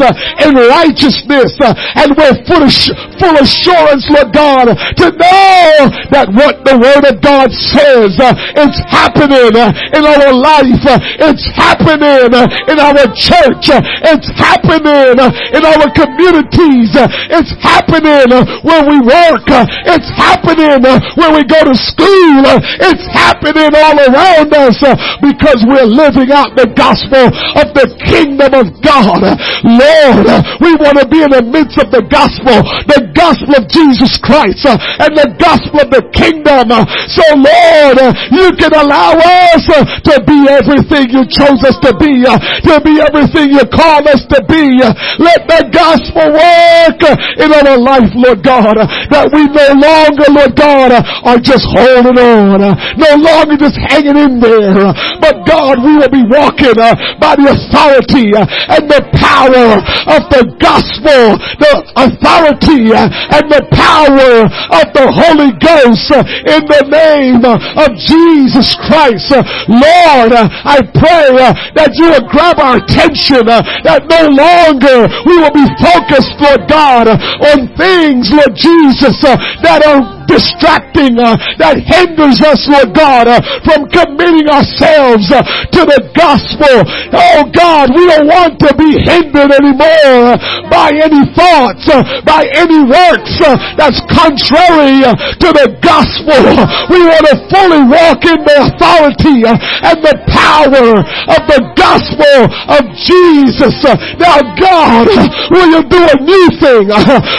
in 0.43 0.51
righteousness 0.55 1.53
and 1.61 2.15
we're 2.17 2.37
full 2.45 2.63
of, 2.63 2.72
full 3.19 3.35
assurance, 3.39 4.05
Lord 4.09 4.33
God, 4.33 4.73
to 4.73 5.07
know 5.13 5.89
that 6.11 6.27
what 6.31 6.65
the 6.65 6.75
Word 6.77 7.05
of 7.07 7.21
God 7.21 7.49
says, 7.51 8.17
uh, 8.19 8.33
it's 8.57 8.81
happening 8.89 9.53
uh, 9.55 9.71
in 9.95 10.03
our 10.03 10.33
life, 10.33 10.83
uh, 10.85 10.99
it's 11.29 11.45
happening 11.55 12.31
uh, 12.33 12.47
in 12.69 12.77
our 12.79 13.05
church, 13.15 13.69
uh, 13.69 13.81
it's 14.13 14.29
happening 14.35 15.17
uh, 15.19 15.29
in 15.53 15.63
our 15.63 15.87
communities, 15.93 16.91
it's 17.31 17.53
happening 17.61 18.29
where 18.63 18.83
we 18.85 18.97
work, 19.01 19.45
it's 19.87 20.11
happening 20.15 20.81
where 21.15 21.31
we 21.33 21.43
go 21.45 21.61
to 21.63 21.75
school, 21.75 22.43
it's 22.81 23.05
happening 23.13 23.71
all 23.75 23.97
around 23.99 24.49
us 24.53 24.77
because 25.21 25.63
we're 25.67 25.87
living 25.87 26.31
out 26.31 26.55
the 26.55 26.69
gospel 26.73 27.29
of 27.59 27.67
the 27.75 27.87
kingdom 28.07 28.53
of 28.53 28.67
God. 28.81 29.21
Lord, 29.63 30.27
we 30.61 30.75
want 30.79 30.99
to 30.99 31.07
be 31.07 31.23
in 31.23 31.31
the 31.31 31.43
midst 31.43 31.77
of 31.79 31.91
the 31.91 32.03
gospel, 32.03 32.62
the 32.87 33.11
gospel 33.13 33.55
of 33.57 33.69
Jesus 33.69 34.19
Christ 34.19 34.65
uh, 34.65 34.77
and 35.03 35.13
the 35.15 35.29
gospel 35.39 35.83
of 35.83 35.89
the 35.89 36.03
kingdom. 36.11 36.71
Uh, 36.71 36.83
so 37.09 37.25
Lord, 37.35 37.97
uh, 37.99 38.11
you 38.31 38.51
can 38.59 38.73
allow 38.73 39.15
us 39.17 39.63
to 39.67 40.15
be 40.27 40.47
everything 40.49 41.09
you 41.11 41.23
chose 41.29 41.61
us 41.63 41.77
to 41.83 41.91
be, 41.99 42.23
to 42.23 42.75
be 42.83 42.99
everything 42.99 43.53
you 43.55 43.65
called 43.69 44.07
us 44.07 44.23
to 44.29 44.39
be. 44.47 44.81
Let 45.19 45.45
the 45.47 45.69
gospel 45.71 46.33
work 46.33 47.01
in 47.39 47.49
our 47.53 47.77
life, 47.79 48.09
Lord 48.15 48.43
God, 48.43 48.77
that 49.11 49.29
we 49.31 49.47
no 49.49 49.67
longer, 49.77 50.27
Lord 50.31 50.53
God, 50.55 50.91
are 50.99 51.39
just 51.39 51.65
holding 51.69 52.17
on, 52.17 52.59
no 52.97 53.11
longer 53.17 53.57
just 53.57 53.77
hanging 53.89 54.17
in 54.17 54.39
there, 54.39 54.93
but 55.21 55.45
God, 55.47 55.83
we 55.83 55.97
will 55.97 56.11
be 56.11 56.23
walking 56.27 56.75
by 57.19 57.35
the 57.37 57.53
authority 57.53 58.33
and 58.35 58.89
the 58.89 59.01
power 59.17 59.79
of 60.15 60.21
the 60.29 60.43
gospel, 60.59 61.37
the 61.59 61.71
authority 61.95 62.52
and 62.59 63.45
the 63.49 63.65
power 63.73 64.45
of 64.45 64.85
the 64.93 65.07
Holy 65.09 65.51
Ghost 65.57 66.11
in 66.13 66.61
the 66.67 66.83
name 66.89 67.43
of 67.45 67.89
Jesus 67.97 68.75
Christ. 68.85 69.31
Lord, 69.67 70.33
I 70.33 70.81
pray 70.93 71.33
that 71.73 71.91
you 71.95 72.09
will 72.13 72.27
grab 72.29 72.59
our 72.59 72.77
attention, 72.77 73.45
that 73.47 74.05
no 74.09 74.29
longer 74.29 75.09
we 75.25 75.35
will 75.39 75.53
be 75.53 75.67
focused, 75.81 76.35
Lord 76.39 76.69
God, 76.69 77.07
on 77.09 77.69
things, 77.75 78.29
Lord 78.31 78.55
Jesus, 78.55 79.17
that 79.23 79.83
are 79.85 80.22
distracting 80.33 81.21
uh, 81.21 81.37
that 81.61 81.77
hinders 81.77 82.41
us, 82.41 82.65
Lord 82.65 82.97
God, 82.97 83.29
uh, 83.29 83.37
from 83.61 83.85
committing 83.93 84.49
ourselves 84.49 85.29
uh, 85.29 85.45
to 85.69 85.81
the 85.85 86.01
gospel. 86.17 86.81
Oh 87.13 87.45
God, 87.53 87.93
we 87.93 88.09
don't 88.09 88.25
want 88.25 88.57
to 88.65 88.73
be 88.73 88.97
hindered 89.05 89.53
anymore 89.53 90.33
uh, 90.33 90.37
by 90.73 90.89
any 90.89 91.21
thoughts, 91.37 91.85
uh, 91.85 92.01
by 92.25 92.49
any 92.57 92.81
works 92.81 93.37
uh, 93.45 93.53
that's 93.77 94.01
contrary 94.09 95.05
to 95.05 95.49
the 95.53 95.69
gospel. 95.85 96.41
We 96.89 97.05
want 97.05 97.25
to 97.29 97.37
fully 97.53 97.83
walk 97.85 98.25
in 98.25 98.41
the 98.41 98.57
authority 98.65 99.45
and 99.45 99.99
the 100.01 100.17
power 100.33 101.05
of 101.29 101.41
the 101.45 101.61
gospel 101.77 102.49
of 102.73 102.81
Jesus. 102.97 103.75
Now 104.17 104.41
God, 104.57 105.07
will 105.53 105.69
you 105.77 105.83
do 105.85 106.01
a 106.01 106.17
new 106.17 106.47
thing? 106.57 106.89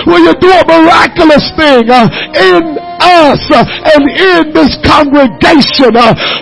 Will 0.06 0.22
you 0.22 0.34
do 0.38 0.50
a 0.52 0.64
miraculous 0.68 1.50
thing 1.56 1.88
in 1.88 2.83
us 3.00 3.40
and 3.52 4.02
in 4.08 4.54
this 4.54 4.72
congregation. 4.84 5.92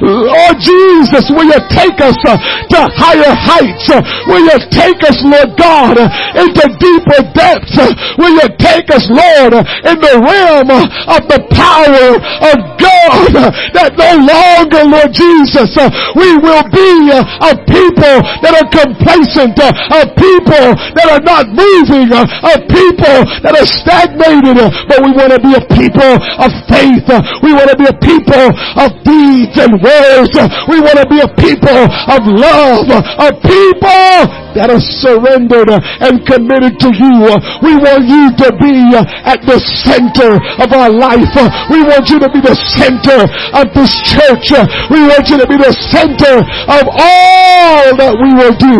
Lord 0.03 0.57
Jesus, 0.61 1.27
will 1.33 1.49
you 1.49 1.61
take 1.73 1.99
us 2.01 2.17
to 2.23 2.81
higher 2.95 3.35
heights? 3.35 3.89
Will 4.29 4.45
you 4.47 4.59
take 4.71 5.01
us, 5.03 5.19
Lord 5.25 5.57
God, 5.59 5.99
into 6.39 6.65
deeper 6.79 7.21
depths? 7.35 7.77
Will 8.19 8.35
you 8.37 8.49
take 8.59 8.91
us, 8.91 9.05
Lord, 9.11 9.59
in 9.59 9.97
the 9.99 10.17
realm 10.23 10.71
of 10.71 11.23
the 11.29 11.41
power 11.51 12.19
of 12.21 12.57
God 12.79 13.33
that 13.75 13.97
no 13.99 14.13
longer, 14.23 14.87
Lord 14.87 15.11
Jesus, 15.11 15.71
we 16.15 16.37
will 16.39 16.65
be 16.71 17.11
a 17.13 17.53
people 17.67 18.17
that 18.45 18.55
are 18.55 18.69
complacent, 18.71 19.59
a 19.59 20.05
people 20.15 20.67
that 20.95 21.07
are 21.11 21.25
not 21.25 21.51
moving, 21.51 22.11
a 22.13 22.57
people 22.71 23.19
that 23.43 23.55
are 23.57 23.69
stagnated, 23.69 24.59
but 24.87 25.03
we 25.03 25.11
want 25.15 25.33
to 25.35 25.41
be 25.41 25.55
a 25.57 25.65
people 25.75 26.22
of 26.39 26.51
faith. 26.69 27.07
We 27.43 27.55
want 27.55 27.71
to 27.71 27.79
be 27.79 27.87
a 27.87 27.97
people 27.97 28.47
of 28.79 28.91
deeds 29.07 29.57
and 29.59 29.79
words. 29.79 30.33
We 30.69 30.79
want 30.81 30.99
to 31.03 31.09
be 31.09 31.21
a 31.21 31.31
people 31.39 31.81
of 32.11 32.21
love, 32.27 32.87
a 32.91 33.31
people 33.41 34.43
that 34.53 34.69
are 34.69 34.85
surrendered 35.01 35.73
and 35.73 36.21
committed 36.29 36.77
to 36.77 36.93
you. 36.93 37.25
We 37.65 37.73
want 37.81 38.05
you 38.05 38.29
to 38.45 38.49
be 38.61 38.93
at 39.25 39.41
the 39.49 39.57
center 39.81 40.37
of 40.61 40.69
our 40.77 40.93
life. 40.93 41.33
We 41.73 41.81
want 41.89 42.05
you 42.13 42.21
to 42.21 42.29
be 42.29 42.45
the 42.45 42.53
center 42.77 43.25
of 43.57 43.73
this 43.73 43.93
church. 44.13 44.53
We 44.93 45.09
want 45.09 45.25
you 45.33 45.41
to 45.41 45.49
be 45.49 45.57
the 45.57 45.73
center 45.89 46.45
of 46.69 46.85
all 46.85 47.97
that 47.97 48.13
we 48.21 48.29
will 48.37 48.53
do. 48.61 48.77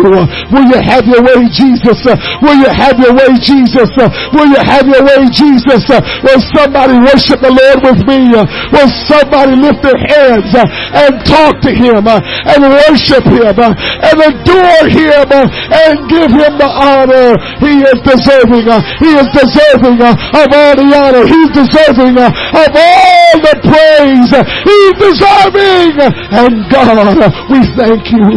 Will 0.53 0.67
you 0.69 0.77
have 0.77 1.09
your 1.09 1.25
way, 1.25 1.41
Jesus? 1.49 2.05
Will 2.45 2.57
you 2.61 2.69
have 2.69 3.01
your 3.01 3.17
way, 3.17 3.33
Jesus? 3.41 3.89
Will 4.29 4.49
you 4.53 4.61
have 4.61 4.85
your 4.85 5.01
way, 5.01 5.25
Jesus? 5.33 5.89
Will 6.21 6.41
somebody 6.53 7.01
worship 7.01 7.32
the 7.41 7.53
Lord 7.53 7.79
with 7.81 8.01
me? 8.05 8.29
Will 8.33 8.91
somebody 9.07 9.55
lift 9.55 9.81
their 9.81 9.97
hands 9.97 10.51
and 10.53 11.11
talk 11.25 11.61
to 11.63 11.71
Him 11.71 12.05
and 12.05 12.61
worship 12.61 13.25
Him 13.25 13.57
and 13.57 14.17
adore 14.19 14.85
Him 14.89 15.29
and 15.33 15.95
give 16.09 16.29
him 16.29 16.53
the 16.57 16.69
honor. 16.69 17.37
He 17.59 17.81
is 17.81 17.99
deserving. 18.03 18.65
Uh, 18.67 18.81
he 18.99 19.09
is 19.15 19.27
deserving 19.33 20.01
uh, 20.01 20.13
of 20.13 20.47
all 20.51 20.73
the 20.75 20.87
honor. 20.93 21.23
He's 21.25 21.51
deserving 21.53 22.17
uh, 22.17 22.29
of 22.29 22.71
all 22.73 23.33
the 23.41 23.55
praise. 23.63 24.31
He's 24.67 24.95
deserving. 24.99 25.93
And 26.33 26.53
God, 26.69 27.17
we 27.49 27.59
thank 27.77 28.11
you. 28.11 28.27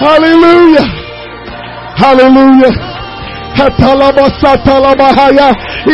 Hallelujah. 0.00 0.86
Hallelujah. 1.96 2.93
Hatalama 3.58 4.30
satalama 4.40 5.08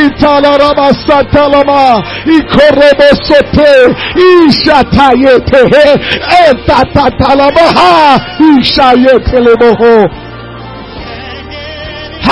italarama 0.06 0.92
satalama 1.08 2.02
ikorobo 2.38 3.08
sote 3.22 3.96
ishatayete 4.48 5.60
etatatalama 6.50 7.60
Ha, 7.74 8.20
ishayete 8.60 9.40
leboho 9.40 10.10